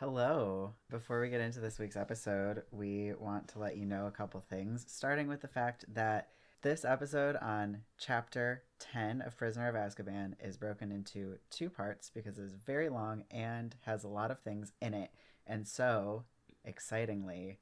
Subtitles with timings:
[0.00, 0.74] Hello.
[0.88, 4.40] Before we get into this week's episode, we want to let you know a couple
[4.40, 6.28] things, starting with the fact that
[6.62, 12.38] this episode on chapter 10 of Prisoner of Azkaban is broken into two parts because
[12.38, 15.10] it's very long and has a lot of things in it.
[15.48, 16.22] And so,
[16.64, 17.58] excitingly,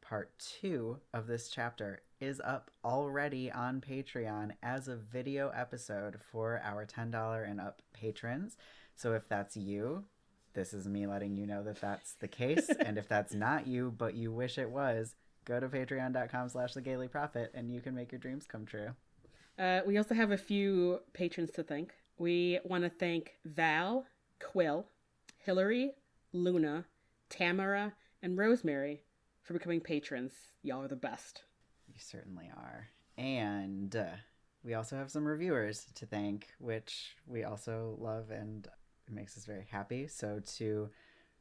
[0.00, 6.62] part two of this chapter is up already on Patreon as a video episode for
[6.62, 8.56] our $10 and up patrons.
[8.94, 10.04] So if that's you,
[10.54, 12.68] this is me letting you know that that's the case.
[12.80, 15.14] and if that's not you, but you wish it was,
[15.44, 18.90] go to patreon.com slash the Gayly Prophet and you can make your dreams come true.
[19.58, 21.92] Uh, we also have a few patrons to thank.
[22.18, 24.06] We want to thank Val,
[24.40, 24.86] Quill,
[25.38, 25.92] Hillary,
[26.32, 26.84] Luna,
[27.28, 29.02] Tamara, and Rosemary
[29.42, 30.32] for becoming patrons.
[30.62, 31.42] Y'all are the best.
[31.88, 32.88] You certainly are.
[33.16, 34.16] And uh,
[34.62, 38.68] we also have some reviewers to thank, which we also love and
[39.10, 40.06] it makes us very happy.
[40.06, 40.90] So to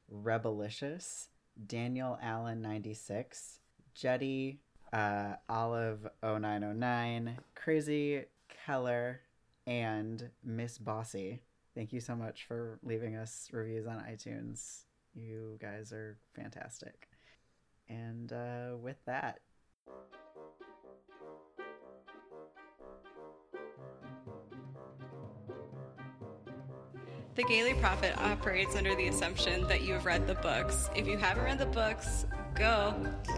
[0.09, 1.29] Rebelicious,
[1.67, 3.59] Daniel Allen 96,
[3.93, 4.59] Jetty,
[4.91, 8.25] uh, Olive 0909, Crazy
[8.65, 9.21] Keller,
[9.67, 11.41] and Miss Bossy.
[11.75, 14.85] Thank you so much for leaving us reviews on iTunes.
[15.13, 17.07] You guys are fantastic.
[17.87, 19.39] And uh, with that,
[27.39, 30.89] The Gayly Prophet operates under the assumption that you have read the books.
[30.93, 32.93] If you haven't read the books, go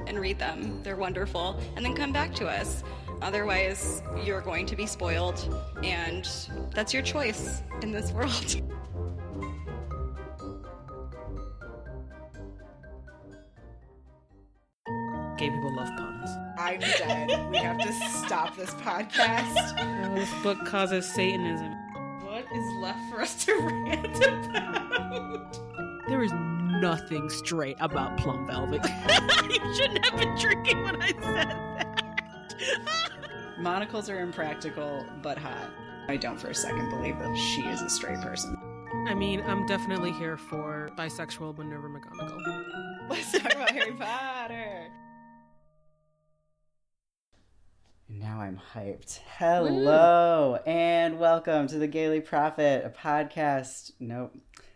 [0.07, 0.81] and read them.
[0.81, 1.59] They're wonderful.
[1.75, 2.83] And then come back to us.
[3.21, 5.55] Otherwise, you're going to be spoiled.
[5.83, 6.27] And
[6.73, 8.55] that's your choice in this world.
[15.37, 16.29] Gay people love puns.
[16.57, 17.51] I'm dead.
[17.51, 20.15] we have to stop this podcast.
[20.15, 21.71] This book causes Satanism.
[22.51, 25.57] What is left for us to rant about?
[26.09, 28.81] There is nothing straight about Plum Velvet.
[29.49, 32.03] you shouldn't have been drinking when I said that.
[33.57, 35.69] Monocles are impractical, but hot.
[36.09, 38.57] I don't for a second believe that she is a straight person.
[39.07, 43.09] I mean, I'm definitely here for bisexual Minerva McGonagall.
[43.09, 44.87] Let's talk about Harry Potter.
[48.19, 49.19] Now I'm hyped.
[49.37, 54.35] Hello and welcome to the Gayly Prophet, a podcast, nope,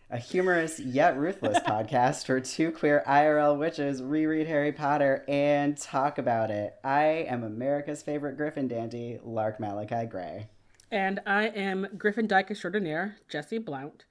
[0.09, 6.17] a humorous yet ruthless podcast for two queer IRL witches reread Harry Potter and talk
[6.17, 6.75] about it.
[6.81, 10.47] I am America's favorite Griffin dandy, Lark Malachi Gray.
[10.89, 14.05] And I am Griffin Dyke extraordinaire, Jessie Blount.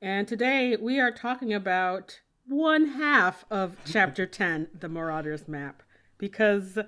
[0.00, 5.82] And today we are talking about one half of Chapter 10, The Marauders Map,
[6.16, 6.78] because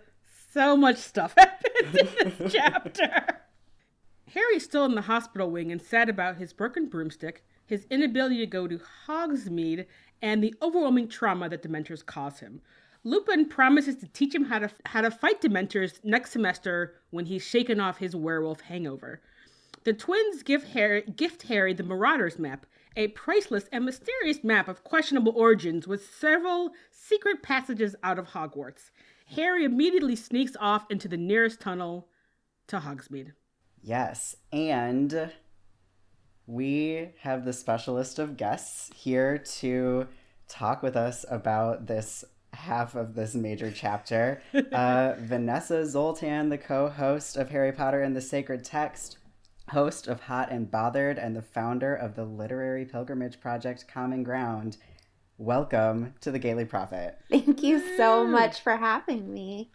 [0.52, 3.40] so much stuff happens in this chapter.
[4.32, 8.46] Harry's still in the hospital wing and sad about his broken broomstick, his inability to
[8.46, 9.86] go to Hogsmeade,
[10.22, 12.60] and the overwhelming trauma that Dementors cause him.
[13.02, 17.42] Lupin promises to teach him how to how to fight Dementors next semester when he's
[17.42, 19.20] shaken off his werewolf hangover.
[19.84, 22.66] The twins give Harry, gift Harry the Marauders map,
[22.96, 28.90] a priceless and mysterious map of questionable origins with several secret passages out of Hogwarts.
[29.36, 32.08] Harry immediately sneaks off into the nearest tunnel
[32.66, 33.32] to Hogsmeade.
[33.82, 35.30] Yes, and
[36.46, 40.08] we have the specialist of guests here to
[40.48, 44.42] talk with us about this half of this major chapter.
[44.72, 49.18] Uh, Vanessa Zoltan, the co host of Harry Potter and the Sacred Text,
[49.68, 54.76] host of Hot and Bothered, and the founder of the literary pilgrimage project Common Ground.
[55.40, 57.18] Welcome to the Gayly Prophet.
[57.30, 59.70] Thank you so much for having me.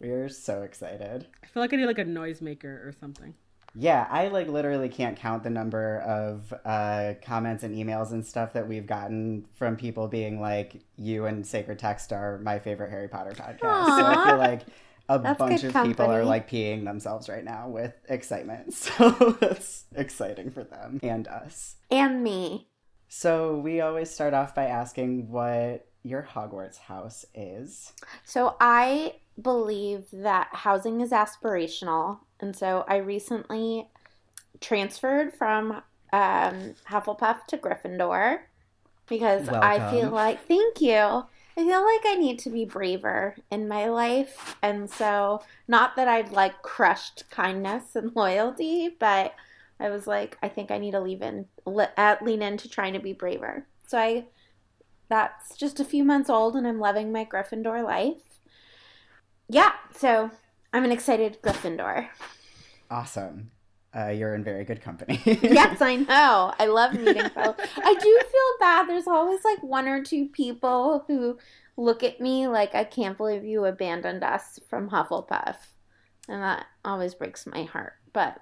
[0.00, 1.26] We are so excited.
[1.42, 3.34] I feel like I need like a noisemaker or something.
[3.74, 8.52] Yeah, I like literally can't count the number of uh, comments and emails and stuff
[8.52, 13.08] that we've gotten from people being like, "You and Sacred Text are my favorite Harry
[13.08, 14.62] Potter podcast." So I feel like
[15.08, 18.72] a That's bunch good of people are like peeing themselves right now with excitement.
[18.74, 21.74] So that's exciting for them and us.
[21.90, 22.68] And me.
[23.14, 27.92] So we always start off by asking what your Hogwarts house is.
[28.24, 32.20] So I believe that housing is aspirational.
[32.40, 33.86] And so I recently
[34.62, 35.82] transferred from
[36.14, 38.38] um, Hufflepuff to Gryffindor
[39.10, 40.96] because I feel like, thank you.
[40.96, 41.26] I
[41.56, 44.56] feel like I need to be braver in my life.
[44.62, 49.34] And so, not that I'd like crushed kindness and loyalty, but
[49.82, 53.00] I was like, I think I need to leave in, le- lean into trying to
[53.00, 53.66] be braver.
[53.86, 54.26] So I,
[55.08, 58.22] that's just a few months old, and I'm loving my Gryffindor life.
[59.48, 60.30] Yeah, so
[60.72, 62.08] I'm an excited Gryffindor.
[62.90, 63.50] Awesome.
[63.94, 65.20] Uh, you're in very good company.
[65.24, 66.54] yes, I know.
[66.58, 67.54] I love meeting fellow.
[67.58, 68.88] I do feel bad.
[68.88, 71.38] There's always like one or two people who
[71.76, 75.56] look at me like I can't believe you abandoned us from Hufflepuff.
[76.28, 77.94] And that always breaks my heart.
[78.12, 78.40] But,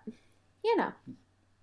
[0.63, 0.93] you know.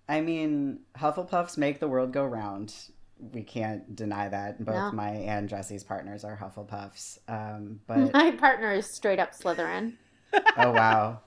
[0.08, 2.74] I mean, Hufflepuffs make the world go round.
[3.20, 4.64] We can't deny that.
[4.64, 4.92] Both No.
[4.92, 7.18] my and Jessie's partners are Hufflepuffs.
[7.28, 9.94] Um, but My partner is straight up Slytherin.
[10.56, 11.20] oh wow,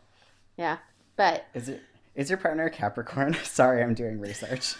[0.57, 0.77] Yeah.
[1.17, 1.81] But, is it
[2.15, 3.33] is your partner a Capricorn?
[3.43, 4.75] Sorry, I'm doing research.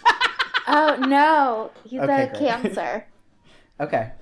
[0.66, 2.38] oh no, he's Okay, a great.
[2.38, 3.06] Cancer.
[3.80, 4.12] Okay,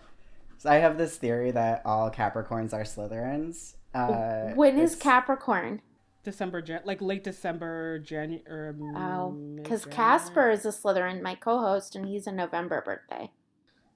[0.59, 3.75] so I have this theory that all Capricorns are Slytherins.
[3.95, 5.81] Uh, when is Capricorn?
[6.23, 8.75] December, Jan- like late December, January.
[8.97, 9.87] Oh, because.
[9.87, 13.31] Um, Casper is a Slytherin, my co-host, and he's a November birthday.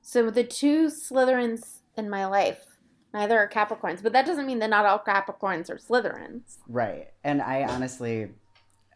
[0.00, 2.64] So the two Slytherins in my life,
[3.12, 6.58] neither are Capricorns, but that doesn't mean that not all Capricorns are Slytherins.
[6.68, 7.08] Right.
[7.22, 8.30] And I honestly,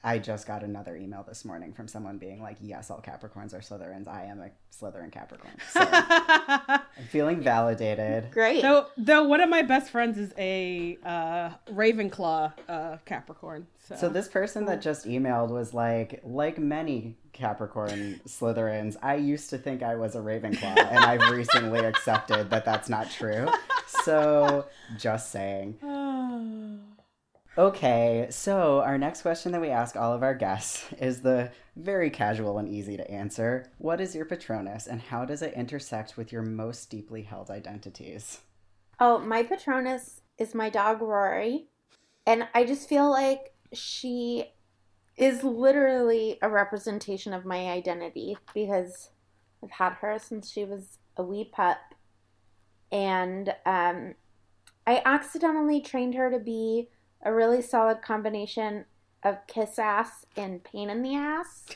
[0.04, 3.58] I just got another email this morning from someone being like, yes, all Capricorns are
[3.58, 4.06] Slytherins.
[4.06, 5.52] I am a Slytherin Capricorn.
[5.72, 8.30] So I'm feeling validated.
[8.30, 8.62] Great.
[8.62, 13.66] though, though one of my best friends is a uh, Ravenclaw uh, Capricorn.
[13.86, 19.50] So, So this person that just emailed was like, like many Capricorn Slytherins, I used
[19.50, 23.48] to think I was a Ravenclaw, and I've recently accepted that that's not true.
[24.02, 24.66] So
[24.96, 25.78] just saying.
[27.58, 32.08] Okay, so our next question that we ask all of our guests is the very
[32.08, 33.68] casual and easy to answer.
[33.78, 38.42] What is your Patronus, and how does it intersect with your most deeply held identities?
[39.00, 41.66] Oh, my Patronus is my dog Rory.
[42.28, 44.52] And I just feel like she
[45.16, 49.10] is literally a representation of my identity because
[49.64, 51.78] I've had her since she was a wee pup.
[52.92, 54.14] And um,
[54.86, 56.90] I accidentally trained her to be
[57.22, 58.84] a really solid combination
[59.22, 61.66] of kiss ass and pain in the ass.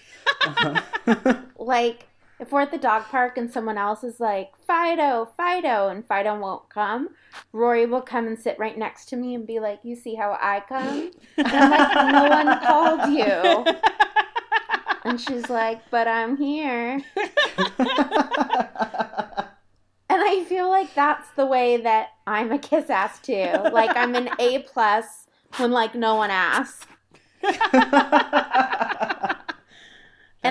[0.47, 1.35] Uh-huh.
[1.59, 2.09] like
[2.39, 6.39] if we're at the dog park and someone else is like Fido, Fido, and Fido
[6.39, 7.11] won't come,
[7.53, 10.37] Rory will come and sit right next to me and be like, "You see how
[10.41, 13.73] I come?" And I'm like, "No one called you."
[15.05, 17.03] And she's like, "But I'm here."
[20.13, 23.51] And I feel like that's the way that I'm a kiss ass too.
[23.73, 25.22] Like I'm an A plus
[25.57, 26.87] when like no one asks.
[27.43, 27.57] and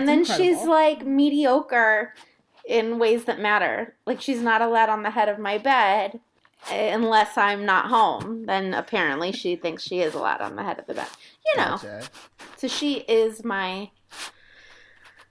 [0.08, 2.14] then That's she's like mediocre
[2.68, 3.96] in ways that matter.
[4.06, 6.20] Like she's not allowed on the head of my bed
[6.70, 8.46] eh, unless I'm not home.
[8.46, 11.08] Then apparently she thinks she is allowed on the head of the bed.
[11.46, 11.78] You know.
[11.78, 12.04] Gotcha.
[12.58, 13.90] So she is my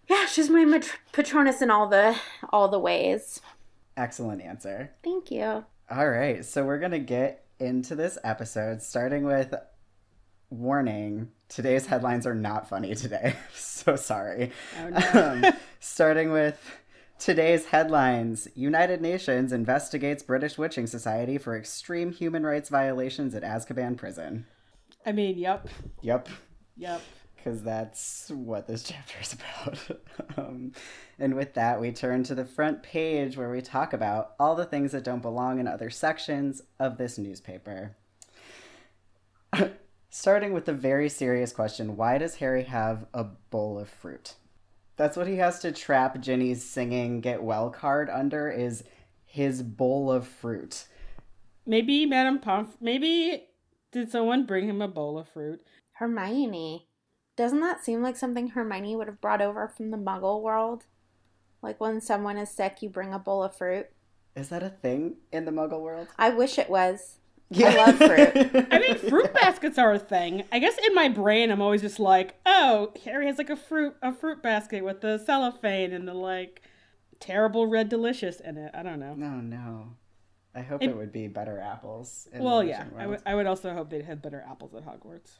[0.08, 2.16] Yeah, she's my mat- patronus in all the
[2.50, 3.40] all the ways.
[3.96, 4.93] Excellent answer.
[5.05, 5.64] Thank you.
[5.90, 9.54] All right, so we're going to get into this episode, starting with
[10.50, 11.28] warning.
[11.48, 13.34] Today's headlines are not funny today.
[13.54, 14.52] so sorry.
[14.80, 15.48] Oh, no.
[15.48, 16.58] Um, starting with
[17.18, 23.96] today's headlines United Nations investigates British Witching Society for extreme human rights violations at Azkaban
[23.96, 24.46] prison.
[25.04, 25.68] I mean, yep,
[26.02, 26.28] Yep,
[26.76, 27.00] yep.
[27.42, 30.00] Because that's what this chapter is about.
[30.37, 30.72] um,
[31.19, 34.64] and with that, we turn to the front page where we talk about all the
[34.64, 37.96] things that don't belong in other sections of this newspaper.
[40.10, 44.34] Starting with the very serious question why does Harry have a bowl of fruit?
[44.96, 48.84] That's what he has to trap Ginny's singing Get Well card under, is
[49.25, 50.84] his bowl of fruit.
[51.64, 52.68] Maybe Madame Pomf.
[52.80, 53.47] Maybe
[53.92, 55.62] did someone bring him a bowl of fruit?
[55.94, 56.89] Hermione.
[57.40, 60.85] Doesn't that seem like something Hermione would have brought over from the muggle world?
[61.62, 63.87] Like when someone is sick, you bring a bowl of fruit.
[64.37, 66.09] Is that a thing in the muggle world?
[66.18, 67.16] I wish it was.
[67.56, 68.66] I love fruit.
[68.70, 70.44] I mean, fruit baskets are a thing.
[70.52, 73.94] I guess in my brain, I'm always just like, oh, Harry has like a fruit
[74.02, 76.61] a fruit basket with the cellophane and the like
[77.20, 78.70] terrible red delicious in it.
[78.75, 79.14] I don't know.
[79.14, 79.94] No, no.
[80.54, 82.28] I hope It- it, would be better apples.
[82.35, 85.38] in Well, the yeah, witching I would also hope they'd had better apples at Hogwarts.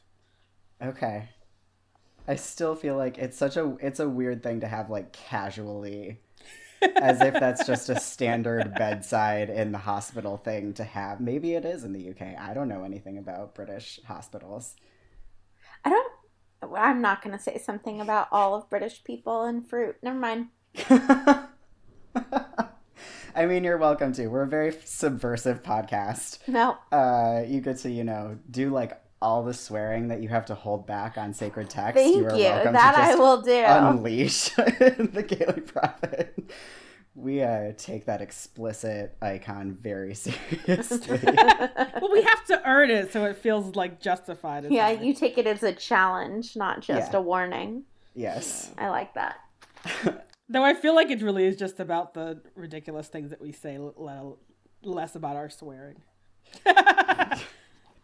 [0.81, 1.29] Okay.
[2.27, 6.19] I still feel like it's such a it's a weird thing to have like casually
[7.01, 11.19] as if that's just a standard bedside in the hospital thing to have.
[11.19, 12.39] Maybe it is in the UK.
[12.39, 14.75] I don't know anything about British hospitals.
[15.83, 16.11] I don't.
[16.75, 19.95] I'm not going to say something about all of British people and fruit.
[20.03, 20.49] Never mind.
[23.33, 24.27] I mean, you're welcome to.
[24.27, 26.47] We're a very subversive podcast.
[26.47, 26.77] No.
[26.91, 30.55] Uh, you get to, you know, do like all the swearing that you have to
[30.55, 31.95] hold back on sacred text.
[31.95, 32.27] Thank you you.
[32.29, 33.63] are welcome That to I will do.
[33.63, 36.51] unleash the Gayly Prophet.
[37.13, 41.19] we uh, take that explicit icon very seriously.
[41.23, 44.65] well, we have to earn it so it feels like justified.
[44.71, 47.19] yeah, it's like- you take it as a challenge, not just Yeah.
[47.19, 47.83] a warning.
[48.15, 48.71] yes.
[48.77, 49.35] I like that.
[50.49, 53.75] Though I feel like it really is just about the ridiculous things that we say,
[53.77, 54.39] l- l-
[54.83, 56.01] less about our swearing.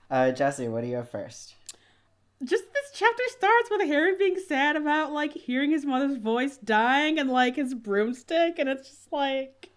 [0.10, 1.56] Uh, Jessie, what do you have first?
[2.44, 7.18] just this chapter starts with Harry being sad about like hearing his mother's voice dying
[7.18, 9.70] and like his broomstick, and it's just like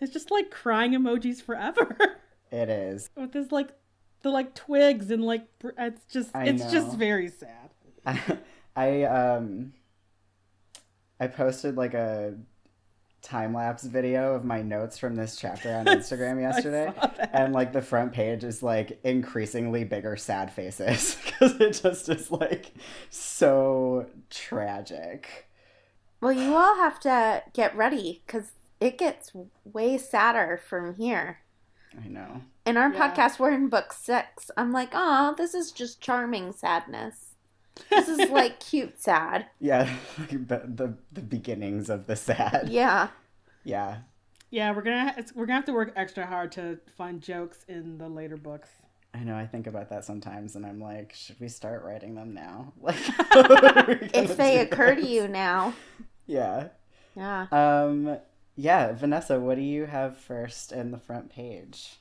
[0.00, 1.96] it's just like crying emojis forever
[2.50, 3.08] It is.
[3.16, 3.70] with this like
[4.22, 7.70] the like twigs and like br- it's just I it's just very sad.
[8.06, 8.20] I,
[8.76, 9.72] I um
[11.18, 12.34] I posted like a
[13.24, 16.92] time lapse video of my notes from this chapter on Instagram yesterday.
[17.32, 22.30] And like the front page is like increasingly bigger sad faces because it just is
[22.30, 22.72] like
[23.10, 25.48] so tragic.
[26.20, 29.32] Well, you all have to get ready because it gets
[29.64, 31.40] way sadder from here.
[32.02, 32.42] I know.
[32.66, 33.14] In our Yeah.
[33.14, 34.50] podcast, we're in book six.
[34.56, 37.23] I'm like, oh, this is just charming sadness.
[37.90, 39.46] This is like cute sad.
[39.60, 39.88] Yeah,
[40.18, 42.68] like the, the the beginnings of the sad.
[42.70, 43.08] Yeah.
[43.64, 43.98] Yeah.
[44.50, 47.98] Yeah, we're gonna it's, we're gonna have to work extra hard to find jokes in
[47.98, 48.68] the later books.
[49.12, 49.36] I know.
[49.36, 52.72] I think about that sometimes, and I'm like, should we start writing them now?
[52.82, 52.96] Like,
[53.32, 54.62] what are we gonna If they do?
[54.62, 55.74] occur to you now.
[56.26, 56.68] Yeah.
[57.16, 57.46] Yeah.
[57.50, 58.18] Um.
[58.56, 61.96] Yeah, Vanessa, what do you have first in the front page?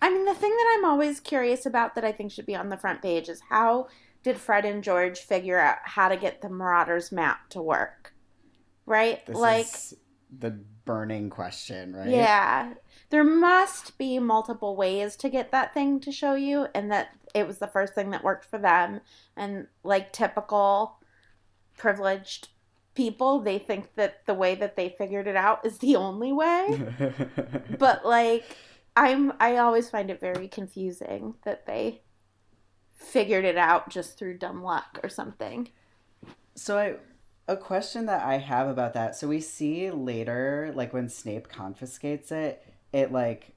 [0.00, 2.68] I mean, the thing that I'm always curious about that I think should be on
[2.68, 3.88] the front page is how
[4.24, 8.14] did Fred and George figure out how to get the Marauders map to work?
[8.86, 9.24] Right?
[9.26, 9.66] This like,
[10.36, 12.08] the burning question, right?
[12.08, 12.74] yeah.
[13.10, 17.46] There must be multiple ways to get that thing to show you, and that it
[17.46, 19.02] was the first thing that worked for them.
[19.36, 20.98] And, like, typical
[21.76, 22.48] privileged
[22.94, 26.82] people, they think that the way that they figured it out is the only way.
[27.78, 28.56] but like
[28.96, 32.00] i'm i always find it very confusing that they
[33.04, 35.68] figured it out just through dumb luck or something
[36.54, 36.96] so I
[37.46, 39.16] a question that I have about that.
[39.16, 43.54] So we see later, like when Snape confiscates it, it like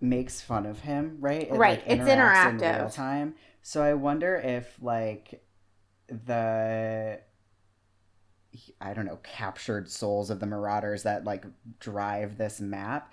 [0.00, 1.48] makes fun of him, right?
[1.48, 2.76] It, Right, like, it's interacts in interactive.
[2.76, 3.34] real time.
[3.62, 5.44] So I wonder if like
[6.08, 7.20] the
[8.80, 11.44] I don't know, captured souls of the Marauders that like
[11.80, 13.12] drive this map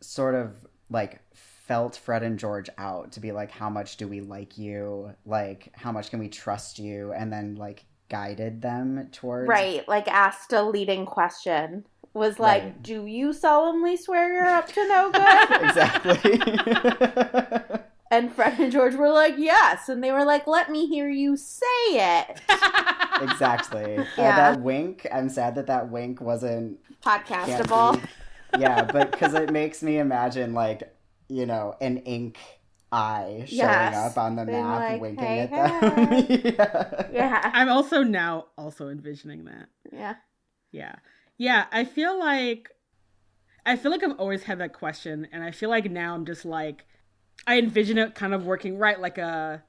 [0.00, 1.20] sort of like
[1.66, 5.14] felt Fred and George out to be like, how much do we like you?
[5.24, 7.12] Like, how much can we trust you?
[7.12, 12.80] And then like guided them towards right like asked a leading question was like Right.
[12.82, 16.40] do you solemnly swear you're up to no good exactly.
[18.12, 21.36] and fred and george were like yes and they were like let me hear you
[21.36, 22.40] say it
[23.20, 23.98] exactly.
[23.98, 24.36] Uh, Yeah.
[24.36, 25.04] that wink.
[25.12, 28.00] I'm sad that that wink wasn't podcastable
[28.58, 30.95] yeah, but because it makes me imagine like
[31.28, 32.38] you know an ink
[32.92, 33.94] eye showing Yes.
[34.12, 36.26] up on the Being map, like, winking "Hey, at them.
[36.56, 37.06] yeah.
[37.12, 39.68] yeah I'm also now also envisioning that.
[39.92, 40.14] yeah
[40.72, 40.94] Yeah.
[41.38, 42.70] Yeah, I feel like
[43.66, 46.44] I feel like I've always had that question and I feel like now I'm just
[46.44, 46.86] like
[47.46, 49.62] I envision it kind of working right like a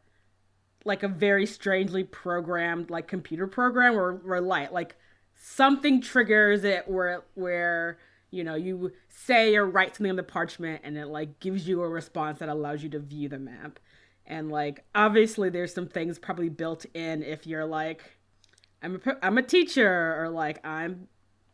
[0.85, 4.95] like a very strangely programmed like computer program where where like like
[5.35, 7.97] something triggers it where where
[8.37, 11.81] you know you say or write something on the parchment and it like gives you
[11.81, 13.79] a response that allows you to view the map.
[14.25, 18.17] And like obviously there's some things probably built in if you're like
[18.81, 21.07] I'm a, I'm a teacher or like I'm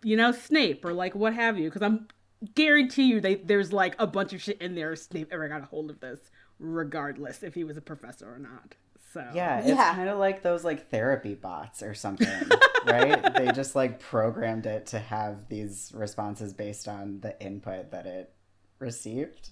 [0.04, 1.70] you know Snape or like what have you.
[1.70, 2.08] Because I'm
[2.56, 5.66] guarantee you they there's like a bunch of shit in there Snape ever got a
[5.66, 6.20] hold of this
[6.60, 8.75] regardless if he was a professor or not
[9.13, 9.93] so Yeah, it's Yeah.
[9.96, 12.27] kind of like those like therapy bots or something,
[12.86, 13.36] right?
[13.36, 18.34] They just like programmed it to have these responses based on the input that it
[18.79, 19.50] received.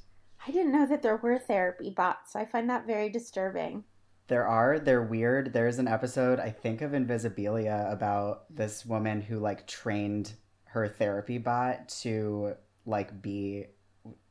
[0.48, 3.84] i didn't know that there were therapy bots i find that very disturbing
[4.28, 5.54] There are, they're weird.
[5.54, 10.34] There's an episode, I think, of Invisibilia about this woman who like trained
[10.66, 13.66] her therapy bot to like be.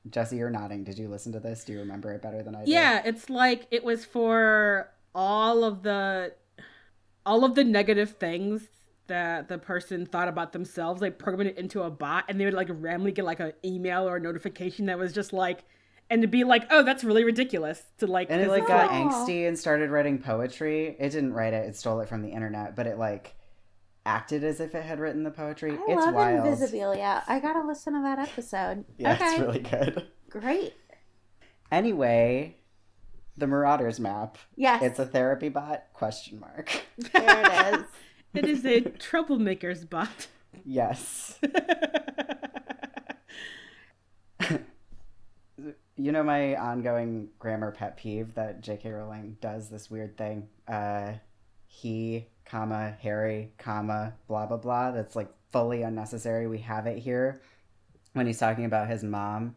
[0.09, 0.85] Jessie, you're nodding.
[0.85, 1.65] Did you listen to this?
[1.65, 2.71] Do you remember it better than I do?
[2.71, 6.33] yeah it's like it was for all of the
[7.27, 8.69] all of the negative things
[9.09, 12.55] that the person thought about themselves like programmed it into a bot and they would
[12.55, 15.65] like randomly get like an email or a notification that was just like
[16.09, 18.69] and to be like oh that's really ridiculous to like And it 'cause like it's
[18.69, 19.03] got Aw.
[19.03, 19.27] Oh.
[19.27, 20.97] angsty and started writing poetry.
[20.99, 22.77] It didn't write it; it stole it from the internet.
[22.77, 23.35] But it like
[24.07, 25.73] acted as if it had written the poetry.
[25.73, 26.47] i it's love wild.
[26.47, 30.07] invisibilia i gotta listen to that episode Yeah, okay it's really good.
[30.31, 30.73] great
[31.73, 32.57] Anyway,
[33.41, 34.39] the Marauders map.
[34.57, 35.85] yes It's a therapy bot?
[35.93, 36.71] Question mark.
[37.13, 37.85] there it is
[38.35, 40.29] it is a troublemaker's bot
[40.65, 41.39] Yes.
[45.97, 48.91] you know my ongoing grammar pet peeve that J.K.
[48.91, 50.49] Rowling does this weird thing.
[50.67, 51.13] Uh,
[51.67, 54.91] he, comma Harry, comma blah blah blah.
[54.91, 56.47] That's like fully unnecessary.
[56.47, 57.43] We have it here
[58.13, 59.57] when he's talking about his mom.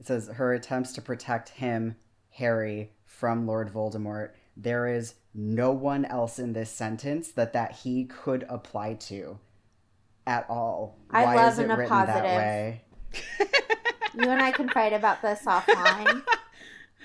[0.00, 1.96] It says her attempts to protect him,
[2.34, 4.30] Harry, from Lord Voldemort.
[4.56, 9.38] There is no one else in this sentence that that he could apply to
[10.26, 10.98] at all.
[11.10, 12.82] I Why love is it written that way?
[14.14, 16.22] You and I can fight about this offline.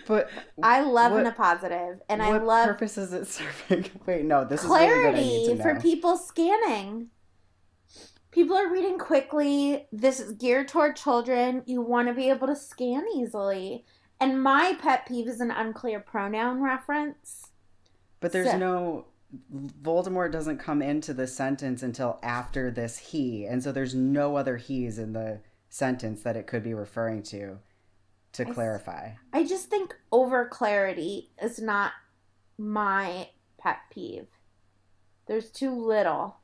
[0.07, 0.29] But
[0.63, 3.27] I love What- in a positive, and I what love purpose is it
[3.67, 3.85] serving?
[4.07, 5.05] Wait, no, this is really good.
[5.07, 7.09] I need clarity for people scanning.
[8.31, 9.87] People are reading quickly.
[9.91, 11.63] This is geared toward children.
[11.65, 13.85] You want to be able to scan easily.
[14.19, 17.47] And my pet peeve is an unclear pronoun reference.
[18.19, 19.05] But there's So- no
[19.81, 24.57] Voldemort doesn't come into the sentence until after this he, and so there's no other
[24.57, 27.59] he's in the sentence that it could be referring to
[28.33, 29.11] to I s- clarify.
[29.31, 31.91] I just think over clarity is not
[32.57, 34.29] my pet peeve.
[35.27, 36.37] There's too little.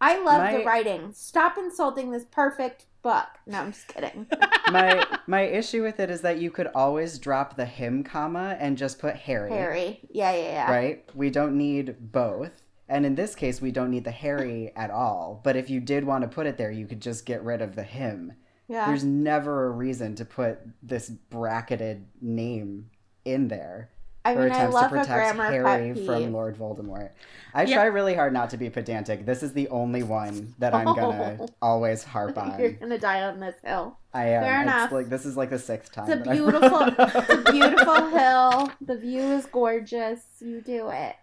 [0.00, 1.12] I love My- the writing.
[1.12, 3.28] Stop insulting this perfect book.
[3.46, 4.26] No, I'm just kidding.
[4.72, 8.76] my my issue with it is that you could always drop the him comma and
[8.76, 10.00] just put Harry, Harry.
[10.10, 10.70] Yeah, yeah, yeah.
[10.72, 11.04] right?
[11.14, 12.50] We don't need both.
[12.88, 15.40] And in this case, we don't need the Harry at all.
[15.44, 17.76] But if you did want to put it there, you could just get rid of
[17.76, 18.32] the him.
[18.68, 18.86] Yeah.
[18.86, 22.90] There's never a reason to put this bracketed name
[23.24, 23.90] in there.
[24.30, 27.10] I Her mean, I attempts love to protect Harry from Lord Voldemort.
[27.54, 27.76] I Yeah.
[27.76, 29.24] try really hard not to be pedantic.
[29.24, 31.48] This is the only one that I'm gonna Oh.
[31.62, 32.56] always harp on.
[32.60, 32.76] You're on.
[32.80, 33.96] gonna die on this hill.
[34.12, 34.42] I am.
[34.42, 34.92] Fair it's enough.
[34.92, 36.10] like this is like the sixth time.
[36.10, 38.70] It's a that I've beautiful, brought it's a beautiful hill.
[38.80, 40.20] The view is gorgeous.
[40.40, 41.16] You do it.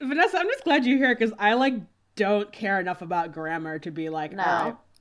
[0.00, 1.74] Vanessa, I'm just glad you're here because I like
[2.16, 4.42] don't care enough about grammar to be like, No.
[4.46, 4.46] Oh,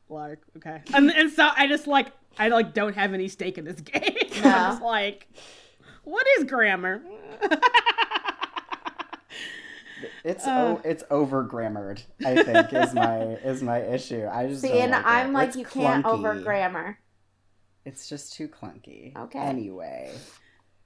[0.10, 0.82] all right, like, okay.
[0.94, 4.02] And, and so I just like, I like don't have any stake in this game.
[4.44, 4.50] No.
[4.50, 5.28] I'm just like,
[6.08, 7.02] what is grammar?
[10.24, 10.78] It's Uh.
[10.78, 12.04] o- it's over grammared.
[12.24, 14.28] I think is my is my issue.
[14.32, 15.34] I just see, and like I'm it.
[15.34, 17.00] like, It's you can't over grammar.
[17.86, 19.16] It's just too clunky.
[19.16, 19.40] Okay.
[19.40, 20.14] Anyway.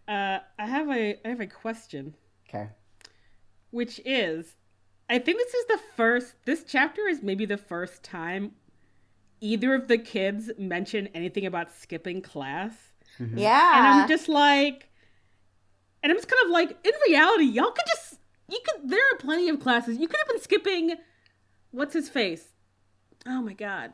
[0.08, 2.14] uh, I have a, I have a question,
[2.48, 2.70] Okay.
[3.72, 4.56] which is,
[5.10, 6.36] I think this is the first.
[6.46, 8.52] This chapter is maybe the first time
[9.42, 12.74] either of the kids mention anything about skipping class.
[13.20, 13.34] Mhm.
[13.40, 13.78] Yeah.
[13.78, 14.88] and I'm just like,
[16.04, 19.18] and I'm just kind of like, in reality, y'all could just, you could, there are
[19.18, 19.98] plenty of classes.
[19.98, 20.96] You could have been skipping,
[21.72, 22.46] what's his face?
[23.28, 23.94] Oh my god.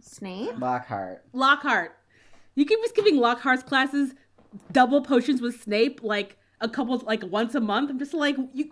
[0.00, 0.58] Snape.
[0.58, 1.24] Lockhart.
[1.32, 1.96] Lockhart.
[2.54, 4.14] You could be skipping Lockhart's classes,
[4.72, 7.90] double potions with Snape, like a couple, like once a month.
[7.90, 8.70] I'm just like, you,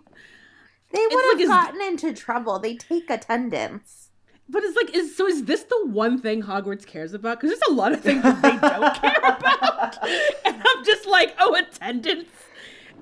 [0.91, 2.59] They would have his- gotten into trouble.
[2.59, 4.09] They take attendance.
[4.47, 7.39] but it's like, is, so is this the one thing Hogwarts cares about?
[7.41, 9.97] Because there's a lot of things that they don't care about.
[10.45, 12.29] And I'm just like, oh, attendance.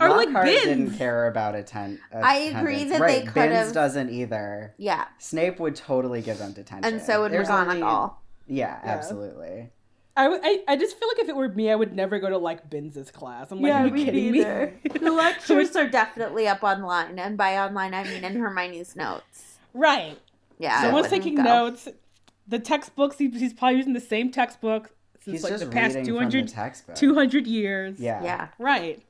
[0.02, 0.64] Or like Lockhart Binns.
[0.64, 2.92] didn't care about atten- I agree attendance.
[2.92, 3.20] that right.
[3.20, 4.74] they could Binns have- doesn't either.
[4.78, 5.06] Yeah.
[5.20, 6.94] Snape would totally give them detention.
[6.94, 8.16] And so would There's only- McGonagall.
[8.48, 9.70] Yeah, absolutely.
[10.16, 12.70] I I just feel like if it were me, I would never go to like
[12.70, 13.52] Binns's class.
[13.52, 14.42] I'm like, are you kidding me?
[14.44, 19.58] The lectures are definitely up online, and by online I mean in Hermione's notes.
[19.74, 20.20] right.
[20.60, 20.78] Yeah.
[20.78, 21.44] I Someone's taking go.
[21.44, 21.88] notes.
[22.48, 25.96] The textbooks, he, he's probably using the same textbook since He's like just the past
[25.96, 28.00] reading 200, the 200 years.
[28.00, 28.22] Yeah.
[28.24, 28.48] Yeah.
[28.60, 29.02] Right.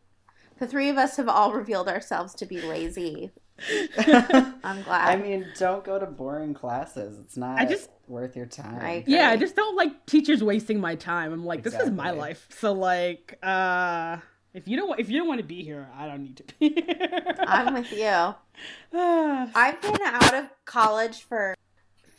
[0.59, 3.31] The three of us have all revealed ourselves to be lazy.
[3.97, 5.09] I'm glad.
[5.09, 7.19] I mean, don't go to boring classes.
[7.19, 8.79] It's not I just- worth your time.
[8.81, 11.31] I- Yeah, I just don't like teachers wasting my time.
[11.33, 12.47] I'm like, this is my life.
[12.57, 14.17] So like, uh
[14.53, 16.43] if you don't wa- if you don't want to be here, I don't need to
[16.59, 17.35] be here.
[17.39, 18.35] I'm with you.
[18.93, 21.55] I've been out of college for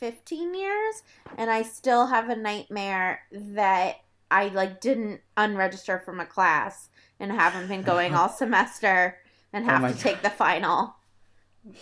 [0.01, 1.03] 15 years
[1.39, 3.97] and I still have a nightmare that
[4.31, 6.89] I like didn't unregister from a class
[7.21, 9.19] and haven't been going all semester
[9.53, 10.97] and Oh have my to take the final.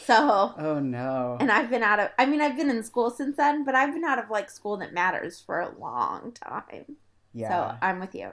[0.04, 1.36] So, Oh no.
[1.40, 3.92] and I've been out of I mean I've been in school since then, but I've
[3.92, 6.96] been out of like school that matters for a long time.
[7.32, 7.72] yeah.
[7.72, 8.32] So, I'm with you.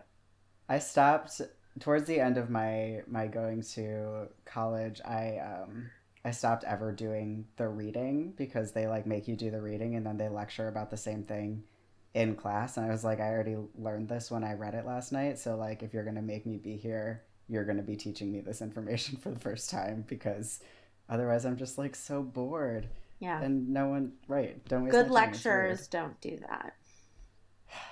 [0.68, 1.42] I stopped
[1.80, 5.02] towards the end of my my going to college.
[5.04, 5.90] I um
[6.24, 10.06] I stopped ever doing the reading because they like make you do the reading and
[10.06, 11.64] then they lecture about the same thing
[12.14, 15.12] in class and I was like I already learned this when I read it last
[15.12, 17.96] night so like if you're going to make me be here you're going to be
[17.96, 20.60] teaching me this information for the first time because
[21.08, 22.88] otherwise I'm just like so bored
[23.20, 23.42] Yeah.
[23.42, 25.68] and no one right don't Good my time, it's weird.
[25.68, 26.74] lecturers don't do that.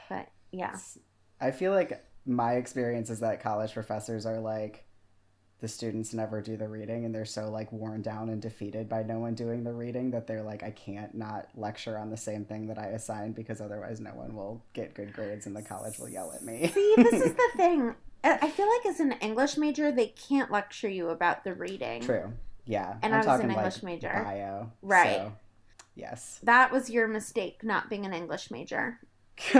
[0.09, 0.75] But yeah.
[1.39, 4.83] I feel like my experience is that college professors are like
[5.59, 9.01] the students never do the reading and they're so like worn down and defeated by
[9.01, 12.45] no one doing the reading that they're like I can't not lecture on the same
[12.45, 15.97] thing that I assigned because otherwise no one will get good grades and the college
[15.97, 16.67] will yell at me.
[16.67, 17.95] See, this is the thing.
[18.23, 22.01] I feel like as an English major, they can't lecture you about the reading.
[22.01, 22.33] True.
[22.65, 22.97] Yeah.
[23.01, 24.21] And I'm I was an English like, major.
[24.23, 24.71] Bio.
[24.81, 25.15] Right.
[25.15, 25.33] so,
[25.95, 26.39] yes.
[26.43, 28.99] That was your mistake, not being an English major.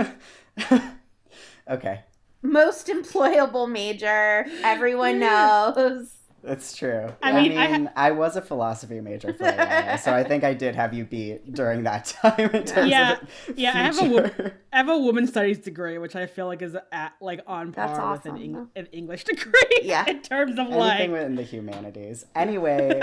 [1.70, 2.00] okay.
[2.42, 4.46] Most employable major.
[4.62, 6.14] Everyone knows.
[6.44, 7.12] That's true.
[7.20, 10.22] I I mean, mean, I I, was a philosophy major for a while, so I
[10.22, 13.14] think I did have you beat during that time in terms Yeah,
[13.48, 14.30] of yeah, I have a wo-
[14.72, 17.88] I have a woman studies degree, which I feel like is at like on par
[17.92, 18.40] That's with an.
[18.40, 19.80] Eng- an English degree.
[19.82, 20.04] Yeah.
[20.08, 21.22] in terms of Anything like.
[21.22, 22.24] in the humanities.
[22.36, 23.02] Anyway,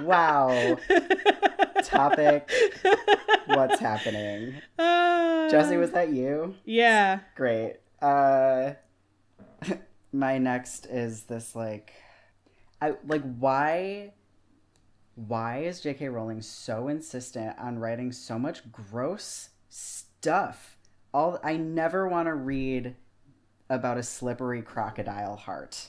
[0.00, 0.78] wow.
[1.84, 2.50] Topic.
[3.46, 4.54] What's happening?
[4.78, 6.54] Uh, Jessie, was that you?
[6.64, 7.20] Yeah.
[7.36, 7.76] Great.
[8.02, 8.72] Uh,
[10.12, 11.92] my next is this like,
[12.80, 14.12] I like why.
[15.14, 16.08] Why is J.K.
[16.08, 20.78] Rowling so insistent on writing so much gross stuff?
[21.12, 22.96] All I never want to read
[23.68, 25.88] about a slippery crocodile heart.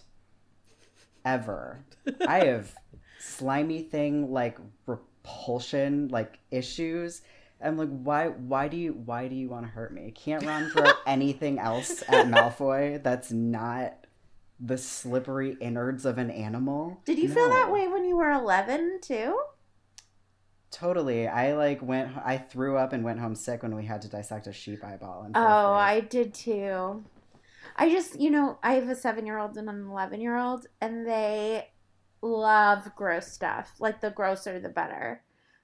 [1.26, 1.86] Ever.
[2.28, 2.76] I have
[3.20, 7.22] slimy thing like repulsion like issues.
[7.64, 8.28] I'm like, why?
[8.28, 8.94] Why do you?
[8.94, 10.12] Why do you want to hurt me?
[10.12, 14.06] Can't Ron throw anything else at Malfoy that's not
[14.60, 17.02] the slippery innards of an animal?
[17.06, 19.40] Did you feel that way when you were 11 too?
[20.72, 21.28] Totally.
[21.28, 22.12] I like went.
[22.18, 25.28] I threw up and went home sick when we had to dissect a sheep eyeball.
[25.28, 25.38] Oh, grade.
[25.38, 27.04] I did too.
[27.76, 30.68] I just, you know, I have a seven year old and an 11 year old,
[30.82, 31.70] and they
[32.22, 33.74] love gross stuff.
[33.80, 35.22] Like, the grosser, the better.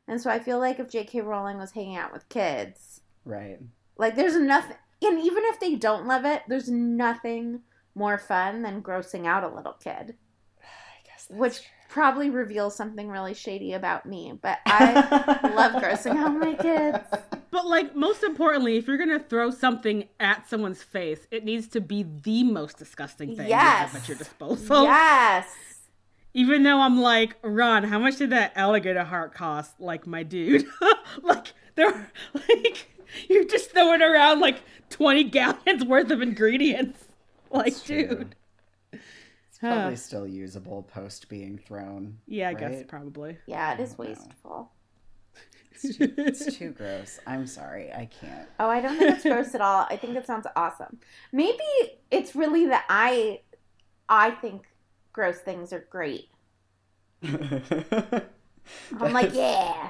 [0.09, 1.21] And so I feel like if J.K.
[1.21, 3.59] Rowling was hanging out with kids, right.
[3.95, 7.61] like, there's nothing, and even if they don't love it, there's nothing
[7.93, 10.15] more fun than grossing out a little kid,
[10.61, 11.65] I guess that's which true.
[11.89, 14.33] probably reveals something really shady about me.
[14.41, 17.05] But I love grossing out my kids.
[17.51, 21.81] But like most importantly, if you're gonna throw something at someone's face, it needs to
[21.81, 24.83] be the most disgusting thing you have at your disposal.
[24.83, 25.47] Yes.
[26.33, 29.79] Even though I'm like, Ron, how much did that alligator heart cost?
[29.79, 30.65] Like my dude.
[31.23, 32.87] like they're like
[33.27, 34.61] you're just throwing around like
[34.91, 37.05] 20 gallons worth of ingredients.
[37.51, 38.35] Like, It's dude.
[38.93, 39.95] It's probably Huh.
[39.95, 42.19] still usable post being thrown.
[42.27, 43.39] Yeah, I guess probably.
[43.47, 44.71] Yeah, it is wasteful.
[45.71, 47.19] It's too, it's too gross.
[47.25, 47.91] I'm sorry.
[47.91, 48.47] I can't.
[48.59, 49.87] Oh, I don't think it's gross at all.
[49.89, 50.99] I think it sounds awesome.
[51.31, 51.57] Maybe
[52.11, 53.39] it's really that I
[54.07, 54.67] I think
[55.13, 56.29] gross things are great.
[57.23, 58.23] I'm
[58.99, 59.89] like, yeah.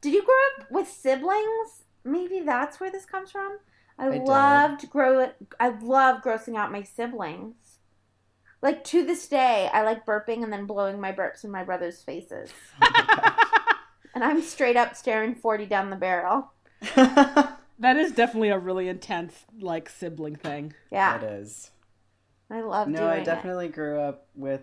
[0.00, 1.84] Did you grow up with siblings?
[2.04, 3.58] Maybe that's where this comes from.
[3.98, 4.22] I, I did.
[4.22, 7.78] loved grow I love grossing out my siblings.
[8.62, 12.02] Like to this day, I like burping and then blowing my burps in my brother's
[12.02, 12.50] faces.
[14.14, 16.50] And I'm straight up staring 40 down the barrel.
[17.80, 20.74] That is definitely a really intense like sibling thing.
[20.90, 21.18] Yeah.
[21.18, 21.70] It is.
[22.50, 23.24] I love No, I it.
[23.24, 24.62] definitely grew up with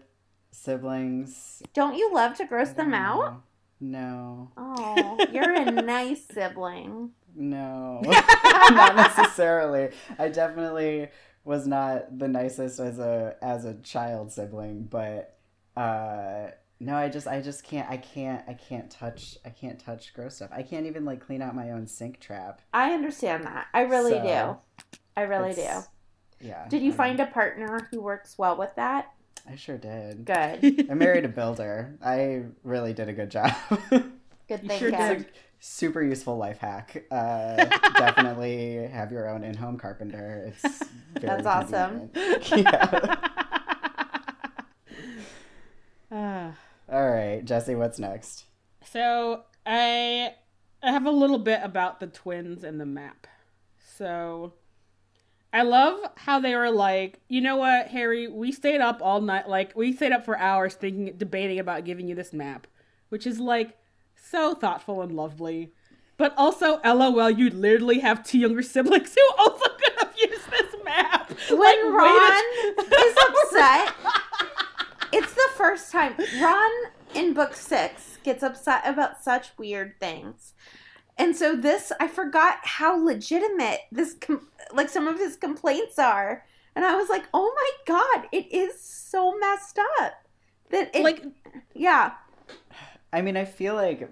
[0.52, 1.62] siblings.
[1.74, 3.44] Don't you love to gross them don't out?
[3.80, 7.12] No, Oh, you're a nice sibling.
[7.36, 8.02] no,
[8.72, 9.90] not necessarily.
[10.18, 11.10] I definitely
[11.44, 15.38] was not the nicest as a as a child sibling, but
[15.76, 16.48] uh,
[16.80, 20.38] no, I just I just can't I can't I can't touch I can't touch gross
[20.38, 20.50] stuff.
[20.54, 22.62] I can't even like clean out my own sink trap.
[22.74, 23.68] I understand that.
[23.74, 24.98] I really So, do.
[25.18, 25.70] I really do.
[26.46, 26.68] Yeah.
[26.70, 29.12] Did you I find don't- a partner who works well with that?
[29.50, 30.26] I sure did.
[30.26, 30.88] Good.
[30.90, 31.98] I married a builder.
[32.04, 33.52] I really did a good job.
[34.48, 35.18] Good You thing, sure Kev.
[35.18, 35.26] did.
[35.60, 37.04] super useful life hack.
[37.12, 37.56] Uh,
[37.98, 40.54] definitely have your own in-home carpenter.
[40.64, 40.84] It's
[41.20, 42.10] very That's awesome.
[42.56, 43.16] Yeah.
[46.12, 46.54] Ah.
[46.92, 48.46] All right, Jessie, what's next?
[48.84, 50.34] So I
[50.84, 53.26] I have a little bit about the twins and the map.
[53.98, 54.54] So
[55.56, 59.48] I love how they were like, you know what, Harry, we stayed up all night
[59.48, 62.68] like we stayed up for hours thinking debating about giving you this map,
[63.08, 63.78] which is like
[64.18, 65.72] so thoughtful and lovely.
[66.18, 70.76] But also, LOL, you literally have two younger siblings who also could have used this
[70.84, 71.32] map.
[71.50, 72.44] When Like, Ron
[72.80, 73.94] is upset,
[75.14, 76.16] it's the first time.
[76.42, 76.72] Ron
[77.14, 80.54] in book six gets upset about such weird things.
[81.18, 86.44] And so this, I forgot how legitimate this, com- like some of his complaints are.
[86.76, 90.14] And I was like, oh my God, it is so messed up.
[90.72, 91.24] That it, like
[91.74, 92.14] yeah.
[93.14, 94.10] I mean, I feel like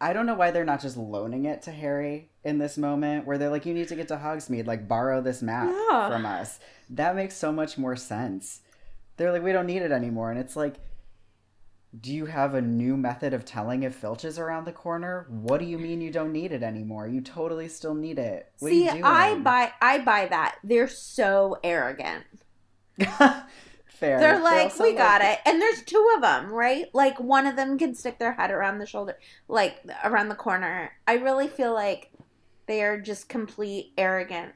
[0.00, 3.38] I don't know why they're not just loaning it to Harry in this moment where
[3.38, 6.08] they're like, you need to get to Hogsmeade, like borrow this map Yeah.
[6.08, 6.60] from us.
[6.90, 8.60] That makes so much more sense.
[9.16, 10.30] they're like, we don't need it anymore.
[10.30, 10.76] And it's like,
[12.00, 15.26] do you have a new method of telling if Filch is around the corner?
[15.28, 17.06] What do you mean you don't need it anymore?
[17.06, 18.50] You totally still need it.
[18.58, 20.56] What See, I buy I buy that.
[20.64, 22.24] They're so arrogant.
[23.86, 24.18] Fair.
[24.18, 25.38] They're like, also we got it.
[25.46, 26.86] And there's two of them, right?
[26.92, 30.90] Like one of them can stick their head around the shoulder, like around the corner.
[31.06, 32.10] I really feel like
[32.66, 34.52] they are just complete arrogant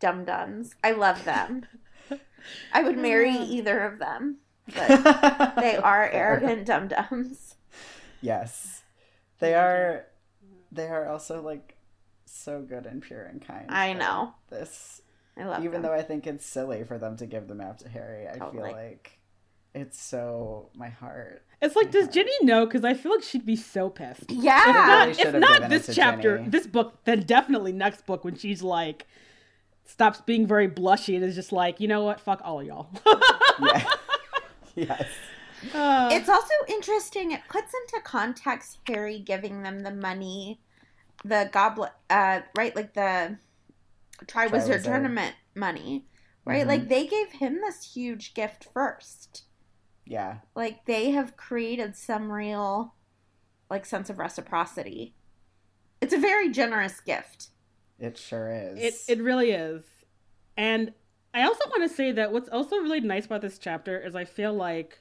[0.00, 0.74] dum dums.
[0.82, 1.66] I love them.
[2.72, 4.38] I would marry either of them,
[4.74, 7.56] but they are arrogant dum dums.
[8.20, 8.82] Yes.
[9.38, 10.06] They are
[10.72, 11.76] they are also like
[12.26, 13.66] so good and pure and kind.
[13.68, 14.34] I know.
[14.50, 15.02] This
[15.36, 15.90] I love even them.
[15.90, 18.52] though I think it's silly for them to give the map to Harry, I Totally.
[18.52, 19.18] feel like
[19.74, 21.44] it's so my heart.
[21.60, 22.66] It's like, does Ginny know?
[22.66, 24.30] Because I feel like she'd be so pissed.
[24.30, 24.62] If yeah.
[24.66, 26.50] not, really if not this chapter, Ginny.
[26.50, 29.06] this book, then definitely next book when she's like
[29.84, 32.88] stops being very blushy and is just like, you know what, fuck all y'all.
[33.60, 33.84] Yeah.
[34.86, 35.06] Yes.
[35.74, 37.32] Uh, It's also interesting.
[37.32, 40.60] It puts into context Harry giving them the money,
[41.24, 42.74] the goblet, uh, right?
[42.76, 43.38] Like the
[44.24, 44.84] Triwizard Triwizard.
[44.84, 46.06] Tournament money,
[46.44, 46.64] right?
[46.64, 46.68] Mhm.
[46.68, 49.44] Like they gave him this huge gift first.
[50.06, 50.38] Yeah.
[50.54, 52.94] Like they have created some real,
[53.68, 55.14] like, sense of reciprocity.
[56.00, 57.48] It's a very generous gift.
[57.98, 58.78] It sure is.
[59.08, 59.84] It it really is.
[60.56, 60.94] And
[61.34, 64.24] I also want to say that what's also really nice about this chapter is I
[64.24, 65.00] feel like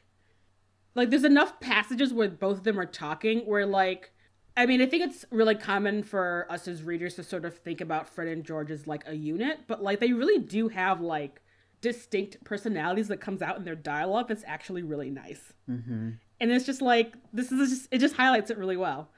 [0.95, 4.11] like there's enough passages where both of them are talking where like
[4.55, 7.79] I mean, I think it's really common for us as readers to sort of think
[7.79, 11.41] about Fred and George as like a unit, but like they really do have like
[11.79, 15.53] distinct personalities that comes out in their dialogue that's actually really nice.
[15.67, 19.09] Hmm and it's just like this is just it just highlights it really well.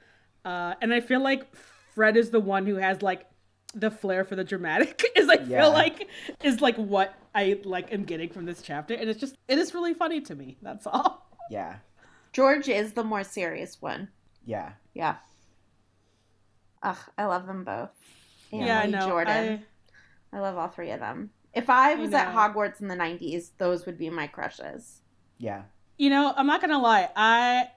[0.44, 1.54] Uh and i feel like
[1.94, 3.26] fred is the one who has like
[3.74, 5.62] the flair for the dramatic is i Yeah.
[5.62, 6.08] feel like
[6.42, 9.74] is like what i like am getting from this chapter and it's just it is
[9.74, 11.76] really funny to me that's all Yeah.
[12.32, 14.08] George is the more serious one.
[14.44, 14.72] Yeah.
[14.94, 15.16] Yeah.
[16.82, 17.90] Ugh, I love them both.
[18.52, 19.64] yeah i know Jordan.
[20.32, 21.30] I, I love all three of them.
[21.52, 22.32] If I was at.
[22.32, 25.00] Hogwarts in the 90s, those would be my crushes.
[25.38, 25.62] Yeah.
[25.98, 27.68] you know i'm not gonna lie i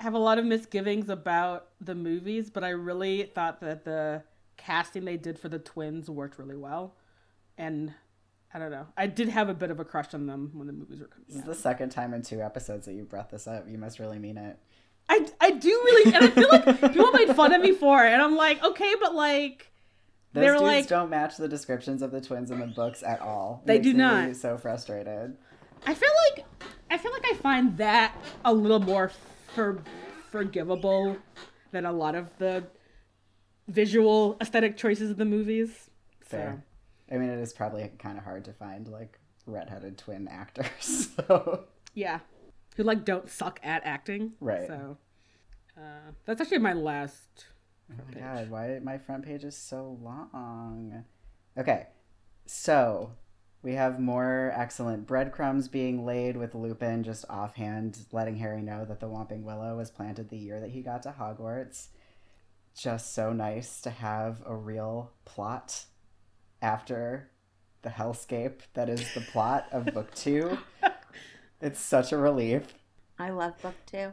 [0.00, 4.22] have a lot of misgivings about the movies but i really thought that the
[4.56, 6.94] casting they did for the twins worked really well
[7.58, 7.92] and
[8.52, 10.72] i don't know i did have a bit of a crush on them when the
[10.72, 13.46] movies were coming This is the second time in two episodes that you brought this
[13.46, 13.68] up.
[13.68, 14.58] You must really mean it.
[15.08, 18.12] I, I do really, and I feel like people made fun of me for it,
[18.12, 19.70] and I'm like, okay, but like,
[20.32, 23.20] Those They're dudes like- don't match the descriptions of the twins in the books at
[23.20, 23.60] all.
[23.64, 24.36] It They do me not.
[24.36, 25.36] So frustrated.
[25.86, 26.46] I feel like,
[26.90, 28.14] I feel like I find that
[28.46, 29.10] a little more
[29.54, 29.82] for,
[30.30, 31.16] forgivable
[31.72, 32.64] than a lot of the
[33.68, 35.90] visual aesthetic choices of the movies.
[36.20, 36.64] Fair.
[37.10, 41.08] I mean, it is probably kind of hard to find like redheaded twin actors.
[41.28, 42.20] So Yeah,
[42.76, 44.32] who like don't suck at acting.
[44.40, 44.66] Right.
[44.66, 44.96] So,
[45.76, 47.46] uh, that's actually my last.
[47.90, 51.04] Oh my god, why my front page is so long?
[51.56, 51.86] Okay,
[52.46, 53.12] so
[53.62, 59.00] we have more excellent breadcrumbs being laid with Lupin just offhand letting Harry know that
[59.00, 61.88] the Whomping Willow was planted the year that he got to Hogwarts.
[62.76, 65.84] Just so nice to have a real plot
[66.60, 67.30] after
[67.82, 70.58] the hellscape that is the plot of book two.
[71.60, 72.74] It's such a relief.
[73.18, 74.12] I love book two.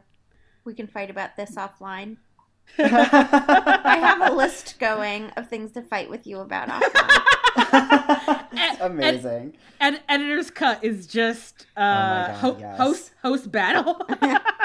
[0.64, 2.18] We can fight about this offline.
[2.78, 8.48] I have a list going of things to fight with you about offline.
[8.54, 9.54] it's amazing.
[9.80, 12.78] And editor's cut is just uh, God, ho- yes.
[12.78, 14.00] host host battle.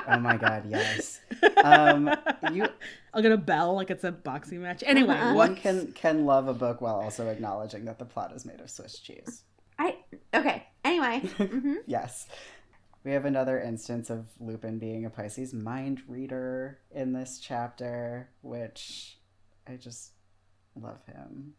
[0.08, 1.20] Oh my god, yes.
[1.64, 2.14] Um,
[2.52, 2.68] you
[3.16, 4.84] I'll get a bell like it's a boxing match.
[4.86, 5.34] Anyway, Uh-huh.
[5.34, 8.68] one can can love a book while also acknowledging that the plot is made of
[8.70, 9.42] Swiss cheese.
[9.78, 9.96] I
[10.34, 10.64] okay.
[10.84, 12.26] Anyway, hmm Yes.
[13.04, 19.16] We have another instance of Lupin being a Pisces mind reader in this chapter, which
[19.66, 20.10] I just
[20.74, 21.54] love him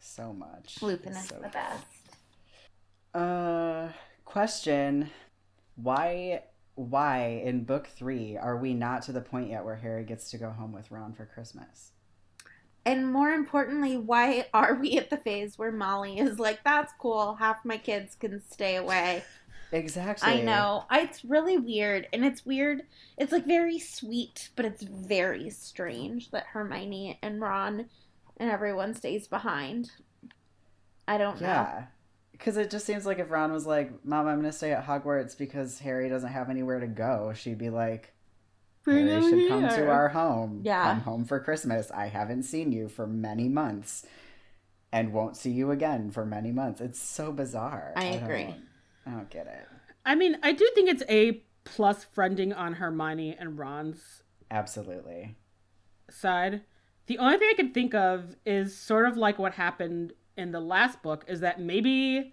[0.00, 0.82] so much.
[0.82, 1.86] Lupin He's is so the best.
[3.14, 3.88] Uh,
[4.24, 5.10] question:
[5.76, 6.42] Why,
[6.74, 10.38] why in book three are we not to the point yet where Harry gets to
[10.38, 11.92] go home with Ron for Christmas?
[12.86, 17.36] And more importantly, why are we at the phase where Molly is like, "That's cool.
[17.36, 19.24] Half my kids can stay away."
[19.72, 20.28] Exactly.
[20.28, 20.84] I know.
[20.90, 22.06] It's really weird.
[22.12, 22.82] And it's weird.
[23.18, 27.86] It's like very sweet, but it's very strange that Hermione and Ron
[28.36, 29.90] and everyone stays behind.
[31.08, 31.86] I don't know.
[32.44, 32.50] Yeah.
[32.52, 34.84] Because it just seems like if Ron was like, Mom, I'm going to stay at
[34.86, 38.12] Hogwarts because Harry doesn't have anywhere to go, she'd be like,
[38.84, 40.60] Bring Harry him should come to our home.
[40.62, 40.84] Yeah.
[40.84, 41.90] Come home for Christmas.
[41.90, 44.04] I haven't seen you for many months
[44.92, 46.80] and won't see you again for many months.
[46.82, 47.94] It's so bizarre.
[47.96, 48.54] I don't- agree.
[49.06, 49.66] I don't get it.
[50.04, 55.36] I mean, I do think it's a plus friending on Hermione and Ron's Absolutely.
[56.10, 56.60] side.
[57.06, 60.60] The only thing I can think of is sort of like what happened in the
[60.60, 62.32] last book is that maybe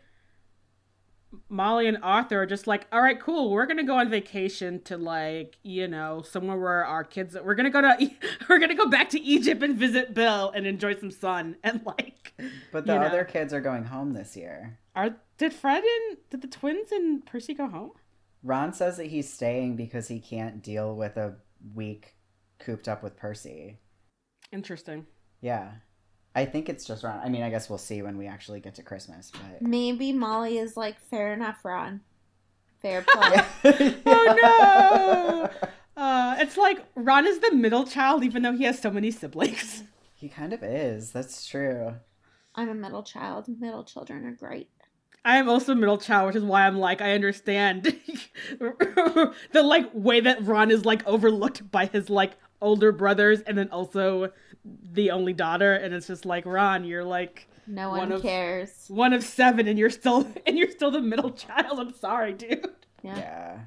[1.47, 4.97] Molly and Arthur are just like, all right, cool, we're gonna go on vacation to
[4.97, 8.11] like, you know, somewhere where our kids we're gonna go to
[8.49, 12.33] we're gonna go back to Egypt and visit Bill and enjoy some sun and like
[12.71, 13.05] But the You know.
[13.05, 14.77] other kids are going home this year.
[14.95, 17.91] are did Fred and did the twins and Percy go home?
[18.43, 21.35] Ron says that he's staying because he can't deal with a
[21.73, 22.15] week
[22.59, 23.77] cooped up with Percy.
[24.51, 25.05] Interesting.
[25.39, 25.71] Yeah.
[26.33, 27.19] I think it's just Ron.
[27.23, 30.57] I mean, I guess we'll see when we actually get to Christmas, but Maybe Molly
[30.57, 32.01] is like, fair enough, Ron.
[32.81, 33.43] Fair play.
[34.05, 35.49] Oh no!
[35.97, 39.83] Uh, it's like Ron is the middle child, even though he has so many siblings.
[40.15, 41.11] He kind of is.
[41.11, 41.95] That's true.
[42.55, 43.47] I'm a middle child.
[43.59, 44.69] Middle children are great.
[45.23, 47.83] I am also a middle child, which is why I'm like I understand
[48.59, 53.69] the like way that Ron is like overlooked by his like older brothers, and then
[53.69, 54.31] also
[54.63, 58.85] the only daughter, and it's just like Ron, you're like No One one of- cares.
[58.87, 61.79] one of seven, and you're still and you're still the middle child.
[61.79, 62.65] I'm sorry, dude.
[63.03, 63.17] Yeah.
[63.17, 63.59] Yeah.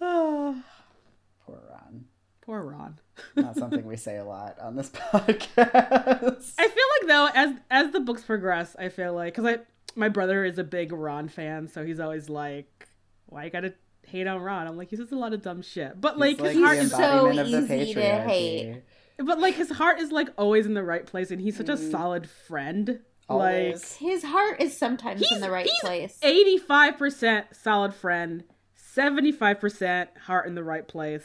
[0.00, 0.62] Oh,
[1.46, 2.04] Poor Ron.
[2.42, 2.98] poor Ron.
[3.36, 6.54] Not something we say a lot on this podcast.
[6.58, 9.58] I feel like though, as as the books progress, I feel like because I
[9.96, 12.88] my brother is a big Ron fan, so he's always like,
[13.26, 13.74] "Why you gotta
[14.06, 16.46] hate on Ron?" I'm like, he says a lot of dumb shit, but like, He's
[16.46, 18.82] his He's heart is, so embodiment easy to hate.
[19.24, 21.76] But like his heart is like always in the right place, and he's such a
[21.76, 21.90] mm.
[21.90, 23.00] solid friend.
[23.28, 23.94] Always.
[23.96, 26.18] His heart is sometimes in the right he's place.
[26.22, 31.24] Eighty five percent solid friend, seventy five percent heart in the right place.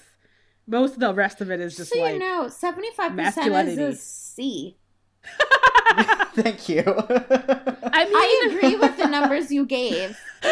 [0.68, 3.84] Most of the rest of it is just so like you know, 75% is masculinity.
[3.84, 4.78] a C.
[6.34, 6.84] Thank you.
[6.88, 10.18] I mean, I agree with the numbers you gave.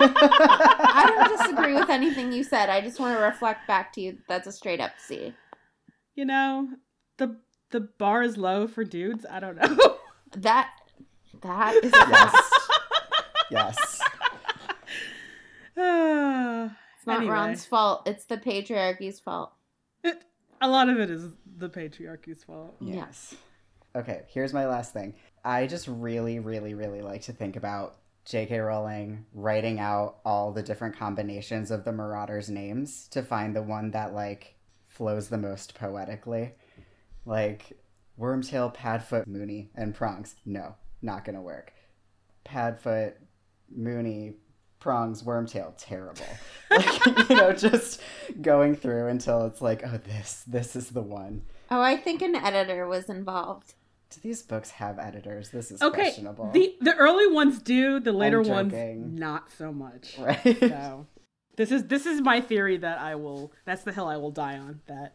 [0.00, 2.68] I don't disagree with anything you said.
[2.68, 4.18] I just want to reflect back to you.
[4.28, 5.34] That's a straight up C.
[6.14, 6.68] you know
[7.18, 7.36] the
[7.70, 9.24] the bar is low for dudes.
[9.30, 9.96] I don't know.
[10.34, 10.70] That
[11.42, 12.52] that is yes.
[13.50, 14.00] Yes.
[16.96, 17.32] It's not Anyway.
[17.32, 18.02] Ron's fault.
[18.06, 19.52] It's the patriarchy's fault.
[20.04, 20.22] it,
[20.60, 21.24] a lot of it is
[21.58, 22.76] the patriarchy's fault.
[22.80, 23.34] Yes.
[23.96, 25.14] Okay, here's my last thing.
[25.44, 28.58] I just really, really, really like to think about J.K.
[28.60, 33.90] Rowling writing out all the different combinations of the Marauders' names to find the one
[33.90, 34.54] that, like,
[34.92, 36.52] flows the most poetically.
[37.24, 37.72] Like,
[38.18, 40.34] Wormtail, Padfoot, Moony, and Prongs.
[40.44, 41.72] No, not gonna work.
[42.44, 43.14] Padfoot,
[43.74, 44.34] Moony,
[44.80, 46.26] Prongs, Wormtail, terrible.
[46.70, 48.00] Like, you know, just
[48.40, 51.42] going through until it's like, oh, this, this is the one.
[51.70, 53.74] Oh, I think an editor was involved.
[54.08, 55.50] Do these books have editors?
[55.50, 56.50] This is Okay, questionable.
[56.52, 60.16] the the early ones do, the later ones not so much.
[60.18, 60.58] right?
[60.60, 61.06] So
[61.56, 63.52] this is this is my theory that I will.
[63.64, 64.80] That's the hill I will die on.
[64.86, 65.14] That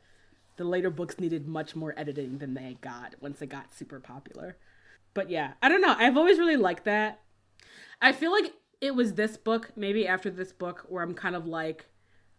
[0.58, 4.58] the later books needed much more editing than they got once they got super popular.
[5.14, 5.96] But yeah, I don't know.
[5.98, 7.22] I've always really liked that.
[8.02, 11.48] I feel like it was this book, maybe after this book, where I'm kind of
[11.48, 11.88] like,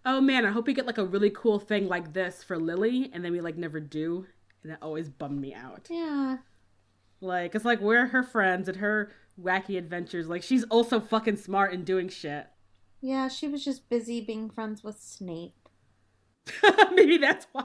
[0.07, 3.11] oh man, I hope we get like a really cool thing like this for Lily,
[3.13, 4.27] and then we like never do,
[4.63, 5.89] and it always bummed me out.
[5.91, 6.39] Yeah.
[7.21, 10.29] Like, it's like we're her friends and her wacky adventures.
[10.29, 12.47] Like, she's also fucking smart and doing shit.
[13.01, 15.69] Yeah, she was just busy being friends with Snape.
[16.93, 17.65] Maybe that's why.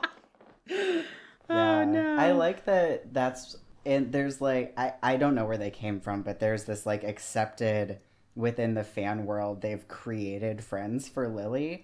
[1.49, 2.15] Oh no.
[2.15, 6.21] I like that that's and there's like I I don't know where they came from,
[6.21, 7.99] but there's this like accepted
[8.33, 11.83] within the fan world they've created friends for Lily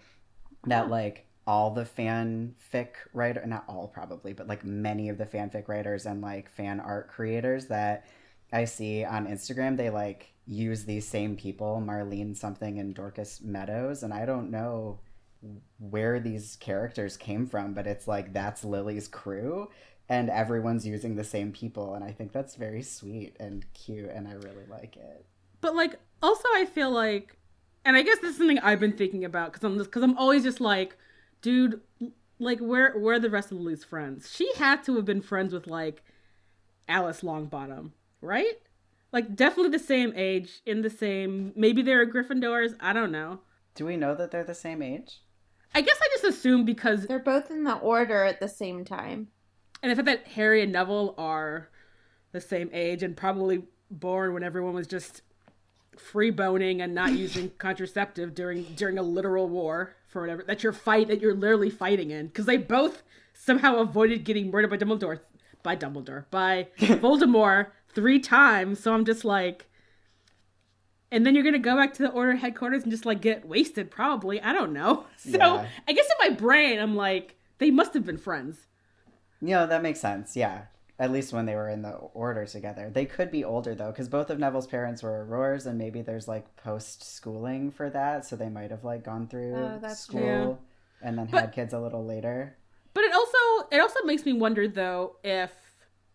[0.66, 5.68] that like all the fanfic writer not all probably, but like many of the fanfic
[5.68, 8.06] writers and like fan art creators that
[8.52, 14.02] I see on Instagram, they like use these same people, Marlene something and Dorcas Meadowes,
[14.02, 15.00] and I don't know
[15.78, 19.70] where these characters came from, but it's like that's Lily's crew
[20.10, 24.28] and everyone's using the same people and I think that's very sweet and cute and
[24.28, 25.26] I really like it.
[25.62, 27.38] But like, also, I feel like,
[27.86, 30.44] and I guess this is something I've been thinking about because I'm because I'm always
[30.44, 30.98] just like,
[31.42, 31.80] dude,
[32.40, 34.34] like where where are the rest of Lily's friends?
[34.34, 36.04] She had to have been friends with like
[36.88, 38.58] Alice Longbottom, right?
[39.12, 41.52] Like definitely the same age, in the same.
[41.56, 42.76] Maybe they're Gryffindors.
[42.80, 43.40] I don't know.
[43.76, 45.22] Do we know that they're the same age?
[45.74, 49.28] I guess I just assume because They're both in the order at the same time.
[49.84, 51.70] and the fact that Harry and Neville are
[52.32, 55.22] the same age and probably born when everyone was just
[55.98, 60.72] free boning and not using contraceptive during during a literal war for whatever that you're
[60.74, 63.04] fight that you're literally fighting in because they both
[63.34, 65.20] somehow avoided getting murdered by Dumbledore
[65.64, 68.80] by Dumbledore by Voldemort three times.
[68.80, 69.66] So I'm just like,
[71.12, 73.90] and then you're gonna go back to the order headquarters and just like get wasted,
[73.90, 74.42] probably.
[74.42, 75.06] I don't know.
[75.18, 75.66] So Yeah.
[75.88, 78.68] I guess in my brain, I'm like, they must have been friends.
[79.42, 80.36] You know, that makes sense.
[80.36, 80.64] Yeah.
[80.98, 82.90] At least when they were in the order together.
[82.94, 86.28] They could be older though, because both of Neville's parents were Aurors, and maybe there's
[86.28, 90.20] like post schooling for that, so they might have like gone through Oh, that's school
[90.20, 90.58] true.
[91.02, 92.58] and then But- had kids a little later.
[92.94, 93.38] But it also
[93.72, 95.52] it also makes me wonder though if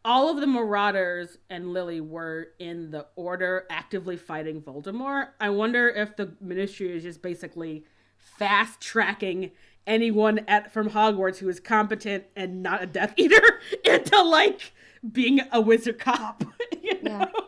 [0.04, 5.28] all of the Marauders and Lily were in the Order actively fighting Voldemort.
[5.40, 7.84] I wonder if the Ministry is just basically
[8.16, 9.52] fast tracking
[9.86, 14.72] anyone at from Hogwarts who is competent and not a Death Eater into like
[15.10, 16.44] being a wizard cop.
[16.82, 17.18] you know?
[17.18, 17.40] Yeah.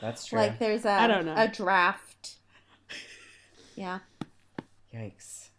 [0.00, 0.38] That's true.
[0.38, 1.34] Like there's a I don't know.
[1.36, 2.38] a draft.
[3.76, 4.00] Yeah.
[4.92, 5.50] Yikes.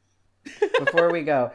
[0.80, 1.52] Before we go,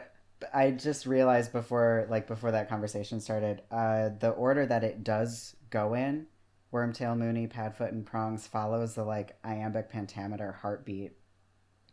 [0.53, 5.55] I just realized before like before that conversation started, uh the order that it does
[5.69, 6.27] go in,
[6.73, 11.13] Wormtail, Moony, Padfoot, and Prongs follows the like iambic pentameter heartbeat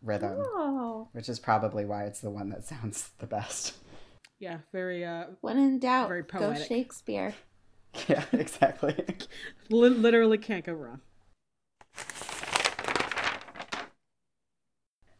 [0.03, 1.09] rhythm, Oh.
[1.13, 3.75] which is probably why it's the one that sounds the best.
[4.39, 6.67] Yeah, very uh When in doubt, Very go poetic.
[6.69, 7.35] Shakespeare.
[8.09, 8.95] Yeah, exactly.
[9.71, 11.01] li- literally can't go wrong.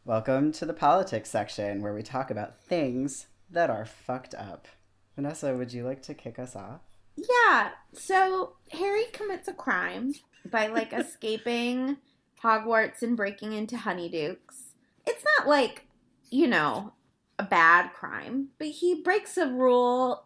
[0.07, 4.69] Welcome to the politics section where we talk about things that are fucked up.
[5.17, 6.79] Vanessa, would you like to kick us off?
[7.17, 7.71] Yeah.
[7.91, 10.13] So Harry commits a crime
[10.49, 11.97] by like escaping
[12.41, 14.71] Hogwarts and breaking into Honeydukes.
[15.05, 15.87] It's not like,
[16.31, 16.93] you know,
[17.37, 20.23] a bad crime, but he breaks a rule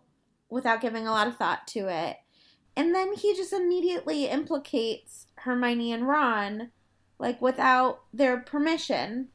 [0.48, 2.18] without giving a lot of thought to it.
[2.76, 6.70] And then he just immediately implicates Hermione and Ron,
[7.18, 9.30] like without their permission.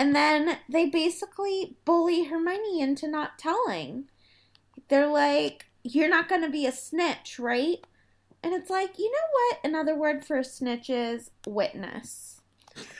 [0.00, 4.08] And then they basically bully Hermione into not telling.
[4.88, 7.86] They're like, You're not going to be a snitch, right?
[8.42, 9.58] And it's like, you know what?
[9.62, 12.40] Another word for a snitch is witness.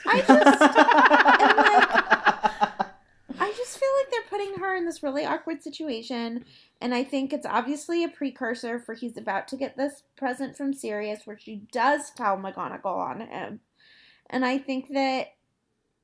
[0.05, 0.61] I just.
[3.39, 6.45] I just feel like they're putting her in this really awkward situation.
[6.81, 10.71] And I think it's obviously a precursor for he's about to get this present from
[10.71, 13.61] Sirius where she does tell McGonagall on him.
[14.29, 15.29] And I think that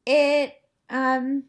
[0.08, 0.56] it
[0.90, 1.44] um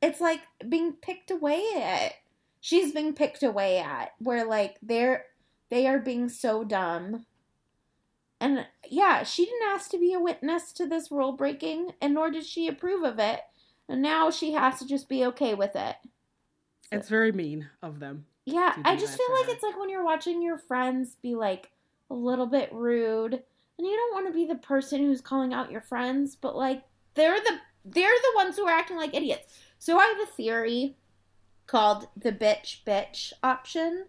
[0.00, 2.12] it's like being picked away at.
[2.60, 5.26] She's being picked away at where like they're
[5.70, 7.26] they are being so dumb.
[8.40, 12.30] And yeah, she didn't ask to be a witness to this rule breaking, and nor
[12.30, 13.40] did she approve of it.
[13.88, 15.96] And now she has to just be okay with it.
[16.92, 18.26] It's very mean of them.
[18.44, 19.52] Yeah, I just feel like her.
[19.52, 21.70] it's like when you're watching your friends be like
[22.10, 25.70] a little bit rude, and you don't want to be the person who's calling out
[25.70, 26.82] your friends, but like
[27.14, 27.58] they're the
[27.92, 29.54] they're the ones who are acting like idiots.
[29.78, 30.96] So I have a theory
[31.66, 34.06] called the bitch bitch option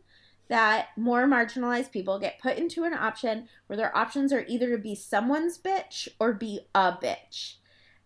[0.47, 4.77] that more marginalized people get put into an option where their options are either to
[4.77, 7.55] be someone's bitch or be a bitch.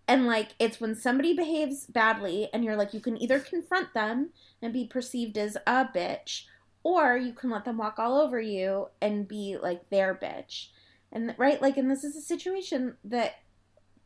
[0.08, 4.32] And like it's when somebody behaves badly and you're like you can either confront them
[4.62, 6.44] and be perceived as a bitch
[6.84, 10.68] or you can let them walk all over you and be like their bitch.
[11.14, 13.36] And right like and this is a situation that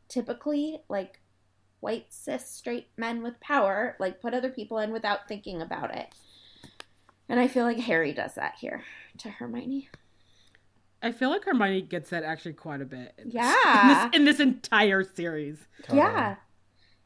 [0.08, 1.20] typically like
[1.80, 6.08] white cis straight men with power like put other people in without thinking about it.
[7.28, 8.82] And I feel like Harry does that here
[9.18, 9.88] to Hermione.
[11.02, 13.14] I feel like Hermione gets that actually quite a bit.
[13.18, 14.04] in this- Yeah.
[14.10, 15.58] In this, in this entire series.
[15.82, 15.98] Totally.
[15.98, 16.36] Yeah.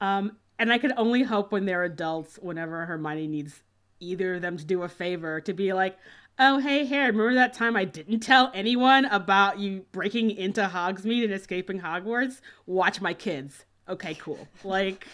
[0.01, 3.63] Um, and I could only hope when they're adults, whenever Hermione needs
[4.01, 5.97] either of them to do a favor, to be like,
[6.39, 11.25] "Oh, hey, Harry, remember that time I didn't tell anyone about you breaking into Hogsmeade
[11.25, 12.41] and escaping Hogwarts?
[12.67, 14.49] Watch my kids." Okay, cool.
[14.65, 15.07] Like,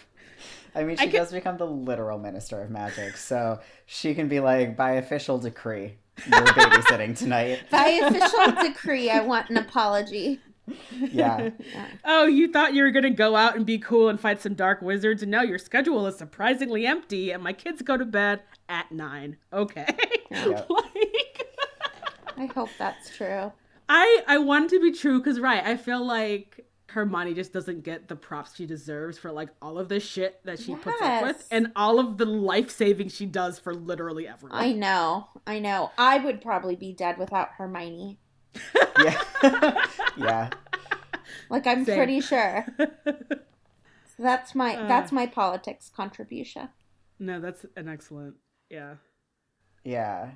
[0.73, 4.27] I mean, I she could- does become the literal minister of magic, so she can
[4.27, 7.59] be like, by official decree, you're babysitting tonight.
[7.71, 10.39] By official decree, I want an apology.
[10.99, 11.49] Yeah.
[12.05, 14.83] oh, you thought you were gonna go out and be cool and fight some dark
[14.83, 18.91] wizards, and now your schedule is surprisingly empty, and my kids go to bed at
[18.91, 19.37] nine.
[19.51, 19.87] Okay,
[20.29, 20.69] Yep.
[20.69, 21.47] like.
[22.37, 23.51] I hope that's true.
[23.89, 27.83] I I want it to be true because right, I feel like Hermione just doesn't
[27.83, 31.23] get the props she deserves for like all of the shit that she puts up
[31.23, 34.57] with and all of the life saving she does for literally everyone.
[34.59, 35.27] I know.
[35.45, 35.91] I know.
[35.97, 38.17] I would probably be dead without Hermione.
[39.01, 39.21] Yeah.
[40.17, 40.49] yeah.
[41.49, 41.95] Like I'm Same.
[41.97, 42.65] pretty sure.
[44.17, 44.85] So that's my Uh.
[44.87, 46.67] that's my politics contribution.
[47.19, 48.35] no, that's an excellent.
[48.69, 48.95] Yeah.
[49.85, 50.31] Yeah.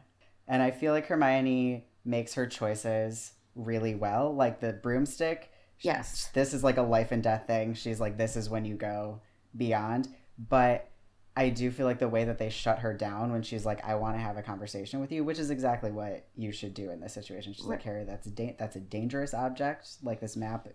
[0.48, 4.34] And I feel like Hermione makes her choices really well.
[4.34, 5.52] Like the broomstick.
[5.84, 6.30] Yes.
[6.34, 7.74] This is like a life and death thing.
[7.76, 9.22] She's like, this is when you go
[9.56, 10.08] beyond.
[10.38, 10.90] But
[11.36, 13.96] I do feel like the way that they shut her down when she's like, I
[13.96, 17.00] want to have a conversation with you, which is exactly what you should do in
[17.00, 17.54] this situation.
[17.54, 17.86] She's like, Right.
[17.86, 20.68] Harry, that's a da- that's a dangerous object, like this map,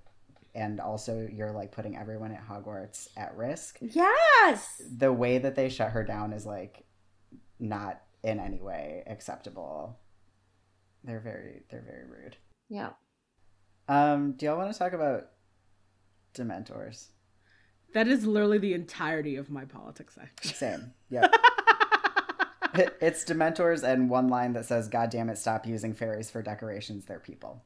[0.55, 3.79] and also you're like putting everyone at Hogwarts at risk.
[3.81, 4.83] Yes.
[4.97, 6.85] The way that they shut her down is like
[7.61, 9.99] not in any way acceptable.
[11.05, 12.37] They're very they're very rude.
[12.69, 12.91] Yeah.
[13.89, 15.29] Um, do y'all want to talk about
[16.35, 17.07] Dementors?
[17.95, 20.55] That is literally the entirety of my politics section.
[20.55, 20.93] Same.
[21.11, 21.35] Yep.
[22.75, 26.43] It- it's Dementors and one line that says, God damn it, stop using fairies for
[26.43, 27.65] decorations, they're people.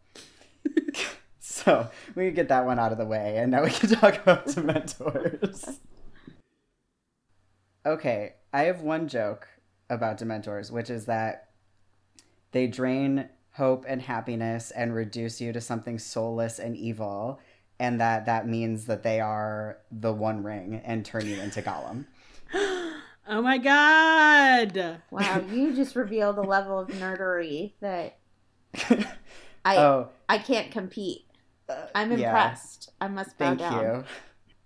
[1.41, 4.23] so we can get that one out of the way, and now we can talk
[4.23, 5.79] about Dementors.
[7.85, 9.49] okay, I have one joke
[9.91, 11.49] about Dementors, which is that
[12.53, 17.41] they drain hope and happiness and reduce you to something soulless and evil,
[17.79, 22.07] and that that means that they are the One Ring and turn you into Gollum.
[23.29, 25.01] Oh my god!
[25.13, 28.19] Wow, you just revealed a level of nerdery that
[29.65, 31.27] I oh, I can't compete.
[31.69, 32.27] Uh, I'm yeah.
[32.27, 32.91] impressed.
[33.01, 33.59] I must bow down.
[33.59, 33.95] thank down.
[33.97, 34.05] you.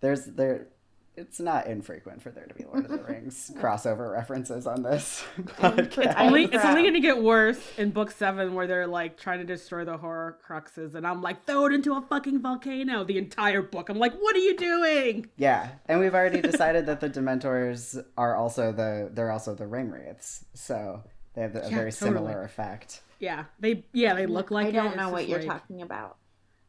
[0.00, 0.68] There's there.
[1.16, 5.24] It's not infrequent for there to be Lord of the Rings crossover references on this
[5.38, 6.14] podcast.
[6.14, 9.44] I- Only, it's only gonna get worse in book seven where they're like trying to
[9.46, 13.02] destroy the Horcruxes, and I'm like, throw it into a fucking volcano.
[13.04, 13.88] The entire book.
[13.88, 15.26] I'm like, what are you doing?
[15.36, 19.90] Yeah, and we've already decided that the Dementors are also the they're also the ring
[19.90, 21.02] wraiths, so
[21.34, 21.92] they have a Yeah, very totally.
[21.92, 23.00] similar effect.
[23.20, 24.66] Yeah, they yeah they look like.
[24.66, 26.18] I don't It's know what just you're like- talking about,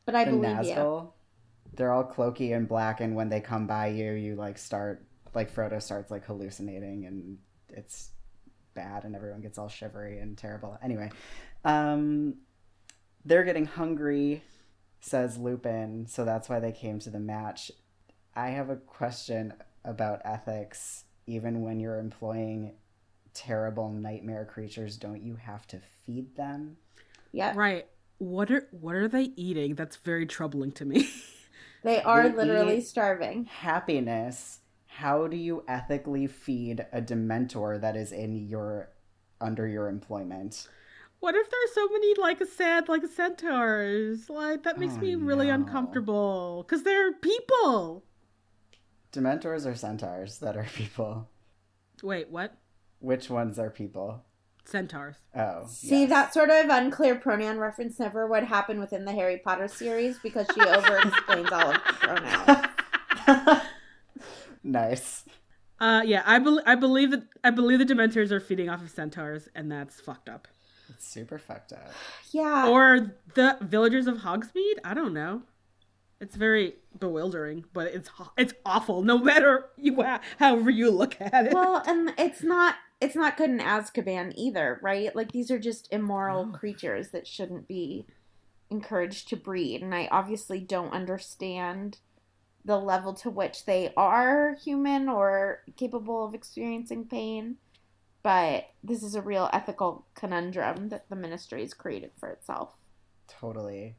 [0.06, 1.12] but I the believe you.
[1.78, 5.06] Nazgul, they're all cloaky and black, and when they come by you, you like start
[5.34, 7.38] like Frodo starts like hallucinating, and
[7.70, 8.12] it's
[8.74, 10.78] bad, and everyone gets all shivery and terrible.
[10.84, 11.12] Anyway,
[11.64, 12.36] um,
[13.26, 14.44] they're getting hungry,
[15.02, 17.72] says Lupin, so that's why they came to the match.
[18.36, 19.54] I have a question
[19.84, 21.06] about ethics.
[21.30, 22.74] Even when you're employing
[23.34, 26.78] terrible nightmare creatures, don't you have to feed them?
[27.32, 27.88] Yeah, Right.
[28.20, 29.76] What are what are they eating?
[29.76, 31.08] That's very troubling to me.
[31.84, 33.46] they are They literally eat- starving.
[33.46, 38.90] happiness how do you ethically feed a dementor that is in your
[39.40, 40.68] under your employment
[41.20, 44.30] what if there's so many like sad like centaurs?
[44.30, 45.56] Like that makes Oh, me really no.
[45.56, 48.04] uncomfortable because they're people.
[49.12, 51.28] dementors are centaurs that are people
[52.04, 52.56] Wait, what?
[53.00, 54.24] which ones are people
[54.68, 55.16] Centaurs.
[55.36, 56.10] oh See, yes.
[56.10, 60.46] that sort of unclear pronoun reference never would happen within the Harry Potter series because
[60.54, 61.94] she over explains all of the
[63.26, 63.62] pronouns.
[64.64, 65.24] nice
[65.80, 68.90] Uh, yeah, I bel I believe that I believe the Dementors are feeding off of
[68.90, 70.48] centaurs, and that's fucked up.
[70.90, 71.92] it's super fucked up
[72.32, 72.68] Yeah.
[72.68, 74.80] Or the villagers of Hogsmeade.
[74.84, 75.44] I don't know.
[76.20, 79.04] It's very bewildering, but it's ho- it's awful.
[79.04, 81.54] No matter you ha- however you look at it.
[81.54, 85.16] well, and it's not it's not good in Azkaban either, right?
[85.16, 86.52] Like these are just immoral No.
[86.52, 88.08] creatures that shouldn't be
[88.70, 92.00] encouraged to breed, and I obviously don't understand
[92.66, 97.58] the level to which they are human or capable of experiencing pain.
[98.24, 102.74] But this is a real ethical conundrum that the ministry has created for itself.
[103.28, 103.96] totally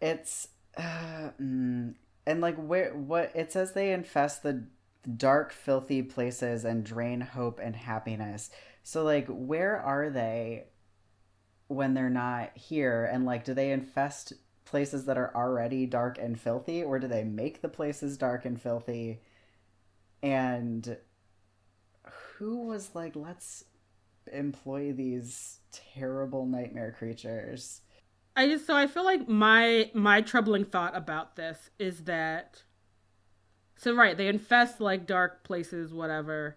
[0.00, 1.94] it's uh, mm,
[2.26, 4.64] and like where what it says they infest the
[5.16, 8.50] dark filthy places and drain hope and happiness.
[8.82, 10.64] So like where are they
[11.68, 13.04] when they're not here?
[13.04, 14.32] And like do they infest
[14.64, 18.60] places that are already dark and filthy or do they make the places dark and
[18.60, 19.22] filthy?
[20.22, 20.98] And
[22.36, 23.64] who was like let's
[24.32, 27.80] employ these terrible nightmare creatures?
[28.36, 32.62] I just so I feel like my my troubling thought about this is that
[33.78, 36.56] so right they infest like dark places whatever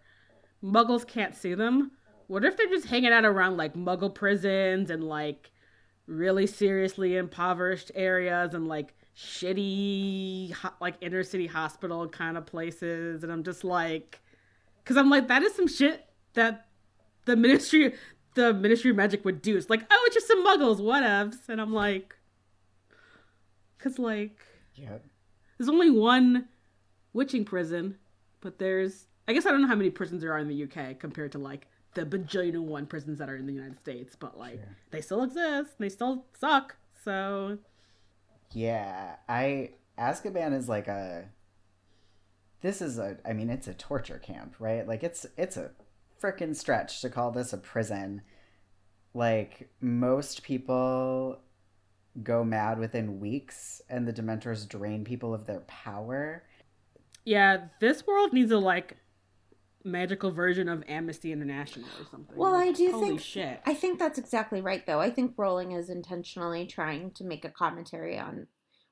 [0.62, 1.92] muggles can't see them
[2.28, 5.52] what if they're just hanging out around like muggle prisons and like
[6.08, 13.24] really seriously impoverished areas and like shitty ho- like inner city hospital kind of places
[13.24, 14.20] and I'm just like
[14.84, 16.68] cuz I'm like that is some shit that
[17.26, 17.94] the ministry
[18.34, 19.58] the Ministry of Magic would do.
[19.58, 21.50] It's like, oh, it's just some muggles, whatevs.
[21.50, 22.16] And I'm like,
[23.78, 24.38] because, like,
[24.74, 25.00] yeah
[25.58, 26.48] there's only one
[27.14, 27.98] witching prison,
[28.42, 31.00] but there's, I guess I don't know how many prisons there are in the UK
[31.00, 34.38] compared to, like, the bajillion and one prisons that are in the United States, but,
[34.38, 34.78] like, Sure.
[34.92, 35.72] they still exist.
[35.78, 36.76] They still suck.
[37.04, 37.58] So,
[38.54, 41.30] Yeah, I Azkaban is like a
[42.62, 44.88] this is a I mean it's a torture camp, right?
[44.88, 45.72] Like it's it's a
[46.22, 48.22] freaking stretch to call this a prison.
[49.14, 51.40] Like most people
[52.24, 56.44] go mad within weeks and the dementors drain people of their power.
[57.26, 58.98] Yeah, this world needs a, like,
[59.84, 62.38] magical version of Amnesty International or something.
[62.38, 63.62] Well, Like, I do think shit.
[63.66, 65.00] I think that's exactly right though.
[65.00, 68.48] I think Rowling is intentionally trying to make a commentary on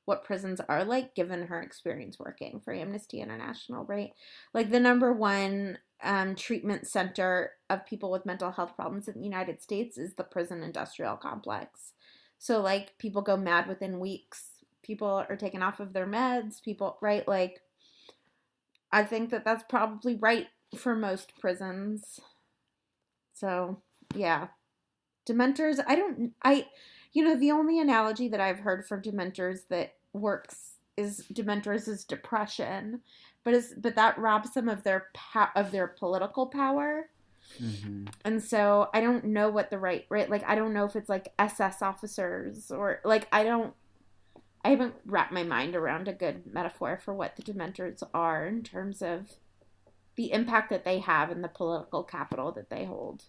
[0.06, 4.12] what prisons are like given her experience working for Amnesty International, right?
[4.54, 9.24] Like the number one um, treatment center of people with mental health problems in the
[9.24, 11.94] United States is the prison industrial complex.
[12.40, 14.52] So, like, people go mad within weeks.
[14.82, 16.64] People are taken off of their meds.
[16.64, 17.28] People, right?
[17.28, 17.62] Like,
[18.92, 22.20] I think that that's probably right for most prisons.
[23.34, 23.82] So,
[24.16, 24.48] yeah.
[25.28, 26.68] Dementors, I don't, I,
[27.14, 32.04] you know, the only analogy that I've heard for Dementors that works is Dementors is
[32.04, 33.02] depression,
[33.44, 37.10] but is but that robs them of their pa- of their political power.
[37.58, 40.96] hmm And so I don't know what the right right like I don't know if
[40.96, 43.74] it's like SS officers or like I don't
[44.64, 48.62] I haven't wrapped my mind around a good metaphor for what the dementors are in
[48.64, 49.28] terms of
[50.16, 53.24] the impact that they have and the political capital that they hold.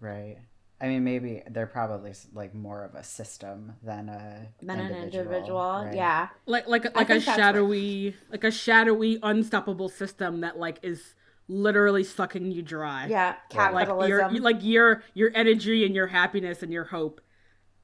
[0.00, 0.36] Right.
[0.80, 5.22] I mean, maybe they're probably like more of a system than a Than an individual,
[5.22, 5.94] individual, right?
[5.94, 6.28] yeah.
[6.46, 10.58] like like I like a think that's what- shadowy like a shadowy unstoppable system that
[10.58, 11.14] like is
[11.48, 13.06] literally sucking you dry.
[13.08, 14.34] Yeah, Like capitalism.
[14.34, 17.20] your like your your energy and your happiness and your hope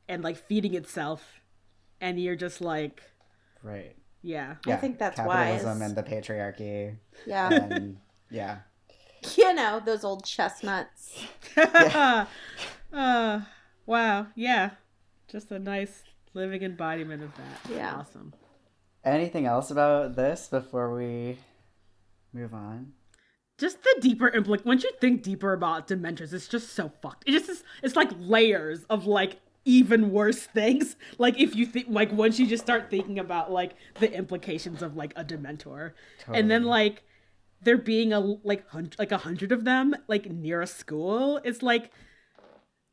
[0.09, 1.40] and like feeding itself
[2.01, 3.03] and you're just like
[3.63, 3.95] Right.
[4.23, 4.57] yeah.
[4.67, 5.89] I think that's why capitalism wise.
[5.89, 6.97] and the patriarchy
[7.27, 7.53] yeah.
[7.53, 7.99] and
[8.31, 8.59] yeah.
[9.37, 11.23] you know, those old chestnuts.
[11.57, 12.27] uh,
[13.87, 14.27] wow.
[14.35, 14.71] Yeah.
[15.29, 17.71] Just a nice living embodiment of that.
[17.75, 17.97] Yeah.
[17.97, 18.33] Awesome.
[19.05, 21.39] Anything else about this before we
[22.33, 22.93] move on?
[23.59, 27.25] Just the deeper implic once you think deeper about dementors, it's just so fucked.
[27.27, 30.97] It just is it's like layers of like even worse things.
[31.19, 34.97] Like if you think like once you just start thinking about like the implications of
[34.97, 35.93] like a dementor.
[36.33, 37.03] And then like
[37.63, 41.63] there being a like hundred like a hundred of them like near a school, it's
[41.63, 41.91] like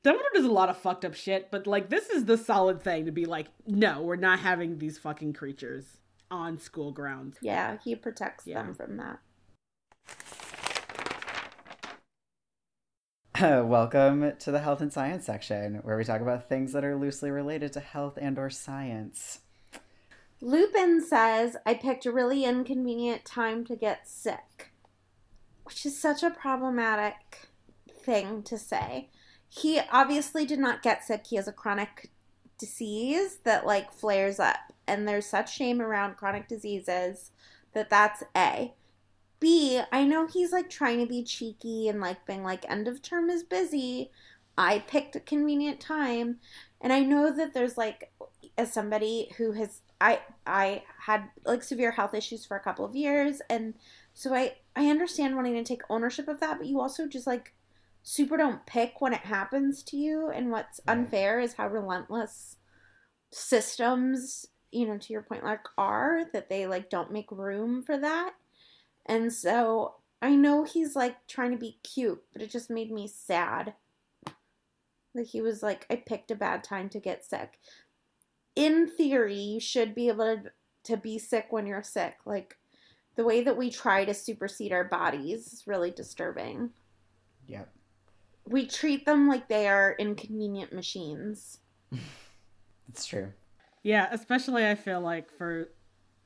[0.04, 3.06] Dumbledore does a lot of fucked up shit, but like this is the solid thing
[3.06, 5.98] to be like, no, we're not having these fucking creatures
[6.30, 7.38] on school grounds.
[7.42, 8.64] Yeah, he protects Yeah.
[8.64, 9.20] them from that.
[13.42, 17.30] Welcome to the health and science section, where we talk about things that are loosely
[17.30, 19.42] related to health and or science.
[20.42, 24.72] Lupin says, I picked a really inconvenient time to get sick,
[25.66, 27.50] which is such a problematic
[28.04, 29.10] thing to say.
[29.48, 31.28] He obviously did not get sick.
[31.28, 32.10] He has a chronic
[32.58, 37.30] disease that like flares up, and there's such shame around chronic diseases
[37.74, 38.74] that that's A.
[39.40, 43.02] B, I know he's like trying to be cheeky and like being like, end of
[43.02, 44.12] term is busy.
[44.58, 46.38] I picked a convenient time.
[46.82, 48.12] And I know that there's like,
[48.58, 52.96] as somebody who has I I had like severe health issues for a couple of
[52.96, 53.76] years and
[54.14, 57.54] so I I understand wanting to take ownership of that but you also just like
[58.04, 60.98] super don't pick when it happens to you and what's Right.
[60.98, 62.58] unfair is how relentless
[63.32, 67.98] systems you know to your point like are that they like don't make room for
[67.98, 68.34] that
[69.08, 73.08] and so I know he's like trying to be cute but it just made me
[73.08, 73.74] sad
[75.16, 77.60] like he was like I picked a bad time to get sick
[78.58, 80.52] in theory, you should be able to,
[80.86, 82.18] to be sick when you're sick.
[82.26, 82.58] Like
[83.16, 86.72] the way that we try to supersede our bodies is really disturbing.
[87.46, 87.70] Yep.
[88.48, 91.60] We treat them like they are inconvenient machines.
[92.90, 93.34] It's true.
[93.84, 95.70] Yeah, especially I feel like for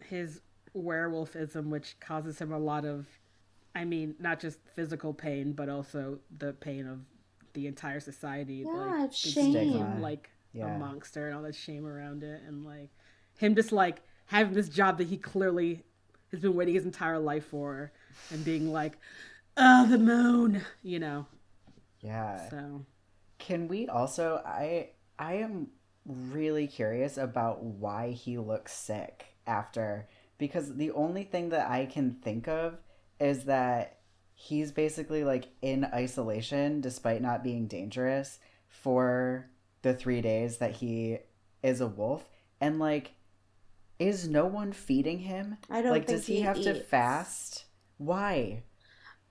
[0.07, 0.41] his
[0.75, 3.07] werewolfism, which causes him a lot of,
[3.75, 6.99] I mean, not just physical pain, but also the pain of
[7.53, 8.65] the entire society.
[8.65, 10.01] Yeah, like, it's thinking shame.
[10.01, 10.65] like Yeah.
[10.67, 12.89] a monster and all that shame around it, and like
[13.37, 15.83] him just like having this job that he clearly
[16.31, 17.91] has been waiting his entire life for,
[18.29, 18.97] and being like,
[19.57, 21.27] "Oh, the moon," you know.
[22.01, 22.49] Yeah.
[22.49, 22.85] So
[23.39, 25.69] Can we also I I am
[26.05, 30.07] really curious about why he looks sick after
[30.41, 32.79] because the only thing that I can think of
[33.19, 33.99] is that
[34.33, 39.51] he's basically like in isolation despite not being dangerous for
[39.83, 41.19] the 3 days that he
[41.61, 42.27] is a wolf
[42.59, 43.11] and like
[43.99, 45.57] is no one feeding him?
[45.69, 47.65] I don't like does he, he have to fast?
[47.99, 48.63] Why?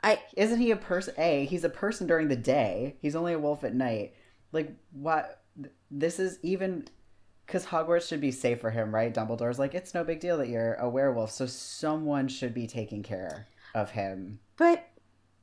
[0.05, 3.39] I isn't he a person a he's a person during the day he's only a
[3.39, 4.15] wolf at night
[4.53, 5.43] like what
[5.91, 6.87] this is even
[7.51, 10.49] because hogwarts should be safe for him right dumbledore's like it's no big deal that
[10.49, 14.89] you're a werewolf so someone should be taking care of him but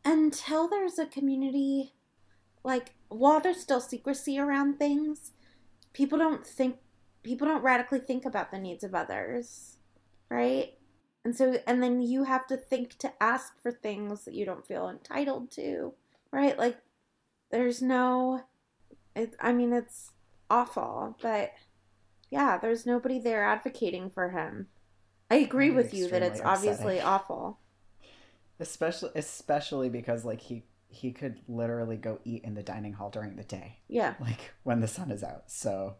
[0.05, 1.93] until there's a community
[2.67, 5.31] like while there's still secrecy around things,
[5.93, 6.77] people don't think
[7.23, 9.77] people don't radically think about the needs of others.
[10.29, 10.73] Right?
[11.23, 14.67] And so and then you have to think to ask for things that you don't
[14.67, 15.93] feel entitled to.
[16.31, 16.57] Right?
[16.57, 16.77] Like
[17.51, 18.41] there's no
[19.15, 20.11] it, I mean it's
[20.49, 21.53] awful, but
[22.29, 24.67] Yeah, there's nobody there advocating for him.
[25.29, 27.59] I agree with you that it's extremely obviously awful.
[28.59, 33.35] especially especially because like he he could literally go eat in the dining hall during
[33.35, 34.15] the day, Yeah.
[34.21, 35.51] like when the sun is out.
[35.51, 35.95] So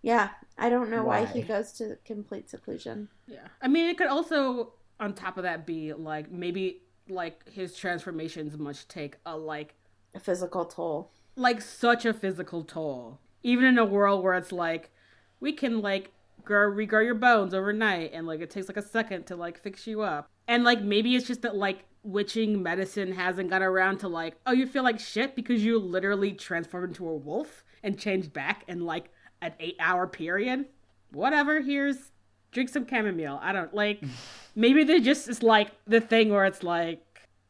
[0.00, 0.30] Yeah.
[0.56, 3.08] I don't know why, he goes to complete seclusion.
[3.26, 3.48] Yeah.
[3.60, 8.56] I mean, it could also, on top of that, be like maybe like his transformations
[8.56, 9.74] must take a like
[10.14, 11.10] A physical toll.
[11.34, 13.18] like such a physical toll.
[13.42, 14.92] Even in a world where it's like
[15.40, 16.12] we can like
[16.44, 19.86] grow regrow your bones overnight and like it takes like a second to like fix
[19.86, 20.28] you up.
[20.46, 24.52] And like maybe it's just that like witching medicine hasn't got around to like, oh
[24.52, 28.84] you feel like shit because you literally transformed into a wolf and changed back in
[28.84, 29.10] like
[29.42, 30.66] an eight hour period.
[31.12, 32.12] Whatever, here's
[32.50, 33.38] drink some chamomile.
[33.42, 34.02] I don't like
[34.54, 37.04] maybe they just is like the thing where it's like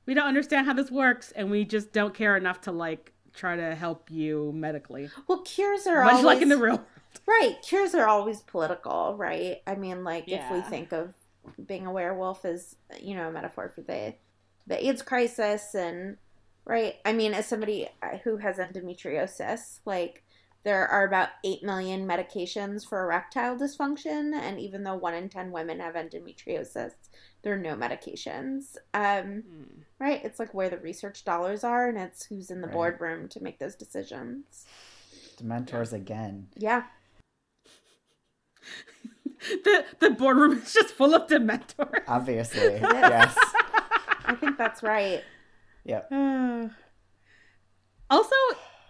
[0.06, 3.54] we don't understand how this works and we just don't care enough to like try
[3.54, 6.84] to help you medically Well, cures are much always like in the real
[7.26, 7.56] right.
[7.62, 9.62] Cures are always political, right?
[9.66, 11.14] I mean, like if we think of
[11.66, 14.14] being a werewolf as you know a metaphor for the
[14.66, 16.18] the AIDS crisis, and
[16.64, 16.96] right.
[17.04, 17.88] I mean, as somebody
[18.24, 20.22] who has endometriosis, like
[20.64, 25.52] there are about eight million medications for erectile dysfunction, and even though one in ten
[25.52, 26.92] women have endometriosis,
[27.42, 28.76] there are no medications.
[28.92, 29.80] Um, Hmm.
[29.98, 30.22] right?
[30.24, 32.74] It's like where the research dollars are, and it's who's in the Right.
[32.74, 34.66] boardroom to make those decisions.
[35.36, 36.48] Dementors again.
[36.56, 36.84] Yeah.
[39.64, 42.60] the the boardroom is just full of dementors Obviously.
[42.80, 43.36] yes.
[44.24, 45.22] I think that's right.
[45.84, 46.08] Yep.
[46.12, 46.68] Uh,
[48.10, 48.36] also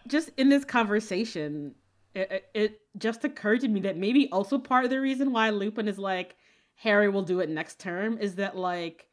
[0.07, 1.75] just in this conversation
[2.15, 5.51] it, it, it just occurred to me that maybe also part of the reason why
[5.51, 6.37] lupin is like
[6.77, 9.07] harry will do it next term is that like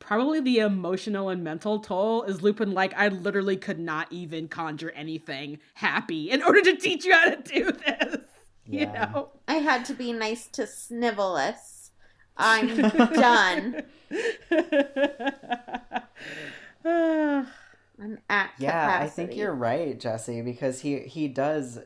[0.00, 4.90] probably the emotional and mental toll is lupin like i literally could not even conjure
[4.92, 8.27] anything happy in order to teach you how to do this
[8.70, 11.90] you know I had to be nice to Snivellus.
[12.36, 13.82] I'm done.
[16.84, 21.78] I'm at Yeah, I think you're right, Jessie, because he he does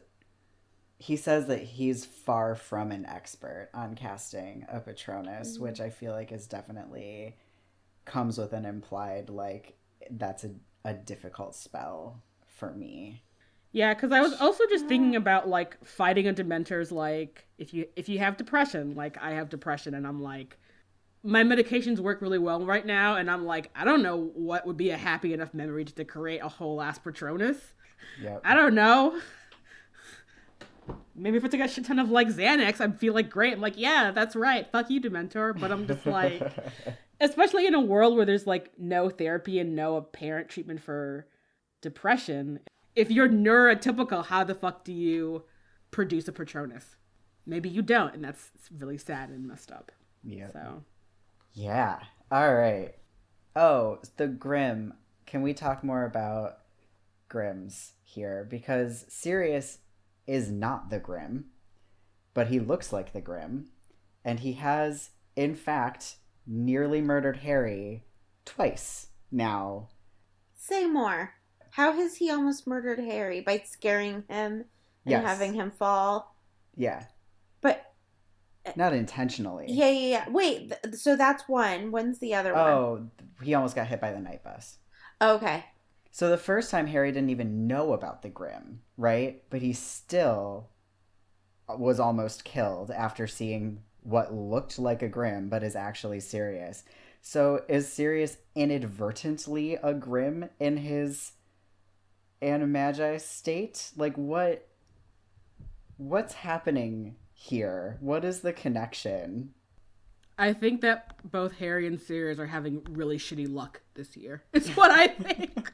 [0.99, 5.65] he says that he's far from an expert on casting a Patronus, mm-hmm.
[5.65, 7.37] which I feel like is definitely
[8.05, 9.77] comes with an implied like
[10.11, 10.51] that's a,
[10.85, 13.23] a difficult spell for me.
[13.73, 17.87] Yeah, because I was also just thinking about like fighting a Dementor's like if you
[17.97, 20.59] if you have depression, like I have depression, and I'm like
[21.23, 24.77] my medications work really well right now, and I'm like I don't know what would
[24.77, 27.57] be a happy enough memory to create a whole ass Patronus.
[28.21, 28.43] Yep.
[28.45, 29.19] I don't know.
[31.15, 33.55] Maybe if I took a shit ton of like Xanax, I'd feel like great.
[33.55, 34.71] I'm like, yeah, that's right.
[34.71, 35.59] Fuck you, Dementor.
[35.59, 36.43] But I'm just like,
[37.21, 41.27] especially in a world where there's like no therapy and no apparent treatment for
[41.81, 42.61] depression.
[42.95, 45.45] If you're neurotypical, how the fuck do you
[45.91, 46.97] produce a Patronus?
[47.47, 49.91] Maybe you don't, and that's really sad and messed up.
[50.23, 50.51] Yeah.
[50.53, 50.85] So
[51.55, 52.01] Yeah.
[52.31, 52.95] All right.
[53.57, 54.95] Oh, the Grim.
[55.27, 56.59] Can we talk more about
[57.31, 58.47] Grims here?
[58.49, 59.79] Because Sirius
[60.27, 61.47] is not the Grim,
[62.35, 63.69] but he looks like the Grim,
[64.25, 66.17] and he has, in fact,
[66.47, 68.05] nearly murdered Harry
[68.45, 69.89] twice now.
[70.55, 71.35] Say more.
[71.73, 74.67] How has he almost murdered Harry by scaring him and
[75.07, 75.25] Yes.
[75.25, 76.37] having him fall?
[76.77, 77.05] Yeah.
[77.63, 77.95] But
[78.67, 79.67] uh, Not intentionally.
[79.69, 80.29] yeah, yeah, yeah.
[80.31, 81.91] Wait, th- so that's one.
[81.91, 82.69] When's the other one?
[82.71, 83.09] Oh,
[83.43, 84.79] he almost got hit by the night bus.
[85.21, 85.65] Okay.
[86.11, 89.43] So the first time Harry didn't even know about the Grim, right?
[89.49, 90.69] But he still
[91.71, 96.85] uh, was almost killed after seeing what looked like a Grim but is actually Sirius.
[97.23, 101.33] So is Sirius inadvertently a Grim in his
[102.43, 103.91] animagi state?
[103.97, 104.69] Like what
[105.97, 107.99] what's happening here?
[108.01, 109.55] What is the connection?
[110.39, 114.43] I think that both Harry and Sirius are having really shitty luck this year.
[114.53, 115.73] It's what I think.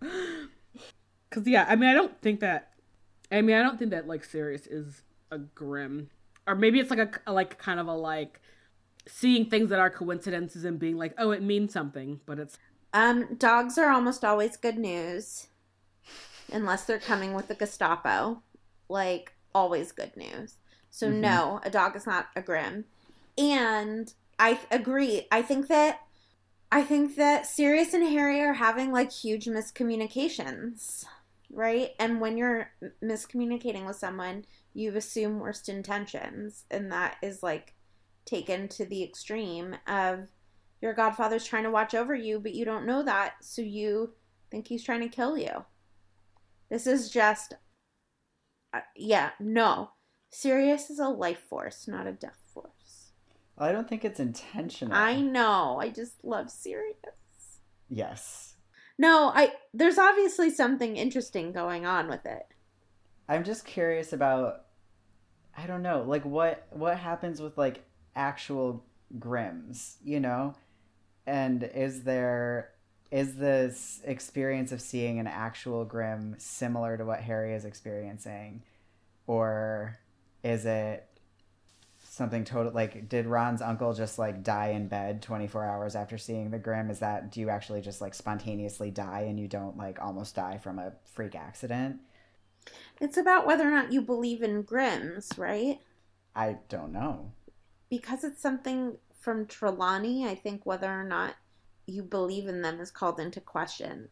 [1.30, 2.70] Cause yeah, I mean, I don't think that.
[3.30, 6.08] I mean, I don't think that like Sirius is a grim,
[6.46, 8.40] or maybe it's like a, a like kind of a like
[9.06, 12.58] seeing things that are coincidences and being like, oh, it means something, but it's
[12.94, 15.47] Um, dogs are almost always good news,
[16.52, 18.42] unless they're coming with the Gestapo.
[18.88, 20.56] Like always good news.
[20.90, 21.20] So Mhm.
[21.20, 22.86] no, a dog is not a grim.
[23.36, 25.26] And I agree.
[25.30, 26.00] I think that
[26.70, 31.04] I think that Sirius and Harry are having like huge miscommunications,
[31.50, 31.92] right?
[31.98, 32.72] And when you're
[33.02, 34.44] miscommunicating with someone,
[34.74, 37.74] you assume worst intentions, and that is like
[38.26, 40.28] taken to the extreme of
[40.82, 44.14] your godfather's trying to watch over you, but you don't know that, so you
[44.50, 45.64] think he's trying to kill you.
[46.70, 47.54] This is just,
[48.72, 49.90] uh, yeah, no.
[50.30, 53.12] Sirius is a life force, not a death force.
[53.56, 54.94] I don't think it's intentional.
[54.96, 55.78] I know.
[55.80, 56.96] I just love Sirius.
[57.88, 58.54] Yes.
[58.98, 62.46] No, I there's obviously something interesting going on with it.
[63.28, 64.66] I'm just curious about
[65.56, 68.84] I don't know, like what what happens with like actual
[69.18, 70.54] grims, you know?
[71.26, 72.70] And is there
[73.10, 78.62] is this experience of seeing an actual grim similar to what Harry is experiencing?
[79.26, 79.98] Or
[80.42, 81.08] is it
[82.00, 86.50] something total like did Ron's uncle just like die in bed 24 hours after seeing
[86.50, 90.00] the grim is that do you actually just like spontaneously die and you don't like
[90.00, 92.00] almost die from a freak accident?
[93.00, 95.78] It's about whether or not you believe in Grims, right?
[96.34, 97.32] I don't know.
[97.88, 101.36] Because it's something from Trelawney, I think whether or not
[101.88, 104.08] you believe in them is called into question.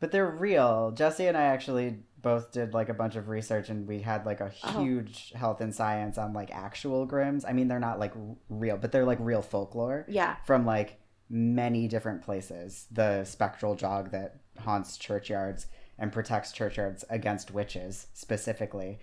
[0.00, 3.86] but they're real Jessie and I actually both did like a bunch of research and
[3.86, 4.82] we had like a Oh.
[4.82, 8.12] huge health and science on like actual grims I mean they're not like
[8.48, 10.36] real but they're like real folklore Yeah.
[10.44, 10.98] from like
[11.30, 12.86] many different places.
[12.90, 15.66] The spectral jog that haunts churchyards
[15.98, 18.98] and protects churchyards against witches specifically.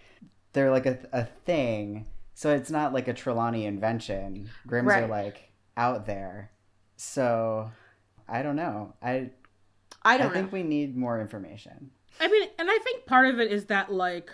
[0.54, 2.06] They're like a, a thing.
[2.36, 4.50] So it's not like a Trelawney invention.
[4.68, 6.52] Grims are like out there.
[6.96, 7.72] So
[8.32, 8.94] I don't know.
[9.02, 9.32] I
[10.04, 10.54] I I, don't think know.
[10.54, 11.92] we need more information.
[12.20, 14.32] I mean, and I think part of it is that like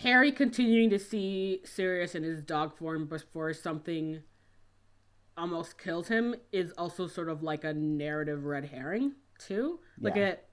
[0.00, 4.22] Harry continuing to see Sirius in his dog form before something
[5.36, 9.78] almost kills him is also sort of like a narrative red herring too.
[10.00, 10.26] Like Yeah.
[10.30, 10.44] it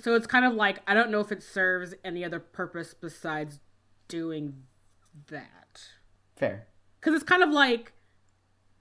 [0.00, 3.60] so it's kind of like I don't know if it serves any other purpose besides
[4.08, 4.64] doing
[5.28, 5.80] that.
[6.36, 6.66] Fair.
[7.00, 7.92] Cuz it's kind of like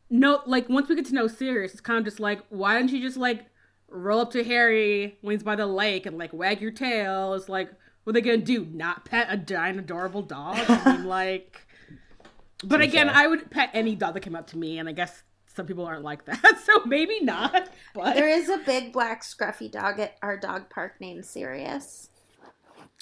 [0.09, 2.89] no like once we get to know Sirius, it's kind of just like why don't
[2.91, 3.45] you just like
[3.89, 7.33] roll up to Harry when he's by the lake and like wag your tail?
[7.33, 7.71] It's like
[8.03, 8.65] what are they gonna do?
[8.65, 10.57] Not pet a giant adorable dog?
[10.67, 11.67] I mean like
[12.63, 12.87] But Touche.
[12.87, 15.65] again, I would pet any dog that came up to me, and I guess some
[15.65, 17.69] people aren't like that, so maybe not.
[17.93, 22.09] But There is a big black scruffy dog at our dog park named Sirius.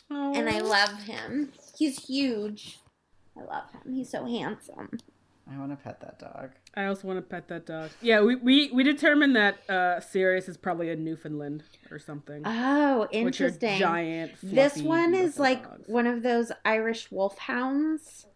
[0.10, 1.52] And I love him.
[1.78, 2.80] He's huge.
[3.38, 3.94] I love him.
[3.94, 4.90] He's so handsome.
[5.52, 6.52] I want to pet that dog.
[6.78, 7.92] I also want to pet that dog.
[8.02, 12.42] Yeah, we we, we determined that uh Sirius is probably a Newfoundland or something.
[12.46, 13.80] Oh, which are interesting.
[13.80, 14.34] giant.
[14.44, 15.88] this one is beautiful like dogs.
[15.88, 18.28] one of those Irish wolfhounds.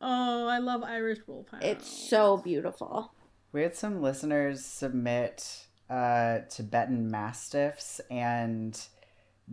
[0.00, 1.64] Oh, I love Irish wolfhounds.
[1.64, 3.12] It's so beautiful.
[3.52, 8.80] We had some listeners submit uh, Tibetan Mastiffs and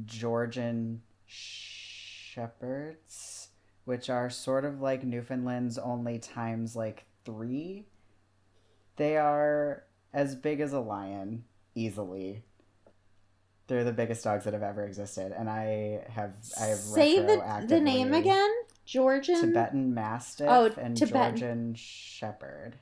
[0.05, 1.01] Georgian
[2.37, 3.49] Shepherds,
[3.85, 7.87] which are sort of like Newfoundlands only times like three.
[8.97, 9.83] They are
[10.13, 11.45] as big as a lion,
[11.75, 12.43] easily.
[13.67, 17.65] They're the biggest dogs that have ever existed, and I have I have Say the
[17.67, 18.49] the name again.
[18.85, 19.41] Georgian.
[19.41, 21.35] Tibetan Mastiff Oh, and Tibetan.
[21.35, 22.75] Georgian Shepherd.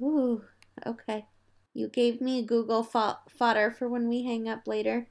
[0.00, 0.42] Ooh,
[0.86, 1.26] okay.
[1.74, 5.08] You gave me Google fo- fodder for when we hang up later.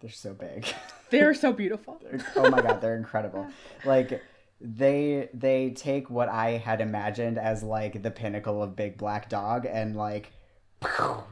[0.00, 0.66] They're so big.
[1.10, 2.00] They're so beautiful.
[2.02, 3.46] They're- oh my god, they're incredible.
[3.84, 4.20] Like
[4.64, 9.66] they they take what I had imagined as like the pinnacle of big black dog
[9.66, 10.32] and like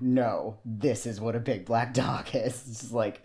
[0.01, 2.69] no, this is what a big black dog is.
[2.69, 3.23] It's just like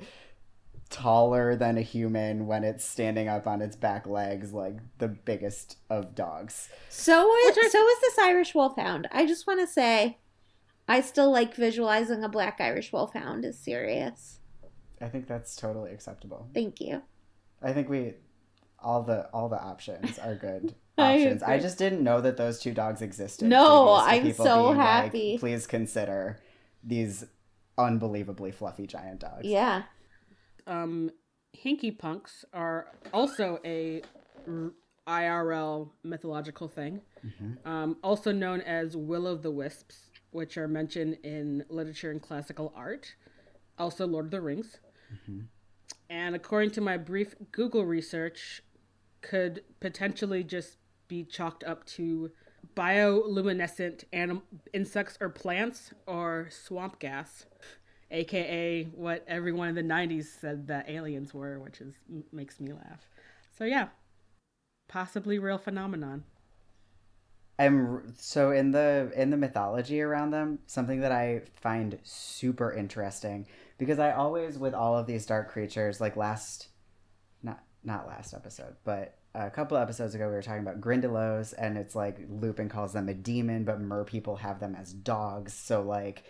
[0.90, 5.78] taller than a human when it's standing up on its back legs, like the biggest
[5.90, 6.70] of dogs.
[6.90, 9.08] So is, Which so is this Irish wolfhound.
[9.12, 10.18] I just want to say,
[10.88, 14.40] I still like visualizing a black Irish wolfhound as Sirius.
[15.02, 16.48] I think that's totally acceptable.
[16.54, 17.04] Thank you.
[17.62, 18.14] I think we
[18.88, 21.44] all the all the options are good options.
[21.44, 21.62] I, agree.
[21.62, 23.48] just didn't know that those two dogs existed.
[23.50, 25.38] No, I'm so being like, happy.
[25.38, 26.40] Please consider
[26.84, 27.26] these
[27.78, 29.46] unbelievably fluffy giant dogs.
[29.46, 29.84] Yeah.
[30.66, 31.12] Um,
[31.56, 34.02] Hinkypunks are also a
[34.48, 34.72] r-
[35.08, 37.66] IRL mythological thing, Mhm.
[37.66, 42.74] um, also known as will o' the wisps, which are mentioned in literature and classical
[42.76, 43.16] art,
[43.78, 44.80] also Lord of the Rings.
[46.10, 48.62] And according to my brief Google research,
[49.28, 52.32] could potentially just be chalked up to
[52.76, 57.46] bioluminescent anim- insects or plants or swamp gas,
[58.12, 61.96] aka what everyone in the 90s said that aliens were, which is
[62.32, 63.08] makes me laugh.
[63.58, 63.90] So yeah,
[64.88, 66.24] possibly real phenomenon.
[67.60, 73.48] I'm so in the in the mythology around them, something that I find super interesting
[73.80, 76.68] because I always with all of these dark creatures, like last,
[77.88, 81.96] not last episode, but a couple episodes ago we were talking about Grindylows, and it's
[81.96, 85.54] like Lupin calls them a demon, but mer people have them as dogs.
[85.54, 86.24] So like,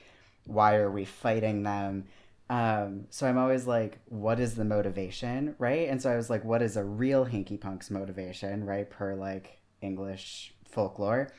[0.46, 2.06] why are we fighting them?
[2.50, 5.90] Um, so I'm always like, what is the motivation, right?
[5.90, 8.90] And so I was like, what is a real Hinkypunk's motivation, right?
[8.90, 11.34] Per like English folklore,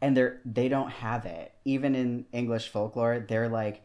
[0.00, 1.52] and they're they don't have it.
[1.64, 3.82] Even in English folklore, they're like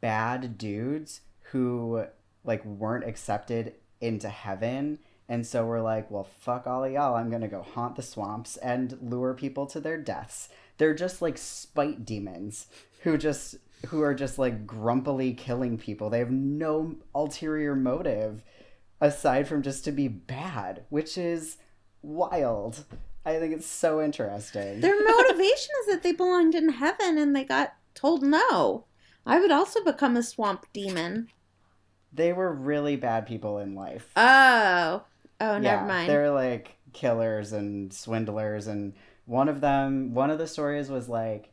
[0.00, 2.04] bad dudes who
[2.44, 4.98] like weren't accepted into heaven.
[5.28, 7.14] And so we're like, well, fuck all of y'all.
[7.14, 10.48] I'm going to go haunt the swamps and lure people to their deaths.
[10.78, 12.66] They're just like spite demons
[13.02, 16.10] who just who are just like grumpily killing people.
[16.10, 18.42] They have no ulterior motive
[19.00, 21.56] aside from just to be bad, which is
[22.02, 22.84] wild.
[23.24, 24.80] I think it's so interesting.
[24.80, 28.84] Their motivation is that they belonged in heaven and they got told no.
[29.26, 31.28] I would also become a swamp demon.
[32.12, 34.10] They were really bad people in life.
[34.16, 35.02] Oh.
[35.40, 36.08] Oh, never mind.
[36.08, 38.92] They're like killers and swindlers and
[39.26, 41.50] one of them one of the stories was like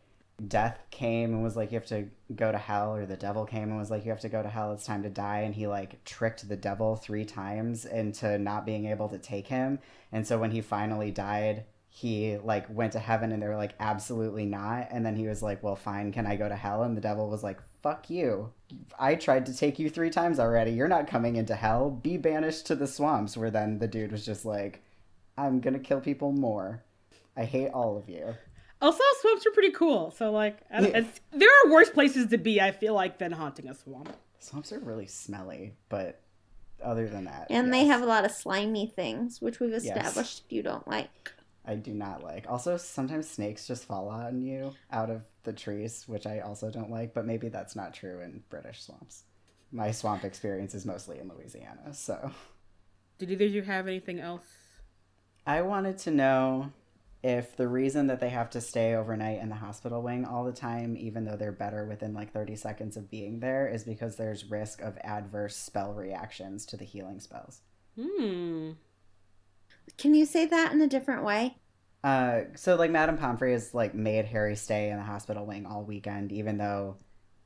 [0.48, 3.70] death came and was like you have to go to hell or the devil came
[3.70, 5.66] and was like you have to go to hell it's time to die and he
[5.68, 9.80] like tricked the devil three times into not being able to take him
[10.12, 13.74] and so when he finally died he like went to heaven and they were like
[13.80, 16.96] absolutely not and then he was like well fine can i go to hell and
[16.96, 18.52] the devil was like fuck you
[19.00, 22.66] i tried to take you three times already you're not coming into hell be banished
[22.66, 24.84] to the swamps where then the dude was just like
[25.38, 26.84] i'm gonna kill people more
[27.38, 28.36] i hate all of you
[28.80, 30.12] Also, swamps are pretty cool.
[30.12, 30.82] So, like, Yeah.
[31.00, 32.62] it's, there are worse places to be.
[32.62, 34.16] I feel like than haunting a swamp.
[34.38, 36.22] swamps are really smelly but
[36.84, 40.62] other than that and they have a lot of slimy things, which we've established you
[40.62, 41.32] don't like.
[41.66, 46.04] i do not like also sometimes snakes just fall on you out of the trees
[46.08, 49.24] which i also don't like but maybe that's not true in british swamps
[49.72, 52.32] my swamp experience is mostly in louisiana so
[53.18, 54.46] Did either of you have anything else?
[55.46, 56.72] I wanted to know
[57.24, 60.52] if the reason that they have to stay overnight in the hospital wing all the
[60.52, 64.52] time, even though they're better within like 30 seconds of being there, is because there's
[64.52, 67.62] risk of adverse spell reactions to the healing spells.
[68.00, 68.72] Hmm.
[69.98, 71.58] Can you say that in a different way?
[72.08, 75.84] Uh, so like Madame Pomfrey has like made Harry stay in the hospital wing all
[75.84, 76.96] weekend, even though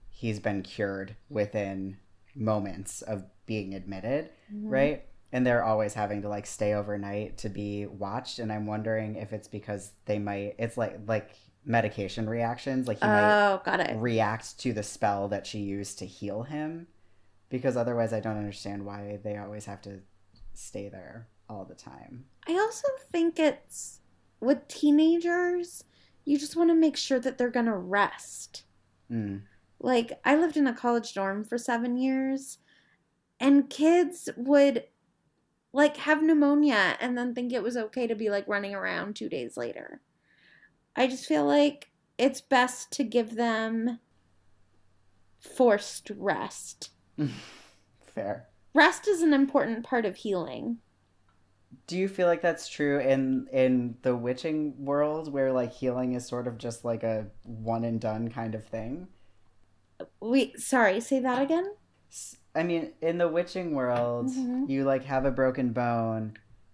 [0.10, 1.98] he's been cured within
[2.36, 5.06] moments of being admitted, right?
[5.32, 9.34] And they're always having to like stay overnight to be watched, and I'm wondering if
[9.34, 10.56] it's because they might.
[10.60, 11.32] It's like like
[11.66, 13.96] medication reactions, like he might Oh, it.
[13.98, 16.88] react to the spell that she used to heal him,
[17.50, 20.02] because otherwise I don't understand why they always have to
[20.54, 22.26] stay there all the time.
[22.48, 24.01] I also think it's
[24.42, 25.86] with teenagers,
[26.26, 28.64] you just want to make sure that they're going to rest.
[29.10, 29.44] Mm.
[29.80, 32.58] Like, I lived in a college dorm for seven years,
[33.40, 34.86] and kids would
[35.74, 39.30] like have pneumonia and then think it was okay to be like running around two
[39.30, 40.02] days later.
[40.96, 44.00] I just feel like it's best to give them
[45.40, 46.92] forced rest.
[48.14, 48.48] Fair.
[48.74, 50.78] Rest is an important part of healing.
[51.88, 56.26] Do you feel like that's true in in the witching world where like healing is
[56.26, 59.08] sort of just like a one and done kind of thing?
[60.20, 61.72] Wait, sorry, say that again?
[62.56, 64.70] I mean, in the witching world, Mhm.
[64.70, 66.34] you like have a broken bone,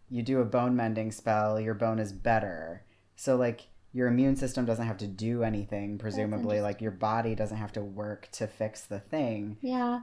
[0.10, 2.84] you do a bone mending spell, your bone is better.
[3.16, 7.58] So like your immune system doesn't have to do anything presumably, like your body doesn't
[7.58, 9.58] have to work to fix the thing.
[9.62, 10.02] Yeah.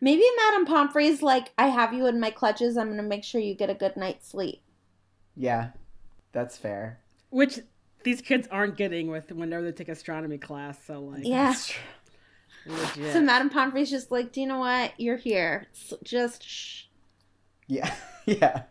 [0.00, 2.76] Maybe Madame Pomfrey's like, I have you in my clutches.
[2.76, 4.62] I'm going to make sure you get a good night's sleep.
[5.36, 5.70] Yeah.
[6.32, 7.00] That's fair.
[7.30, 7.60] Which
[8.04, 10.78] these kids aren't getting with whenever they take astronomy class.
[10.86, 11.46] So, like, Yeah.
[11.48, 11.82] That's true.
[12.66, 13.12] legit.
[13.12, 14.92] So Madame Pomfrey's just like, do you know what?
[14.98, 15.66] You're here.
[15.72, 16.84] S just shh.
[17.68, 17.94] Yeah.
[18.26, 18.62] yeah.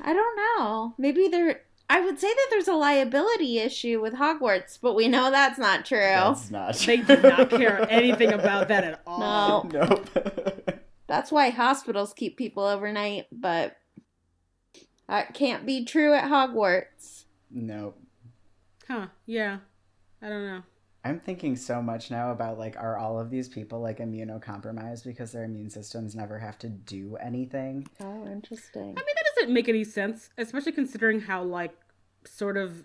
[0.00, 0.94] I don't know.
[0.98, 1.62] Maybe there.
[1.88, 5.84] I would say that there's a liability issue with Hogwarts, but we know that's not
[5.84, 5.98] true.
[5.98, 9.64] That's not they do not care anything about that at all.
[9.64, 9.80] No.
[9.88, 10.80] Nope.
[11.06, 13.76] That's why hospitals keep people overnight, but
[15.08, 17.24] that can't be true at Hogwarts.
[17.50, 17.98] nope.
[18.88, 19.06] Huh?
[19.26, 19.58] Yeah.
[20.22, 20.62] I don't know.
[21.04, 25.30] I'm thinking so much now about like, are all of these people like immunocompromised because
[25.30, 27.86] their immune systems never have to do anything?
[28.00, 28.82] Oh, interesting.
[28.82, 31.72] I mean, that doesn't make any sense, especially considering how, like,
[32.24, 32.84] sort of.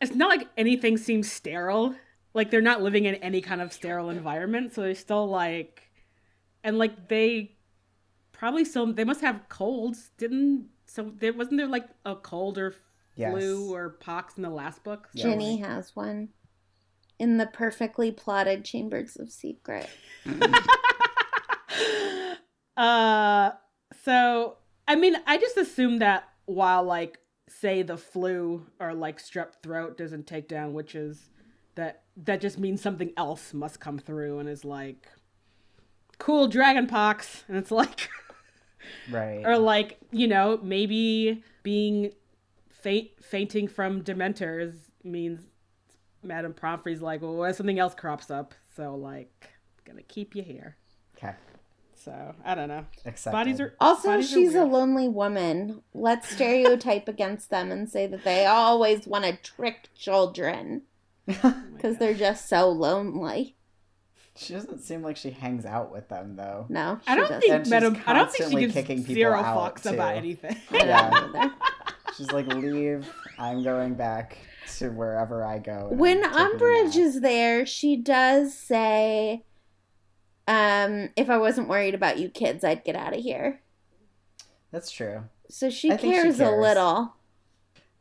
[0.00, 1.94] It's not like anything seems sterile.
[2.34, 5.82] Like, they're not living in any kind of sterile environment, so they're still, like.
[6.62, 7.56] And, like, they
[8.32, 8.92] probably still.
[8.92, 10.68] They must have colds, didn't.
[10.86, 12.74] So, there wasn't there, like, a cold or
[13.16, 13.32] Yes.
[13.32, 15.08] flu or pox in the last book?
[15.16, 16.28] So, Ginny has one
[17.18, 19.88] in the perfectly plotted Chambers of Secret.
[22.76, 23.52] uh
[24.04, 24.58] so
[24.88, 27.18] i mean i just assume that while like
[27.48, 31.30] say the flu or like strep throat doesn't take down witches
[31.74, 35.06] that that just means something else must come through and is like
[36.18, 38.08] cool dragon pox and it's like
[39.10, 39.42] Right.
[39.44, 42.12] or like you know maybe being
[42.86, 45.40] faint, fainting from dementors means
[46.22, 49.50] Madame Pomfrey's like, well, something else crops up, so like,
[49.84, 50.76] gonna keep you here.
[51.16, 51.34] Okay.
[52.06, 52.86] So I don't know.
[53.04, 53.36] Accepted.
[53.36, 55.82] Bodies are Also, bodies are she's a lonely woman.
[55.92, 60.82] Let's stereotype against them and say that they always want to trick children
[61.26, 63.56] because they're just so lonely.
[64.36, 66.66] She doesn't seem like she hangs out with them though.
[66.68, 67.40] No, I don't doesn't.
[67.40, 68.00] think And she's Madame.
[68.06, 70.56] I don't think constantly she gives kicking people zero out, fucks about anything.
[70.70, 71.50] Yeah.
[72.16, 73.10] She's like, leave.
[73.36, 74.38] I'm going back
[74.78, 75.88] to wherever I go.
[75.90, 79.42] When I'm taking a Umbridge is there, she does say,
[80.46, 83.60] um, if I wasn't worried about you kids, I'd get out of here.
[84.70, 85.24] That's true.
[85.48, 87.14] So she I think she cares, a little.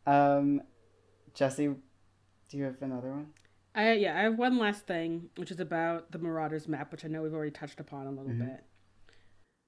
[0.06, 0.62] Um,
[1.34, 3.28] Jessie, do you have another one?
[3.74, 7.08] I yeah, I have one last thing, which is about the Marauders map, which I
[7.08, 8.40] know we've already touched upon a little Mhm.
[8.40, 8.64] bit.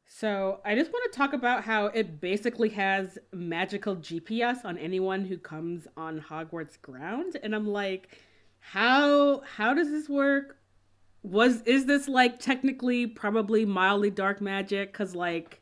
[0.05, 5.25] So I just want to talk about how it basically has magical GPS on anyone
[5.25, 8.17] who comes on Hogwarts grounds, and I'm like,
[8.59, 10.57] how how does this work?
[11.23, 14.93] Was is this like technically probably mildly dark magic?
[14.93, 15.61] Cause like,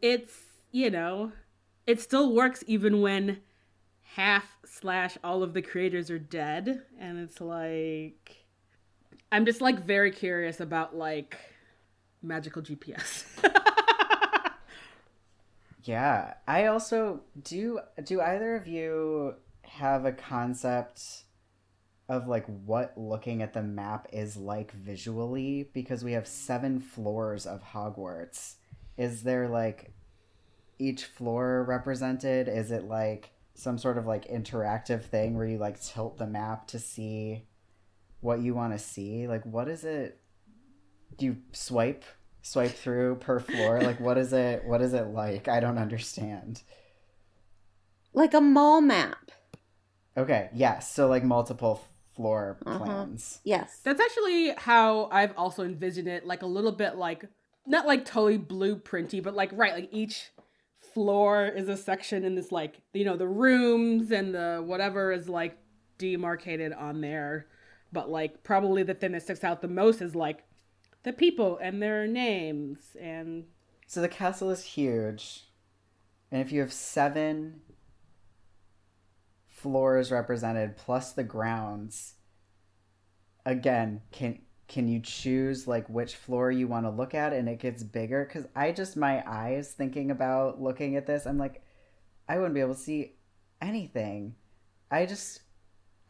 [0.00, 0.32] it's
[0.70, 1.32] you know,
[1.86, 3.40] it still works even when
[4.02, 8.46] half slash all of the creators are dead and it's like
[9.30, 11.36] i'm just like very curious about like
[12.22, 13.24] magical gps
[15.88, 17.80] Yeah, I also do.
[18.04, 21.24] Do either of you have a concept
[22.08, 25.68] of like what looking at the map is like visually?
[25.72, 28.54] Because we have seven floors of Hogwarts.
[28.96, 29.92] Is there like
[30.78, 32.48] each floor represented?
[32.48, 36.66] Is it like some sort of like interactive thing where you like tilt the map
[36.68, 37.44] to see
[38.20, 39.28] what you want to see?
[39.28, 40.20] Like, what is it?
[41.16, 42.04] Do you swipe
[42.42, 43.80] swipe through per floor?
[43.82, 44.64] Like, what is it?
[44.64, 45.48] What is it like?
[45.48, 46.62] I don't understand.
[48.14, 49.30] Like a mall map.
[50.16, 50.92] Okay, yes.
[50.92, 51.84] So like multiple
[52.18, 52.84] floor Uh-huh.
[52.84, 53.38] plans.
[53.44, 53.78] Yes.
[53.84, 57.24] that's actually how i've also envisioned it like a little bit like
[57.64, 60.30] not like totally blueprinty but like right like each
[60.80, 65.28] floor is a section in this like you know the rooms and the whatever is
[65.28, 65.56] like
[65.98, 67.46] demarcated on there
[67.92, 70.44] but like probably the thing that sticks out the most is like
[71.04, 73.44] the people and their names and
[73.86, 75.44] So the castle is huge,
[76.30, 77.60] and if you have seven
[79.60, 82.14] floors represented plus the grounds,
[83.44, 87.58] again, can can you choose like which floor you want to look at and it
[87.58, 91.62] gets bigger cuz I just my eyes thinking about looking at this I'm like
[92.28, 93.16] I wouldn't be able to see
[93.62, 94.34] anything.
[94.90, 95.40] I just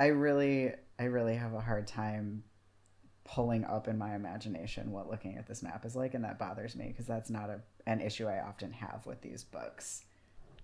[0.00, 2.42] I really I really have a hard time
[3.24, 6.74] pulling up in my imagination what looking at this map is like and that bothers
[6.74, 10.04] me because that's not a, an issue I often have with these books.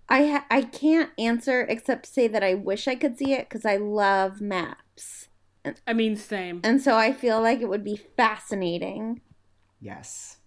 [0.08, 3.48] I ha- I can't answer except to say that I wish I could see it
[3.48, 5.28] because I love maps,
[5.86, 9.20] i mean same and so I feel like it would be fascinating.
[9.80, 10.38] Yes.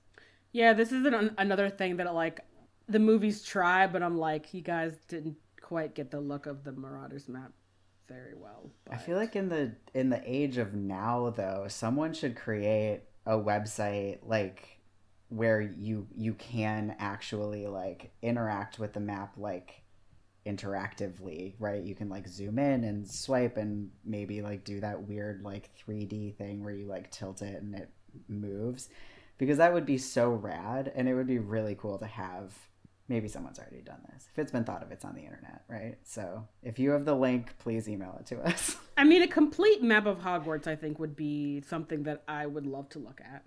[0.51, 2.41] Yeah, this is an, another thing that like
[2.87, 6.71] the movies try, but I'm like, you guys didn't quite get the look of the
[6.71, 7.51] Marauders map
[8.07, 8.71] very well.
[8.89, 13.37] I feel like in the in the age of now though, someone should create a
[13.37, 14.76] website like
[15.29, 19.83] where you you can actually like interact with the map like
[20.45, 21.83] interactively, right?
[21.83, 26.35] You can like zoom in and swipe and maybe like do that weird like 3D
[26.35, 27.89] thing where you like tilt it and it
[28.29, 28.87] moves
[29.37, 32.53] because that would be so rad and it would be really cool to have
[33.09, 34.27] maybe someone's already done this.
[34.31, 35.97] If it's been thought of, it's on the internet, right?
[36.03, 38.77] So if you have the link, please email it to us.
[38.97, 42.65] I mean, a complete map of Hogwarts, I think, would be something that I would
[42.65, 43.43] love to look at.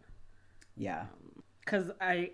[0.76, 1.00] yeah.
[1.02, 2.32] Um, Because I,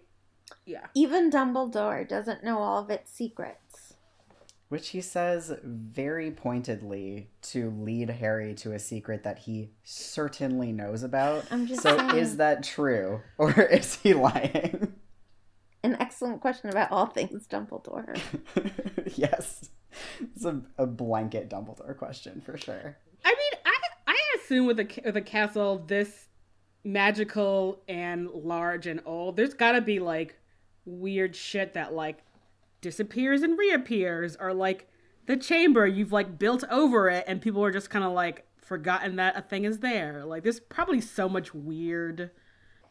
[0.65, 0.87] yeah.
[0.95, 3.95] Even Dumbledore doesn't know all of its secrets.
[4.69, 11.05] Which he says very pointedly to lead Harry to a secret that he certainly knows
[11.05, 11.45] about.
[11.53, 12.17] I'm just so saying.
[12.17, 13.21] is that true?
[13.39, 14.95] Or is he lying?
[15.85, 18.19] An excellent question about all things Dumbledore.
[19.17, 19.71] yes.
[20.21, 22.97] It's a, a blanket Dumbledore question for sure.
[23.25, 23.77] I mean, I
[24.09, 26.27] I assume with a with a castle this
[26.87, 30.39] magical and large and old, there's got to be like
[30.85, 32.19] weird shit that like
[32.81, 34.89] disappears and reappears, or like
[35.27, 39.17] the chamber you've like built over it, and people are just kind of like forgotten
[39.17, 40.25] that a thing is there.
[40.25, 42.31] Like, there's probably so much weird.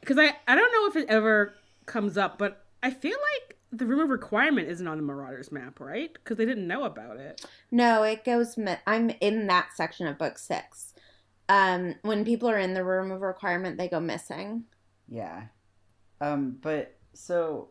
[0.01, 1.53] Because I I don't know if it ever
[1.85, 5.79] comes up, but I feel like the room of requirement isn't on the Marauders map,
[5.79, 6.13] right?
[6.13, 7.45] Because they didn't know about it.
[7.71, 8.57] No, it goes.
[8.85, 10.93] I'm in that section of book six.
[11.47, 14.65] Um, when people are in the room of requirement, they go missing.
[15.07, 15.43] Yeah.
[16.19, 17.69] Um, but so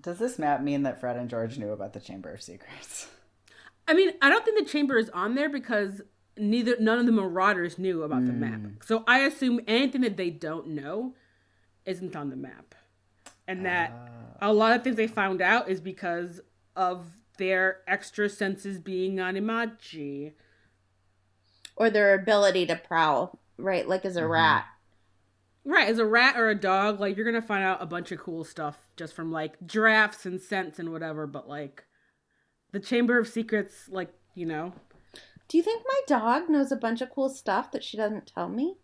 [0.00, 3.08] does this map mean that Fred and George knew about the Chamber of Secrets?
[3.86, 6.02] I mean, I don't think the chamber is on there because
[6.36, 8.60] neither none of the marauders knew about the map.
[8.84, 11.14] So I assume anything that they don't know
[11.84, 12.74] isn't on the map.
[13.48, 13.92] And that
[14.42, 16.42] a lot of things they found out is because
[16.76, 17.06] of
[17.38, 20.32] their extra senses being Animagi.
[21.78, 23.88] Or their ability to prowl, right?
[23.88, 24.66] Like as a rat.
[25.64, 28.18] Right, as a rat or a dog, like you're gonna find out a bunch of
[28.18, 31.84] cool stuff just from like drafts and scents and whatever, but like
[32.72, 34.72] the Chamber of Secrets, like, you know.
[35.48, 38.48] Do you think my dog knows a bunch of cool stuff that she doesn't tell
[38.48, 38.76] me?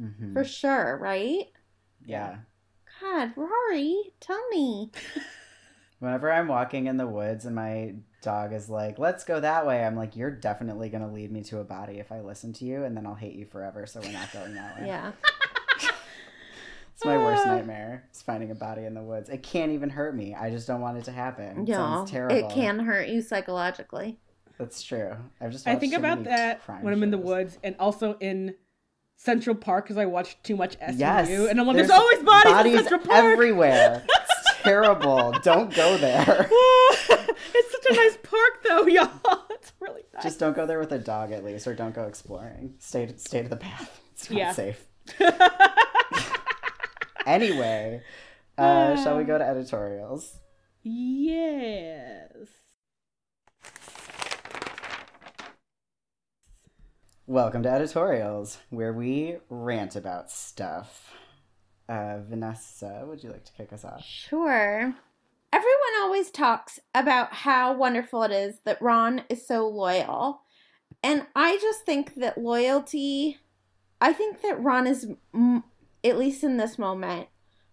[0.00, 0.32] Mhm.
[0.32, 1.48] For sure, right?
[2.04, 2.38] Yeah.
[3.00, 4.90] God, Rory, tell me.
[6.02, 9.84] Whenever I'm walking in the woods and my dog is like, let's go that way,
[9.84, 12.64] I'm like, you're definitely going to lead me to a body if I listen to
[12.64, 14.88] you, and then I'll hate you forever, so we're not going that way.
[14.88, 15.12] Yeah.
[16.94, 17.54] It's my worst ah.
[17.54, 19.28] nightmare, is finding a body in the woods.
[19.28, 20.36] It can't even hurt me.
[20.36, 21.62] I just don't want it to happen.
[21.62, 21.76] It Yeah.
[21.76, 22.36] sounds terrible.
[22.36, 24.20] It can hurt you psychologically.
[24.58, 25.16] That's true.
[25.40, 28.54] I've just I think about that crime when I'm in the woods and also in
[29.16, 30.98] Central Park because I watch too much SVU.
[30.98, 31.28] Yes.
[31.28, 33.24] and I'm like, there's, always bodies, in Central Park.
[33.24, 34.04] everywhere.
[34.62, 35.32] Terrible.
[35.42, 36.48] Don't go there.
[36.50, 39.10] it's such a nice park, though, y'all.
[39.62, 40.24] It's really nice.
[40.24, 42.74] Just don't go there with a dog at least, or don't go exploring.
[42.80, 44.00] Stay to, stay to the path.
[44.12, 44.52] It's not Yeah.
[44.52, 44.84] safe.
[47.24, 48.02] Anyway,
[48.58, 50.38] uh, shall we go to editorials?
[50.82, 52.32] yes.
[57.28, 61.14] Welcome to editorials, where we rant about stuff.
[61.88, 64.04] Uh, Vanessa, would you like to kick us off?
[64.04, 64.94] Sure.
[65.52, 70.42] Everyone always talks about how wonderful it is that Ron is so loyal.
[71.02, 73.38] And I just think that loyalty,
[74.00, 75.08] I think that Ron is,
[76.04, 77.28] at least in this moment,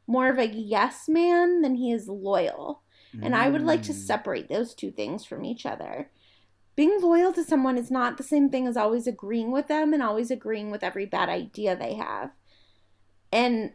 [0.07, 2.81] more of a yes man than he is loyal.
[3.23, 3.95] And I would like to Mm.
[3.95, 6.11] separate those two things from each other.
[6.75, 10.03] Being loyal to someone is not the same thing as always agreeing with them and
[10.03, 12.31] always agreeing with every bad idea they have.
[13.31, 13.73] And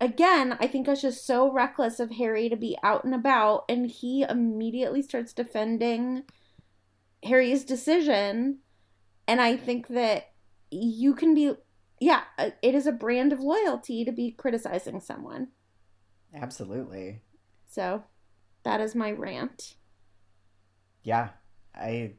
[0.00, 3.90] again, I think it's just so reckless of Harry to be out and about and
[3.90, 6.24] he immediately starts defending
[7.22, 8.58] Harry's decision.
[9.28, 10.30] And I think that
[10.70, 11.54] you can be,
[12.00, 15.48] yeah, uh, it is a brand of loyalty to be criticizing someone.
[16.34, 17.20] Absolutely.
[17.66, 18.04] So
[18.64, 19.74] that is my rant.
[21.02, 21.30] Yeah,
[21.74, 22.14] I.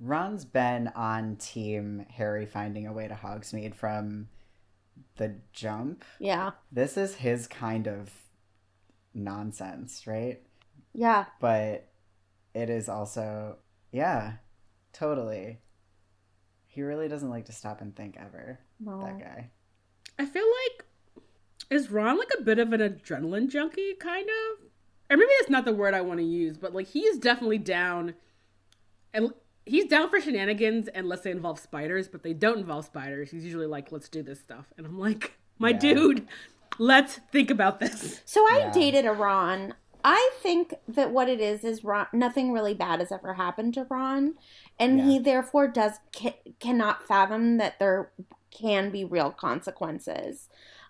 [0.00, 4.28] Ron's been on team Harry finding a way to Hogsmeade from
[5.16, 6.04] the jump.
[6.18, 6.52] Yeah.
[6.70, 8.10] This is his kind of
[9.14, 10.40] nonsense, right?
[10.94, 11.26] Yeah.
[11.40, 11.88] But
[12.54, 13.56] it is also,
[13.90, 14.34] yeah,
[14.92, 15.60] totally.
[16.66, 18.58] He really doesn't like to stop and think ever.
[18.80, 19.00] No.
[19.00, 19.50] That guy.
[20.18, 20.86] I feel like
[21.70, 24.66] is Ron like a bit of an adrenaline junkie, kind of,
[25.10, 28.14] or maybe that's not the word I want to use, but like he's definitely down,
[29.14, 29.32] and
[29.66, 33.30] he's down for shenanigans unless they involve spiders, but they don't involve spiders.
[33.30, 35.78] He's usually like, "Let's do this stuff," and I'm like, "My Yeah.
[35.78, 36.28] dude,
[36.78, 38.72] let's think about this." So I Yeah.
[38.72, 39.74] dated a Ron.
[40.04, 42.06] I think that what it is is Ron.
[42.12, 44.34] Nothing really bad has ever happened to Ron,
[44.78, 48.10] and he therefore does ca- cannot fathom that there
[48.50, 50.48] can be real consequences.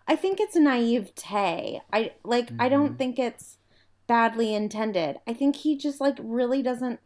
[0.09, 1.83] I think it's naivete.
[1.93, 2.51] I like.
[2.59, 2.99] I don't Mhm.
[2.99, 3.59] think it's
[4.07, 5.21] badly intended.
[5.27, 7.01] I think he just like really doesn't.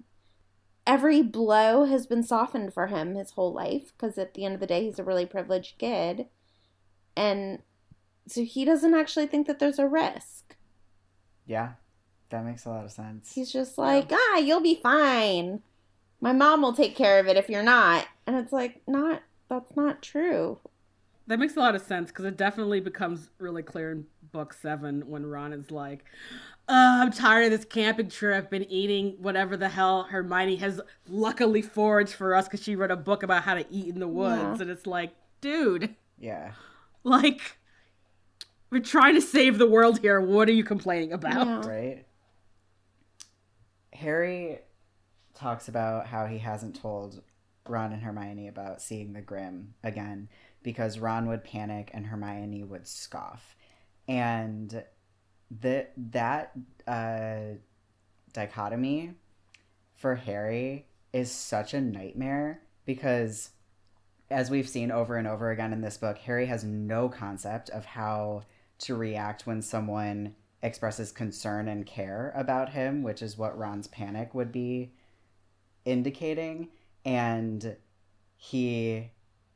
[0.87, 4.61] Every blow has been softened for him his whole life because at the end of
[4.61, 6.27] the day he's a really privileged kid,
[7.17, 7.61] and
[8.29, 10.57] so he doesn't actually think that there's a risk.
[11.47, 11.73] Yeah,
[12.31, 13.33] that makes a lot of sense.
[13.33, 15.63] He's just like, ah, you'll be fine.
[16.21, 18.07] My mom will take care of it if you're not.
[18.27, 20.59] And it's like, not, that's not true.
[21.29, 25.03] That makes a lot of sense because it definitely becomes really clear in book seven
[25.09, 26.05] when Ron is like,
[26.69, 31.63] "Uh, I'm tired of this camping trip and eating whatever the hell Hermione has luckily
[31.63, 34.59] foraged for us because she wrote a book about how to eat in the woods.
[34.59, 34.63] Yeah.
[34.63, 36.53] And it's like, dude, Yeah.
[37.05, 37.59] like,
[38.71, 40.21] we're trying to save the world here.
[40.21, 41.47] What are you complaining about?
[41.47, 41.69] Yeah.
[41.69, 42.07] right?
[43.93, 44.59] Harry
[45.35, 47.23] talks about how he hasn't told
[47.69, 50.29] Ron and Hermione about seeing the Grim again
[50.63, 53.57] because Ron would panic and Hermione would scoff.
[54.09, 54.85] And
[55.51, 56.53] the that
[56.87, 57.57] uh,
[58.33, 59.13] dichotomy
[59.95, 63.51] for Harry is such a nightmare because
[64.31, 67.85] as we've seen over and over again in this book, Harry has no concept of
[67.85, 68.43] how
[68.79, 74.35] to react when someone expresses concern and care about him, which is what Ron's panic
[74.35, 74.93] would be
[75.85, 76.69] indicating.
[77.05, 77.77] And
[78.37, 79.11] he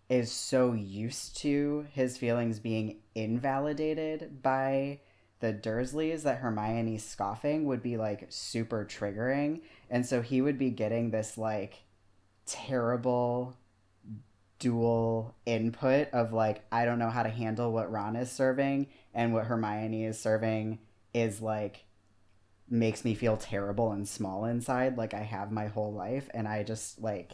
[0.08, 5.00] is so used to his feelings being invalidated by
[5.40, 9.60] the Dursleys that Hermione's scoffing would be like super triggering.
[9.90, 11.84] And so he would be getting this like
[12.46, 13.56] terrible
[14.58, 19.32] dual input of like, I don't know how to handle what Ron is serving and
[19.32, 20.78] what Hermione is serving
[21.14, 21.84] is like
[22.68, 26.62] makes me feel terrible and small inside like I have my whole life and I
[26.62, 27.32] just like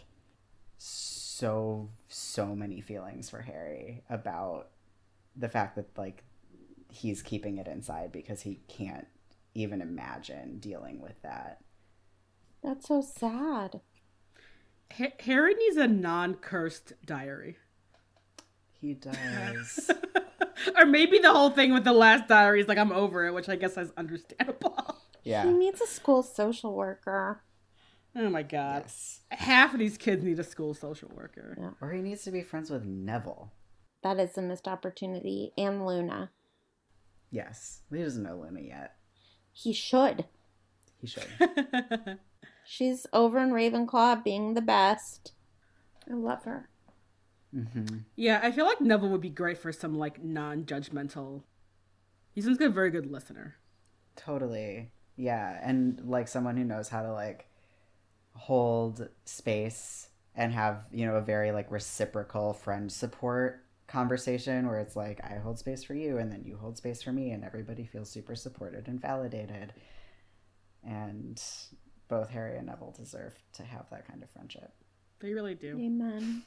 [0.79, 4.69] so so many feelings for Harry about
[5.37, 6.23] the fact that like
[6.91, 9.07] he's keeping it inside because he can't
[9.55, 11.59] even imagine dealing with that.
[12.63, 13.81] That's so sad.
[14.93, 17.57] Ha- Harry needs a non-cursed diary.
[18.81, 19.91] He does.
[20.79, 23.49] or maybe the whole thing with the last diary is like I'm over it, which
[23.49, 24.97] I guess is understandable.
[25.25, 25.45] Yeah.
[25.45, 27.43] He needs a school social worker.
[28.15, 28.83] Oh my god.
[28.85, 29.21] Yes.
[29.31, 31.57] Half of these kids need a school social worker.
[31.61, 31.71] Yeah.
[31.81, 33.53] Or he needs to be friends with Neville.
[34.03, 35.53] That is a missed opportunity.
[35.59, 36.31] And Luna.
[37.31, 37.83] Yes.
[37.93, 38.97] He doesn't know Luna yet.
[39.53, 40.27] He should.
[41.01, 41.29] He should.
[42.65, 45.33] She's over in Ravenclaw being the best.
[46.11, 46.69] I love her.
[47.53, 51.43] hmm yeah, I feel like Neville would be great for some like non-judgmental.
[52.33, 53.57] He seems like a very good listener.
[54.17, 54.93] Totally.
[55.17, 55.59] Yeah.
[55.63, 57.49] And like someone who knows how to like
[58.35, 64.97] hold space and have, you know, a very like reciprocal friend support conversation where it's
[64.97, 67.87] like, I hold space for you and then you hold space for me and everybody
[67.87, 69.73] feels super supported and validated.
[70.85, 71.43] And
[72.09, 74.73] both Harry and Neville deserve to have that kind of friendship.
[75.21, 75.79] They really do.
[75.79, 76.43] Amen.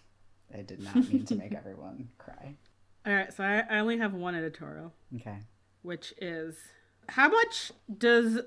[0.53, 2.55] I did not mean to make everyone cry.
[3.05, 5.37] All right, so I, I only have one editorial, Okay.
[5.81, 6.57] which is
[7.09, 8.39] how much does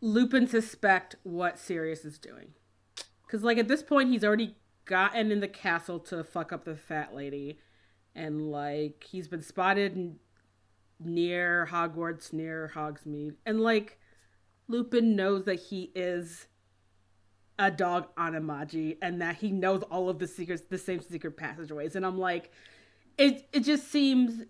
[0.00, 2.48] Lupin suspect what Sirius is doing?
[3.26, 6.76] Because like at this point, he's already gotten in the castle to fuck up the
[6.76, 7.58] fat lady,
[8.14, 10.16] and like he's been spotted
[11.00, 13.98] near Hogwarts, near Hogsmeade, and like
[14.68, 16.46] Lupin knows that he is
[17.58, 21.96] a dog Animagi and that he knows all of the secrets, the same secret passageways,
[21.96, 22.50] and I'm like
[23.18, 24.42] it it just seems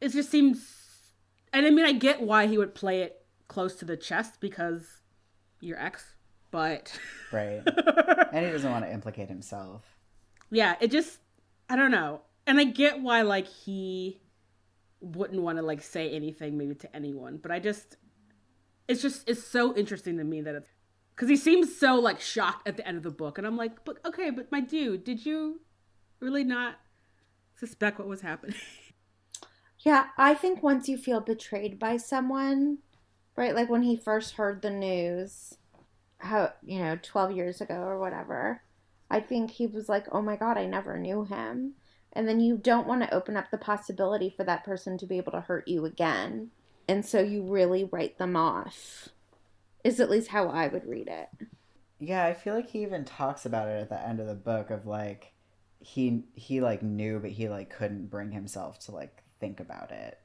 [0.00, 0.66] it just seems
[1.52, 5.00] and I mean I get why he would play it close to the chest because
[5.60, 6.14] your ex,
[6.50, 6.98] but
[7.32, 7.62] Right.
[8.32, 9.82] and he doesn't want to implicate himself.
[10.50, 11.18] yeah, it just
[11.68, 12.22] I don't know.
[12.46, 14.20] And I get why like he
[15.00, 17.96] wouldn't want to like say anything maybe to anyone, but I just
[18.88, 20.68] it's just it's so interesting to me that it's
[21.14, 23.84] because he seems so like shocked at the end of the book, and I'm like,
[23.84, 25.60] but okay, but my dude, did you
[26.20, 26.76] really not
[27.54, 28.56] suspect what was happening?
[29.78, 32.78] Yeah, I think once you feel betrayed by someone,
[33.36, 33.54] right?
[33.54, 35.54] Like when he first heard the news,
[36.18, 38.62] how, you know, 12 years ago or whatever,
[39.08, 41.74] I think he was like, oh my God, I never knew him.
[42.16, 45.18] And then you don't want to open up the possibility for that person to be
[45.18, 46.50] able to hurt you again.
[46.88, 49.10] And so you really write them off,
[49.84, 51.28] is at least how I would read it.
[51.98, 54.70] Yeah, I feel like he even talks about it at the end of the book
[54.70, 55.34] of like
[55.78, 60.18] he he like knew but he like couldn't bring himself to like think about it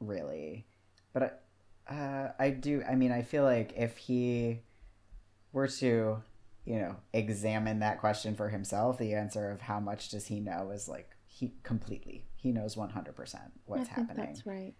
[0.00, 0.66] really.
[1.12, 1.44] But
[1.88, 4.62] uh I do I mean I feel like if he
[5.52, 6.22] were to,
[6.64, 10.70] you know, examine that question for himself, the answer of how much does he know
[10.70, 11.10] is like
[11.40, 12.24] he completely.
[12.36, 12.90] He knows 100%
[13.64, 14.26] what's I think happening.
[14.26, 14.74] that's right.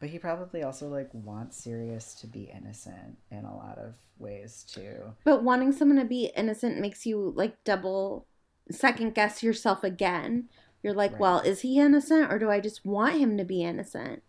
[0.00, 4.64] But he probably also like wants Sirius to be innocent in a lot of ways
[4.66, 5.12] too.
[5.24, 8.26] But wanting someone to be innocent makes you like double
[8.70, 10.48] second guess yourself again.
[10.82, 11.20] You're like, Right.
[11.20, 14.22] well, is he innocent or do I just want him to be innocent?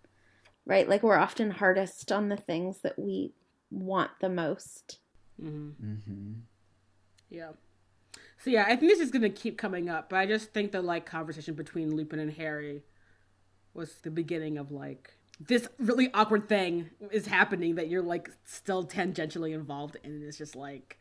[0.66, 0.88] Right?
[0.88, 3.34] Like we're often hardest on the things that we
[3.72, 5.00] want the most.
[5.42, 5.70] mm-hmm.
[5.84, 6.32] Mm-hmm.
[7.30, 7.54] Yeah.
[8.44, 10.82] So yeah, I think this is gonna keep coming up, but I just think the
[10.82, 12.84] like conversation between Lupin and Harry
[13.74, 18.86] was the beginning of like this really awkward thing is happening that you're like still
[18.86, 20.12] tangentially involved in.
[20.12, 20.98] And it's just like,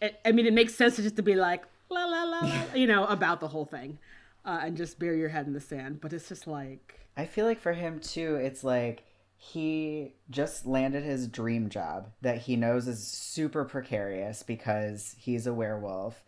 [0.00, 2.62] it, I mean, it makes sense to just to be like la la la la,
[2.74, 3.98] you know, about the whole thing,
[4.44, 6.00] uh, and just bury your head in the sand.
[6.02, 9.02] But it's just like, I feel like for him too, it's like
[9.38, 15.54] he just landed his dream job that he knows is super precarious because he's a
[15.54, 16.22] werewolf.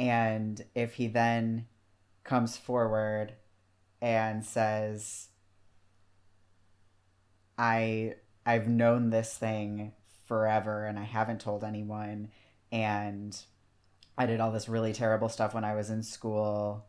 [0.00, 1.66] And if he then
[2.24, 3.34] comes forward
[4.00, 5.28] and says,
[7.58, 8.14] I
[8.46, 9.92] I've known this thing
[10.26, 12.30] forever and I haven't told anyone
[12.72, 13.38] and
[14.16, 16.86] I did all this really terrible stuff when I was in school,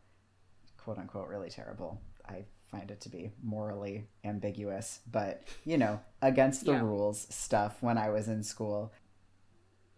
[0.78, 2.00] quote unquote really terrible.
[2.26, 6.82] I find it to be morally ambiguous, but you know, against the Yeah.
[6.82, 8.94] rules stuff when I was in school.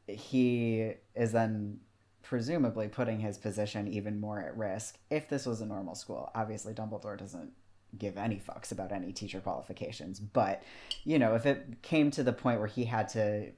[0.07, 1.81] He is then
[2.23, 6.31] presumably putting his position even more at risk if this was a normal school.
[6.33, 7.51] Obviously, Dumbledore doesn't
[7.97, 10.19] give any fucks about any teacher qualifications.
[10.19, 10.63] But,
[11.03, 13.51] you know, if it came to the point where he had to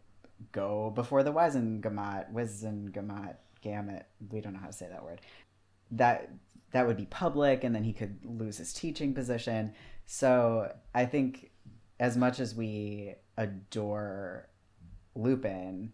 [0.51, 5.21] go before the Wizengamot, Wizengamot, Gamut, we don't know how to say that word,
[5.91, 6.29] that
[6.71, 9.73] that would be public and then he could lose his teaching position.
[10.05, 11.51] So I think
[11.99, 14.49] as much as we adore
[15.15, 15.93] Lupin,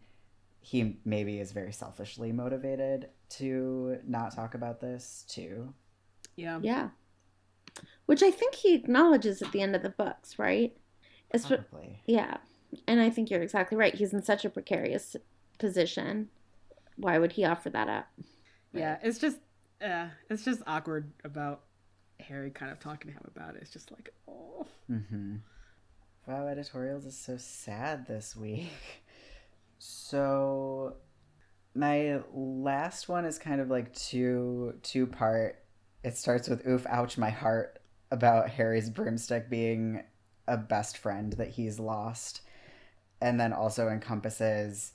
[0.61, 5.73] he maybe is very selfishly motivated to not talk about this too.
[6.35, 6.59] Yeah.
[6.61, 6.89] Yeah.
[8.05, 10.75] Which I think he acknowledges at the end of the books, right?
[11.31, 12.01] It's Probably.
[12.05, 12.37] yeah.
[12.87, 13.95] And I think you're exactly right.
[13.95, 15.15] He's in such a precarious
[15.57, 16.29] position.
[16.95, 18.07] Why would he offer that up?
[18.73, 18.97] Yeah.
[19.01, 19.37] It's just,
[19.83, 21.61] uh, it's just awkward about
[22.19, 23.63] Harry kind of talking to him about it.
[23.63, 24.67] It's just like, oh.
[24.89, 25.37] Mm-hmm.
[26.27, 28.69] Wow, editorials is so sad this week.
[30.11, 30.97] So
[31.73, 35.63] my last one is kind of like two two part.
[36.03, 37.79] It starts with oof ouch my heart
[38.11, 40.03] about Harry's broomstick being
[40.49, 42.41] a best friend that he's lost.
[43.21, 44.91] And then also encompasses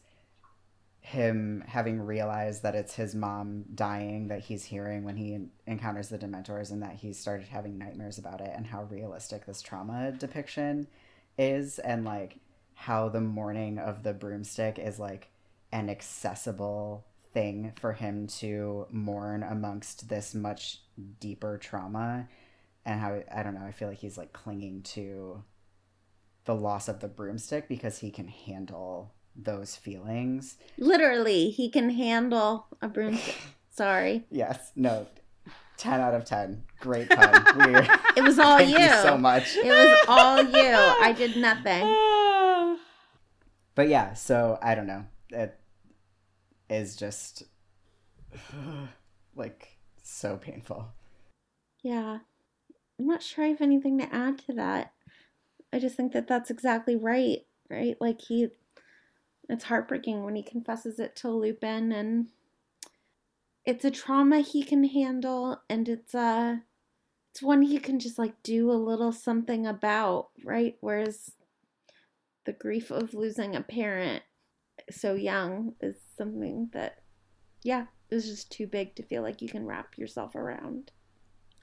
[1.01, 6.19] him having realized that it's his mom dying that he's hearing when he encounters the
[6.19, 10.87] Dementors and that he started having nightmares about it and how realistic this trauma depiction
[11.39, 12.39] is and like
[12.79, 15.29] how the morning of the broomstick is like
[15.73, 20.81] an accessible thing for him to mourn amongst this much
[21.21, 22.29] deeper trauma
[22.85, 25.43] and how I don't know I feel like he's like clinging to
[26.45, 32.67] the loss of the broomstick because he can handle those feelings Literally, he can handle
[32.81, 33.37] a broomstick.
[33.71, 34.25] Sorry.
[34.31, 35.07] yes no
[35.79, 37.87] 10 out of 10 great pun weird
[38.17, 38.85] It was all thank you.
[38.85, 40.75] you so much It was all you.
[41.03, 41.83] I did nothing.
[43.77, 45.57] But yeah so i don't know it
[46.69, 47.45] is just
[49.37, 50.89] like so painful
[51.83, 52.19] Yeah.
[52.99, 54.93] I'm not sure I have anything to add to that.
[55.73, 57.97] I just think that that's exactly right, right?
[58.01, 58.49] Like he
[59.49, 62.29] it's heartbreaking when he confesses it to Lupin and
[63.65, 66.63] it's a trauma he can handle and it's a
[67.31, 70.77] it's one he can just like do a little something about, right?
[70.81, 71.33] Whereas
[72.47, 74.23] the grief of losing a parent
[74.91, 76.99] so young is something that
[77.63, 80.93] yeah, is just too big to feel like you can wrap yourself around.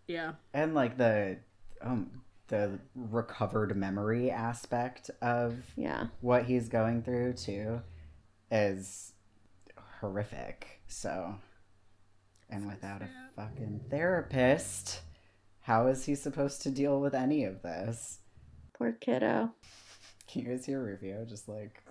[0.07, 0.33] Yeah.
[0.53, 1.37] and like the
[1.81, 6.07] um the recovered memory aspect of Yeah.
[6.19, 7.81] what he's going through too
[8.51, 9.13] is
[9.99, 11.35] horrific so
[12.49, 13.07] and without a
[13.37, 15.01] fucking therapist
[15.61, 18.19] how is he supposed to deal with any of this
[18.77, 19.51] Poor kiddo.
[20.33, 21.81] Can you guys hear rufio just like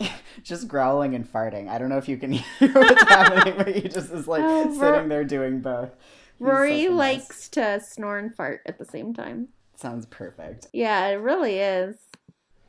[0.42, 3.82] just growling and farting i don't know if you can hear what's happening but he
[3.88, 5.90] just is like Oh, sitting there doing both
[6.38, 6.96] He's Rory such a mess.
[6.98, 9.48] likes to snore and fart at the same time.
[9.76, 11.96] sounds perfect Yeah, it really is.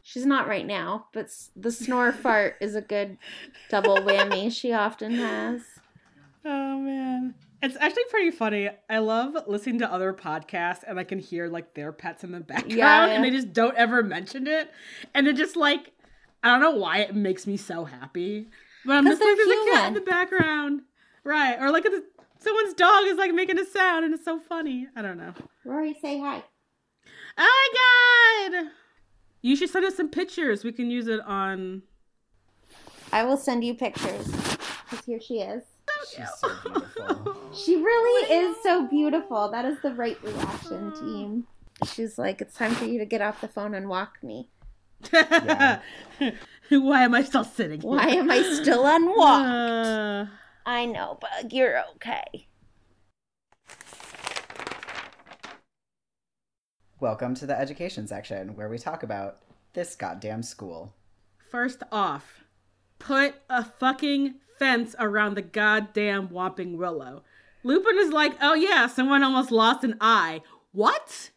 [0.05, 3.17] She's not right now, but the snore fart is a good
[3.69, 5.61] double whammy she often has.
[6.45, 7.35] Oh man.
[7.63, 8.69] It's actually pretty funny.
[8.89, 12.39] I love listening to other podcasts and I can hear like their pets in the
[12.41, 14.69] background Yeah, and they just don't ever mention it.
[15.13, 15.93] And it just like
[16.43, 18.49] I don't know why it makes me so happy.
[18.85, 20.81] But I'm just like there's a cat in the background.
[21.23, 21.57] Right.
[21.57, 21.85] Or like
[22.37, 24.89] someone's dog is like making a sound and it's so funny.
[24.93, 25.33] I don't know.
[25.63, 26.43] Rory, say hi.
[27.37, 28.71] Oh my god!
[29.41, 30.65] You should send us some pictures.
[30.65, 31.83] We can use it on
[33.13, 34.27] I will send you pictures.
[34.27, 35.63] Because here she is.
[36.09, 39.49] She's so beautiful She really is so beautiful.
[39.51, 41.47] That is the right reaction, team.
[41.85, 44.49] She's like, it's time for you to get off the phone and walk me.
[45.11, 45.79] Yeah.
[46.69, 47.89] Why am I still sitting here?
[47.91, 49.45] Why am I still unwalked?
[49.45, 50.25] Uh,
[50.65, 51.53] I know, Bug.
[51.53, 52.47] You're okay.
[56.99, 59.39] Welcome to the education section where we talk about
[59.73, 60.93] this goddamn school.
[61.51, 62.43] first off,
[62.97, 67.23] put a fucking fence around the goddamn Whomping Willow.
[67.65, 70.41] Lupin is like, oh yeah, someone almost lost an eye.
[70.71, 71.31] What?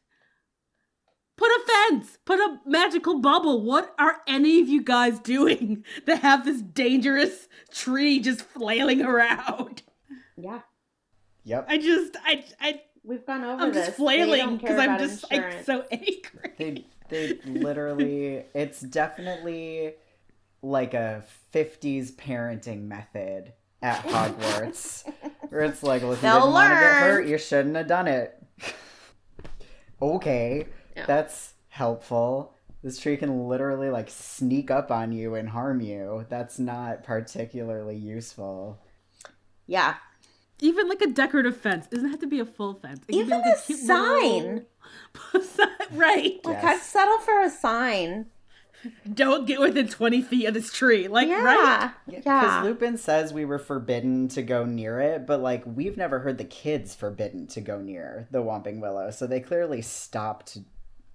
[1.37, 2.19] Put a fence.
[2.25, 3.63] Put a magical bubble.
[3.63, 9.83] What are any of you guys doing that have this dangerous tree just flailing around?
[10.39, 10.61] Yeah.
[11.45, 11.65] Yep.
[11.67, 13.87] I just, I, I, We've gone over I'm this.
[13.87, 16.53] just flailing because I'm about just like so angry.
[16.59, 19.95] They they literally it's definitely
[20.63, 21.25] like a
[21.55, 23.53] 50s parenting method
[23.83, 25.05] at Hogwarts
[25.49, 27.03] where it's like, well, if you They'll didn't want to get learn.
[27.03, 28.43] hurt, you shouldn't have done it.
[30.03, 30.67] okay,
[30.97, 31.07] Yeah.
[31.07, 32.53] that's helpful.
[32.83, 36.27] This tree can literally like sneak up on you and harm you.
[36.29, 38.79] That's not particularly useful.
[39.67, 39.95] Yeah.
[40.61, 41.87] Even like a decorative fence.
[41.87, 43.01] It doesn't have to be a full fence.
[43.09, 44.67] It can be Even like a cute sign.
[45.35, 46.41] little- right.
[46.45, 46.65] Like Yes.
[46.65, 48.27] I'd settle for a sign.
[49.15, 51.09] Don't get within 20 feet of this tree.
[51.09, 51.43] Like, Yeah.
[51.43, 51.91] right?
[52.07, 52.63] Because Yeah.
[52.65, 56.45] Lupin says we were forbidden to go near it, but like we've never heard the
[56.45, 60.59] kids forbidden to go near the Whomping Willow, so they clearly stopped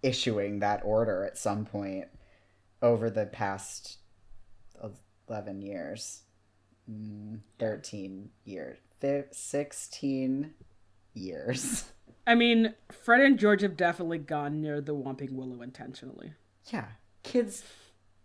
[0.03, 2.05] issuing that order at some point
[2.81, 3.97] over the past
[5.27, 6.21] eleven years,
[6.89, 8.77] mm, thirteen years,
[9.31, 10.53] sixteen
[11.13, 11.91] years.
[12.27, 16.33] I mean, Fred and George have definitely gone near the Whomping Willow intentionally.
[16.71, 16.85] Yeah,
[17.23, 17.63] kids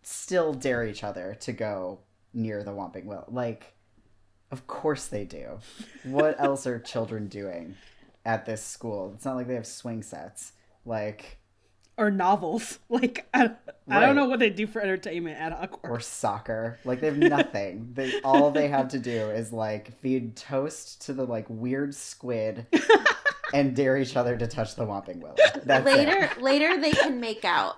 [0.03, 2.01] still dare each other to go
[2.33, 3.25] near the Whomping Willow.
[3.29, 3.75] Like,
[4.51, 5.59] of course they do.
[6.05, 7.75] What else are children doing
[8.25, 9.13] at this school?
[9.15, 10.53] It's not like they have swing sets.
[10.85, 11.39] Like,
[11.99, 12.79] Or novels.
[12.89, 13.51] Like, I, I
[13.89, 14.01] Right.
[14.07, 15.79] don't know what they do for entertainment at Hogwarts.
[15.91, 16.79] or soccer.
[16.85, 17.91] Like, they have nothing.
[17.95, 22.67] they all they have to do is like feed toast to the like weird squid.
[23.55, 25.37] And dare each other to touch the Whomping Willow.
[25.65, 26.43] That's Later, it.
[26.43, 27.77] later they can make out.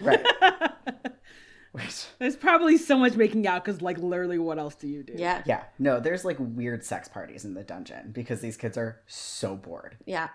[0.00, 0.24] Right?
[1.72, 5.14] Which, There's probably so much making out because, like, literally, what else do you do?
[5.16, 9.00] Yeah, Yeah, no, there's like weird sex parties in the dungeon because these kids are
[9.06, 9.96] so bored.
[10.04, 10.28] yeah,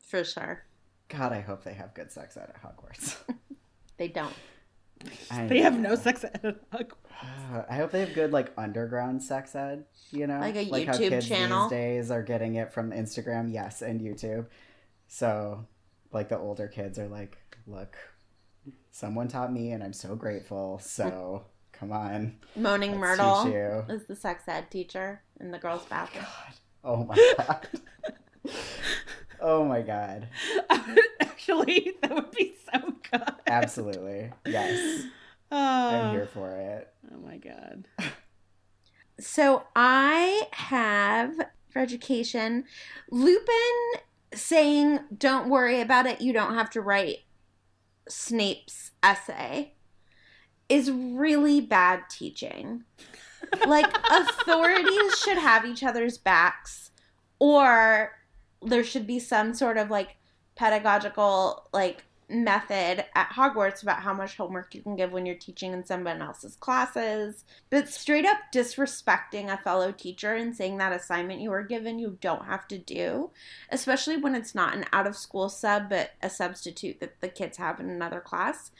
[0.00, 0.64] for sure.
[1.10, 3.16] God, I hope they have good sex ed at Hogwarts.
[3.98, 4.32] They don't.
[5.28, 5.88] I They have know.
[5.90, 6.40] no sex at
[6.70, 6.92] Hogwarts.
[7.52, 9.84] Uh, I hope they have good like underground sex ed.
[10.12, 11.62] You know, Like a how YouTube kids channel?
[11.68, 14.46] these days are getting it from Instagram, yes, and YouTube.
[15.08, 15.66] So,
[16.12, 17.36] like the older kids are like,
[17.66, 17.96] look,
[18.98, 20.80] someone taught me, and I'm so grateful.
[20.82, 23.46] So, come on, Moaning Myrtle
[23.88, 26.26] is the sex ed teacher in the girls' oh, bathroom.
[26.84, 27.68] Oh my god.
[29.40, 30.28] oh my god.
[31.20, 33.22] Actually, that would be so good.
[33.46, 34.32] Absolutely.
[34.44, 35.04] Yes.
[35.50, 36.10] Oh, I'm ah.
[36.12, 36.92] here for it.
[37.14, 37.86] oh my god.
[39.20, 41.34] So I have
[41.70, 42.64] for education
[43.10, 44.02] Lupin
[44.34, 46.20] saying, "Don't worry about it.
[46.20, 47.18] You don't have to write
[48.08, 49.74] Snape's essay."
[50.68, 52.84] Is really bad teaching.
[53.66, 56.90] Like authorities should have each other's backs,
[57.38, 58.12] or
[58.62, 60.16] there should be some sort of like
[60.56, 65.72] pedagogical like method at Hogwarts about how much homework you can give when you're teaching
[65.72, 67.44] in someone else's classes.
[67.70, 72.18] But straight up disrespecting a fellow teacher and saying that assignment you were given you
[72.20, 73.30] don't have to do,
[73.70, 77.56] especially when it's not an out of school sub but a substitute that the kids
[77.56, 78.70] have in another class,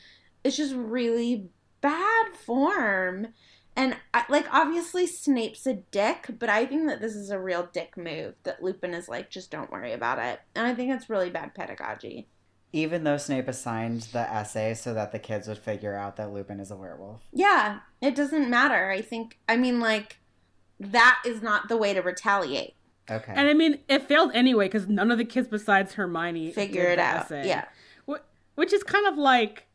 [0.44, 1.48] it's just really
[1.80, 3.28] bad form.
[3.76, 3.96] And
[4.28, 8.34] like obviously Snape's a dick, but I think that this is a real dick move
[8.42, 10.40] that Lupin is like just don't worry about it.
[10.56, 12.26] And I think it's really bad pedagogy.
[12.72, 16.60] Even though Snape assigned the essay so that the kids would figure out that Lupin
[16.60, 17.22] is a werewolf.
[17.32, 18.90] Yeah, it doesn't matter.
[18.90, 20.18] I think I mean like
[20.78, 22.74] that is not the way to retaliate.
[23.10, 23.32] Okay.
[23.34, 26.96] And I mean, it failed anyway because none of the kids besides Hermione figured it
[26.96, 27.24] the out.
[27.24, 27.48] essay.
[27.48, 27.64] Yeah.
[28.54, 29.66] Which is kind of like,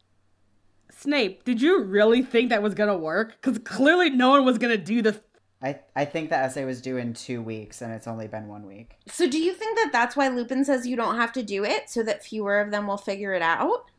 [0.91, 3.37] Snape, did you really think that was gonna work?
[3.41, 5.19] Because clearly no one was gonna do the.
[5.63, 8.65] I, I think the essay was due in two weeks and it's only been one
[8.67, 8.97] week.
[9.07, 11.89] So do you think that that's why Lupin says you don't have to do it
[11.89, 13.89] so that fewer of them will figure it out?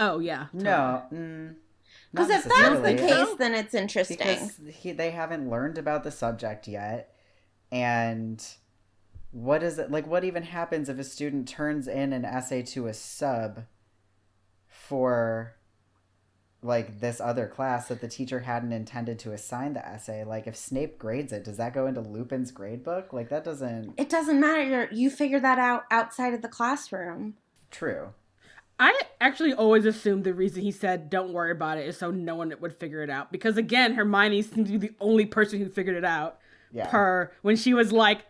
[0.00, 0.46] Oh yeah.
[0.52, 1.04] No.
[1.12, 1.54] Mm,
[2.10, 4.16] Because if that's the case, then it's interesting.
[4.18, 7.14] because he, they haven't learned about the subject yet
[7.70, 8.44] and
[9.30, 12.86] what is it like what even happens if a student turns in an essay to
[12.86, 13.62] a sub
[14.66, 15.54] for
[16.64, 20.56] like this other class that the teacher hadn't intended to assign the essay like if
[20.56, 24.40] snape grades it does that go into lupin's grade book like that doesn't It doesn't
[24.40, 24.88] matter.
[24.92, 27.34] You figure that out outside of the classroom.
[27.70, 28.10] true
[28.80, 32.34] I actually always assumed the reason he said "don't worry about it" is so no
[32.34, 33.30] one would figure it out.
[33.30, 36.38] Because again, Hermione seems to be the only person who figured it out.
[36.72, 38.22] yeah Per when she was like,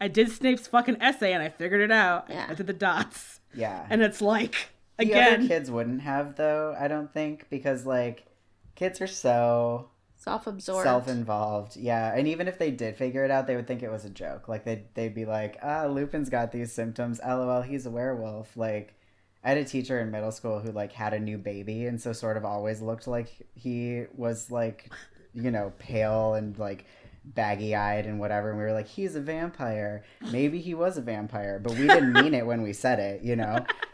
[0.00, 2.46] "I did Snape's fucking essay and I figured it out." Yeah.
[2.48, 6.86] I did the dots, yeah and it's like the other kids wouldn't have though i
[6.88, 8.26] don't think because like
[8.74, 10.84] kids are so Self-absorbed.
[10.84, 11.76] self-involved.
[11.76, 14.08] Yeah and even if they did figure it out they would think it was a
[14.10, 14.46] joke.
[14.46, 17.18] Like they'd, they'd be like ah lupin's got these symptoms.
[17.26, 18.56] Lol he's a werewolf.
[18.56, 18.94] Like
[19.42, 22.12] i had a teacher in middle school who like had a new baby and so
[22.12, 24.92] sort of always looked like he was like
[25.34, 26.84] you know pale and like
[27.24, 30.04] baggy eyed and whatever and we were like he's a vampire.
[30.30, 33.34] Maybe he was a vampire but we didn't mean it when we said it you
[33.34, 33.58] know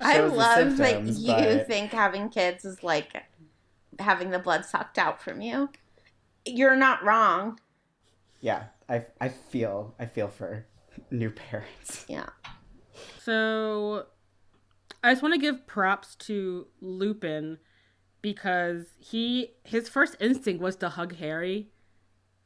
[0.00, 3.22] I Shows the love that you but- think having kids is like
[3.98, 5.70] having the blood sucked out from you.
[6.46, 7.58] You're not wrong.
[8.40, 10.66] yeah i i feel i feel for
[11.10, 12.26] new parents Yeah.
[13.22, 14.06] So
[15.02, 17.58] I just want to give props to Lupin
[18.22, 21.68] because he his first instinct was to hug Harry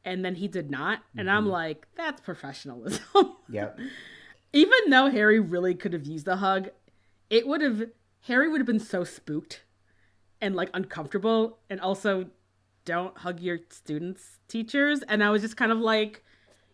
[0.05, 1.01] and then he did not.
[1.17, 1.51] And I'm Mhm.
[1.51, 3.03] like, that's professionalism.
[3.51, 3.79] Yep.
[4.53, 6.69] Even though Harry really could have used a hug,
[7.31, 7.91] it would have
[8.23, 9.63] Harry would have been so spooked
[10.41, 12.27] and like uncomfortable and also
[12.85, 16.25] don't hug your students teachers and I was just kind of like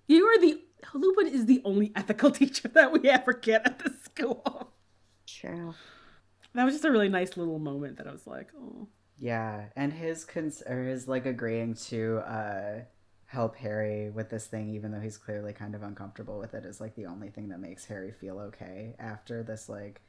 [0.06, 0.60] you are the
[0.92, 4.72] Lupin is the only ethical teacher that we ever get at this school.
[5.26, 5.74] True.
[6.54, 8.88] That was just a really nice little moment that I was like, oh.
[9.18, 12.80] Yeah, and his cons or his like agreeing to uh
[13.26, 16.80] help Harry with this thing, even though he's clearly kind of uncomfortable with it, is
[16.80, 20.00] like the only thing that makes Harry feel okay after this like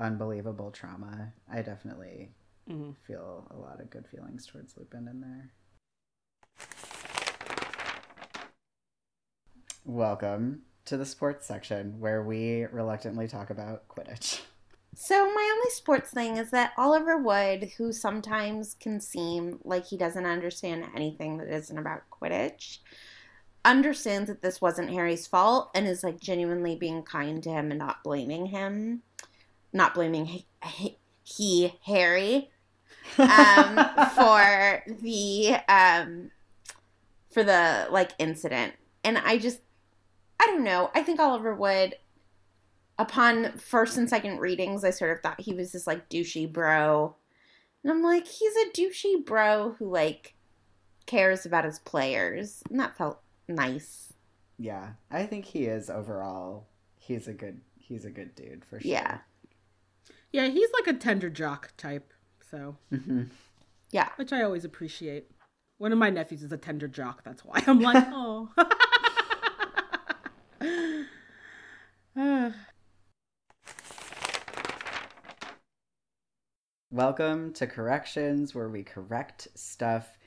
[0.00, 1.32] unbelievable trauma.
[1.50, 2.34] I definitely
[2.68, 2.96] Mhm.
[3.06, 5.52] feel a lot of good feelings towards Lupin in there.
[9.84, 14.42] Welcome to the sports section where we reluctantly talk about Quidditch.
[14.96, 19.96] So my only sports thing is that Oliver Wood, who sometimes can seem like he
[19.96, 22.78] doesn't understand anything that isn't about Quidditch,
[23.64, 27.78] understands that this wasn't Harry's fault and is like genuinely being kind to him and
[27.78, 29.02] not blaming him,
[29.74, 32.50] not blaming he, he, he Harry
[33.18, 33.76] um,
[34.14, 36.30] for the um,
[37.30, 38.72] for the like incident.
[39.02, 39.60] And I just
[40.40, 40.90] I don't know.
[40.94, 41.96] I think Oliver Wood
[42.98, 47.16] upon first and second readings, I sort of thought he was this like douchey bro.
[47.82, 50.34] And I'm like, he's a douchey bro who like
[51.06, 52.62] cares about his players.
[52.70, 54.12] And that felt nice.
[54.58, 56.68] Yeah, I think he is overall.
[56.96, 57.60] He's a good.
[57.76, 58.90] He's a good dude for sure.
[58.90, 59.18] Yeah.
[60.34, 62.12] Yeah, he's like a tender jock type,
[62.50, 63.30] so Mhm.
[63.92, 64.08] Yeah.
[64.16, 65.30] which I always appreciate.
[65.78, 68.50] One of my nephews is a tender jock, that's why I'm like, oh.
[76.90, 80.18] Welcome to Corrections, where we correct stuff.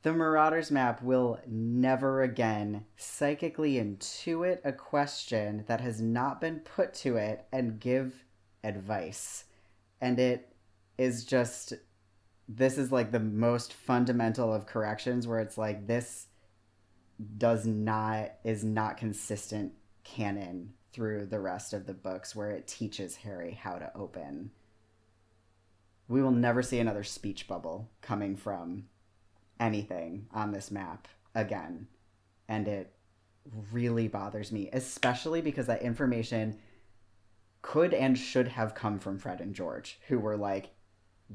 [0.00, 6.94] The Marauders map will never again psychically intuit a question that has not been put
[6.94, 8.24] to it and give
[8.64, 9.44] advice.
[10.00, 10.54] And it
[10.98, 11.74] is just,
[12.48, 16.26] this is like the most fundamental of corrections, where it's like, this
[17.36, 19.72] does not, is not consistent
[20.04, 24.50] canon through the rest of the books, where it teaches Harry how to open
[26.10, 28.82] we will never see another speech bubble coming from
[29.60, 31.06] anything on this map
[31.36, 31.86] again.
[32.48, 32.92] And it
[33.72, 36.58] really bothers me, especially because that information
[37.62, 40.70] could and should have come from Fred and George, who were like,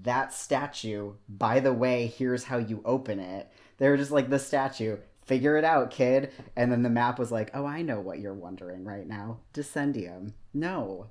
[0.03, 3.49] that statue, by the way, here's how you open it.
[3.77, 6.31] They were just like, the statue, figure it out, kid.
[6.55, 9.39] And then the map was like, oh, I know what you're wondering right now.
[9.53, 10.33] Dissendium.
[10.53, 11.07] No.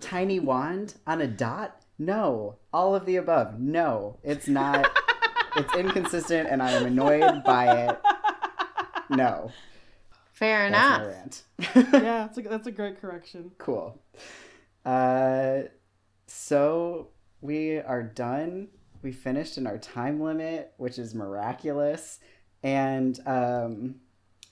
[0.00, 1.80] Tiny wand on a dot?
[1.98, 2.56] No.
[2.72, 3.60] All of the above.
[3.60, 4.18] No.
[4.24, 4.90] It's not.
[5.56, 8.00] it's inconsistent and I am annoyed by it.
[9.08, 9.50] No.
[10.34, 11.76] Fair That's enough.
[11.92, 13.52] yeah, that's a, that's a great correction.
[13.58, 14.02] cool.
[14.84, 15.60] Uh,
[16.26, 17.08] so
[17.40, 18.68] we are done.
[19.02, 22.18] We finished in our time limit, which is miraculous.
[22.64, 23.96] And um,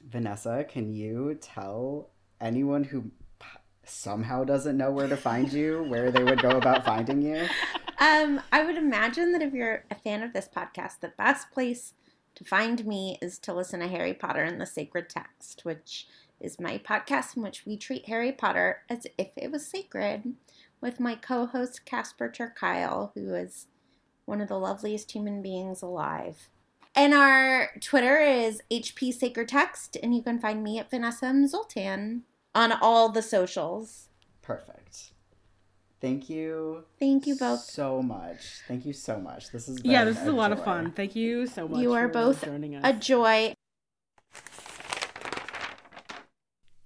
[0.09, 2.11] Vanessa, can you tell
[2.41, 3.11] anyone who
[3.41, 3.47] p-
[3.85, 7.47] somehow doesn't know where to find you where they would go about finding you?
[7.99, 11.95] Um, I would imagine that if you're a fan of this podcast, the best place
[12.35, 16.07] to find me is to listen to Harry Potter and the Sacred Text, which
[16.41, 20.35] is my podcast in which we treat Harry Potter as if it was sacred,
[20.81, 23.67] with my co-host Casper ter Kuile, who is
[24.25, 26.49] one of the loveliest human beings alive.
[26.95, 31.47] And our Twitter is HP Sacred Text, and you can find me at Vanessa M.
[31.47, 34.09] Zoltan on all the socials.
[34.43, 35.12] Perfect.
[36.03, 36.83] Thank you.
[36.99, 37.61] Thank you both.
[37.61, 38.61] so much.
[38.67, 39.53] Thank you so much.
[39.53, 40.91] This is Yeah, this is a lot of fun.
[40.91, 41.81] Thank you so much.
[41.81, 42.83] You are for both joining us.
[42.85, 43.55] A joy.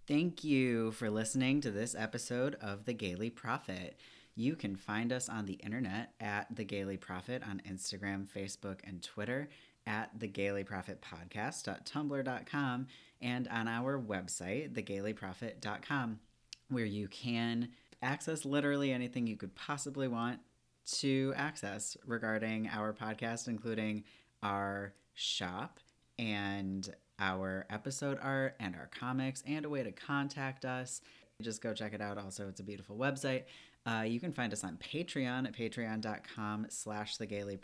[0.07, 3.99] Thank you for listening to this episode of The Gayly Prophet.
[4.35, 9.03] You can find us on the internet at The Gayly Prophet on Instagram, Facebook, and
[9.03, 9.49] Twitter,
[9.87, 12.87] at The Gayly Prophet Podcast.tumblr.com,
[13.23, 16.21] and on our website, thegaylyprophet.com,
[16.69, 17.71] where you can
[18.02, 20.40] access literally anything you could possibly want
[20.86, 24.05] to access regarding our podcast, including
[24.43, 25.81] our shop
[26.18, 31.01] and our episode art and our comics and a way to contact us.
[31.40, 32.18] Just go check it out.
[32.18, 33.44] Also, it's a beautiful website.
[33.86, 37.59] Uh, you can find us on Patreon at patreon.com slash the Gayly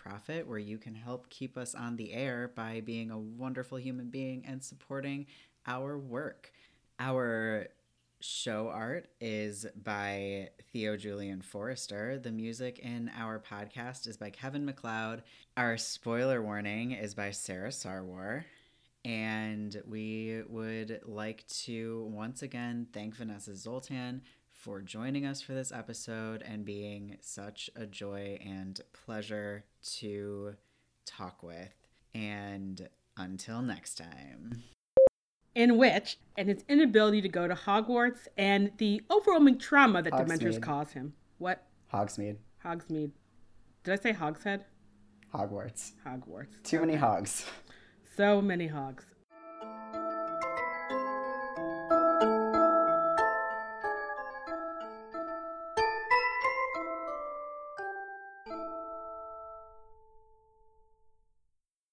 [0.47, 4.45] where you can help keep us on the air by being a wonderful human being
[4.47, 5.27] and supporting
[5.67, 6.53] our work.
[7.01, 7.67] Our
[8.25, 12.19] show art is by Theo Julien Forrester.
[12.19, 15.23] The music in our podcast is by Kevin MacLeod.
[15.57, 18.45] Our spoiler warning is by Sarah Sarwar.
[19.05, 24.23] And we would like to once again thank Vanessa Zoltan
[24.53, 29.65] for joining us for this episode and being such a joy and pleasure
[29.99, 30.55] to
[31.05, 31.75] talk with.
[32.15, 34.63] And until next time.
[35.55, 40.59] In which, and his inability to go to Hogwarts and the overwhelming trauma that Dementors
[40.59, 40.63] Hogsmeade.
[40.63, 41.13] cause him.
[41.39, 41.63] What?
[41.93, 42.37] Hogsmeade.
[42.65, 43.11] Hogsmeade.
[43.85, 44.65] Did I say Hogshead?
[45.35, 45.93] Hogwarts.
[46.07, 46.63] Hogwarts.
[46.63, 47.45] Too many hogs.
[48.17, 49.05] So many hogs.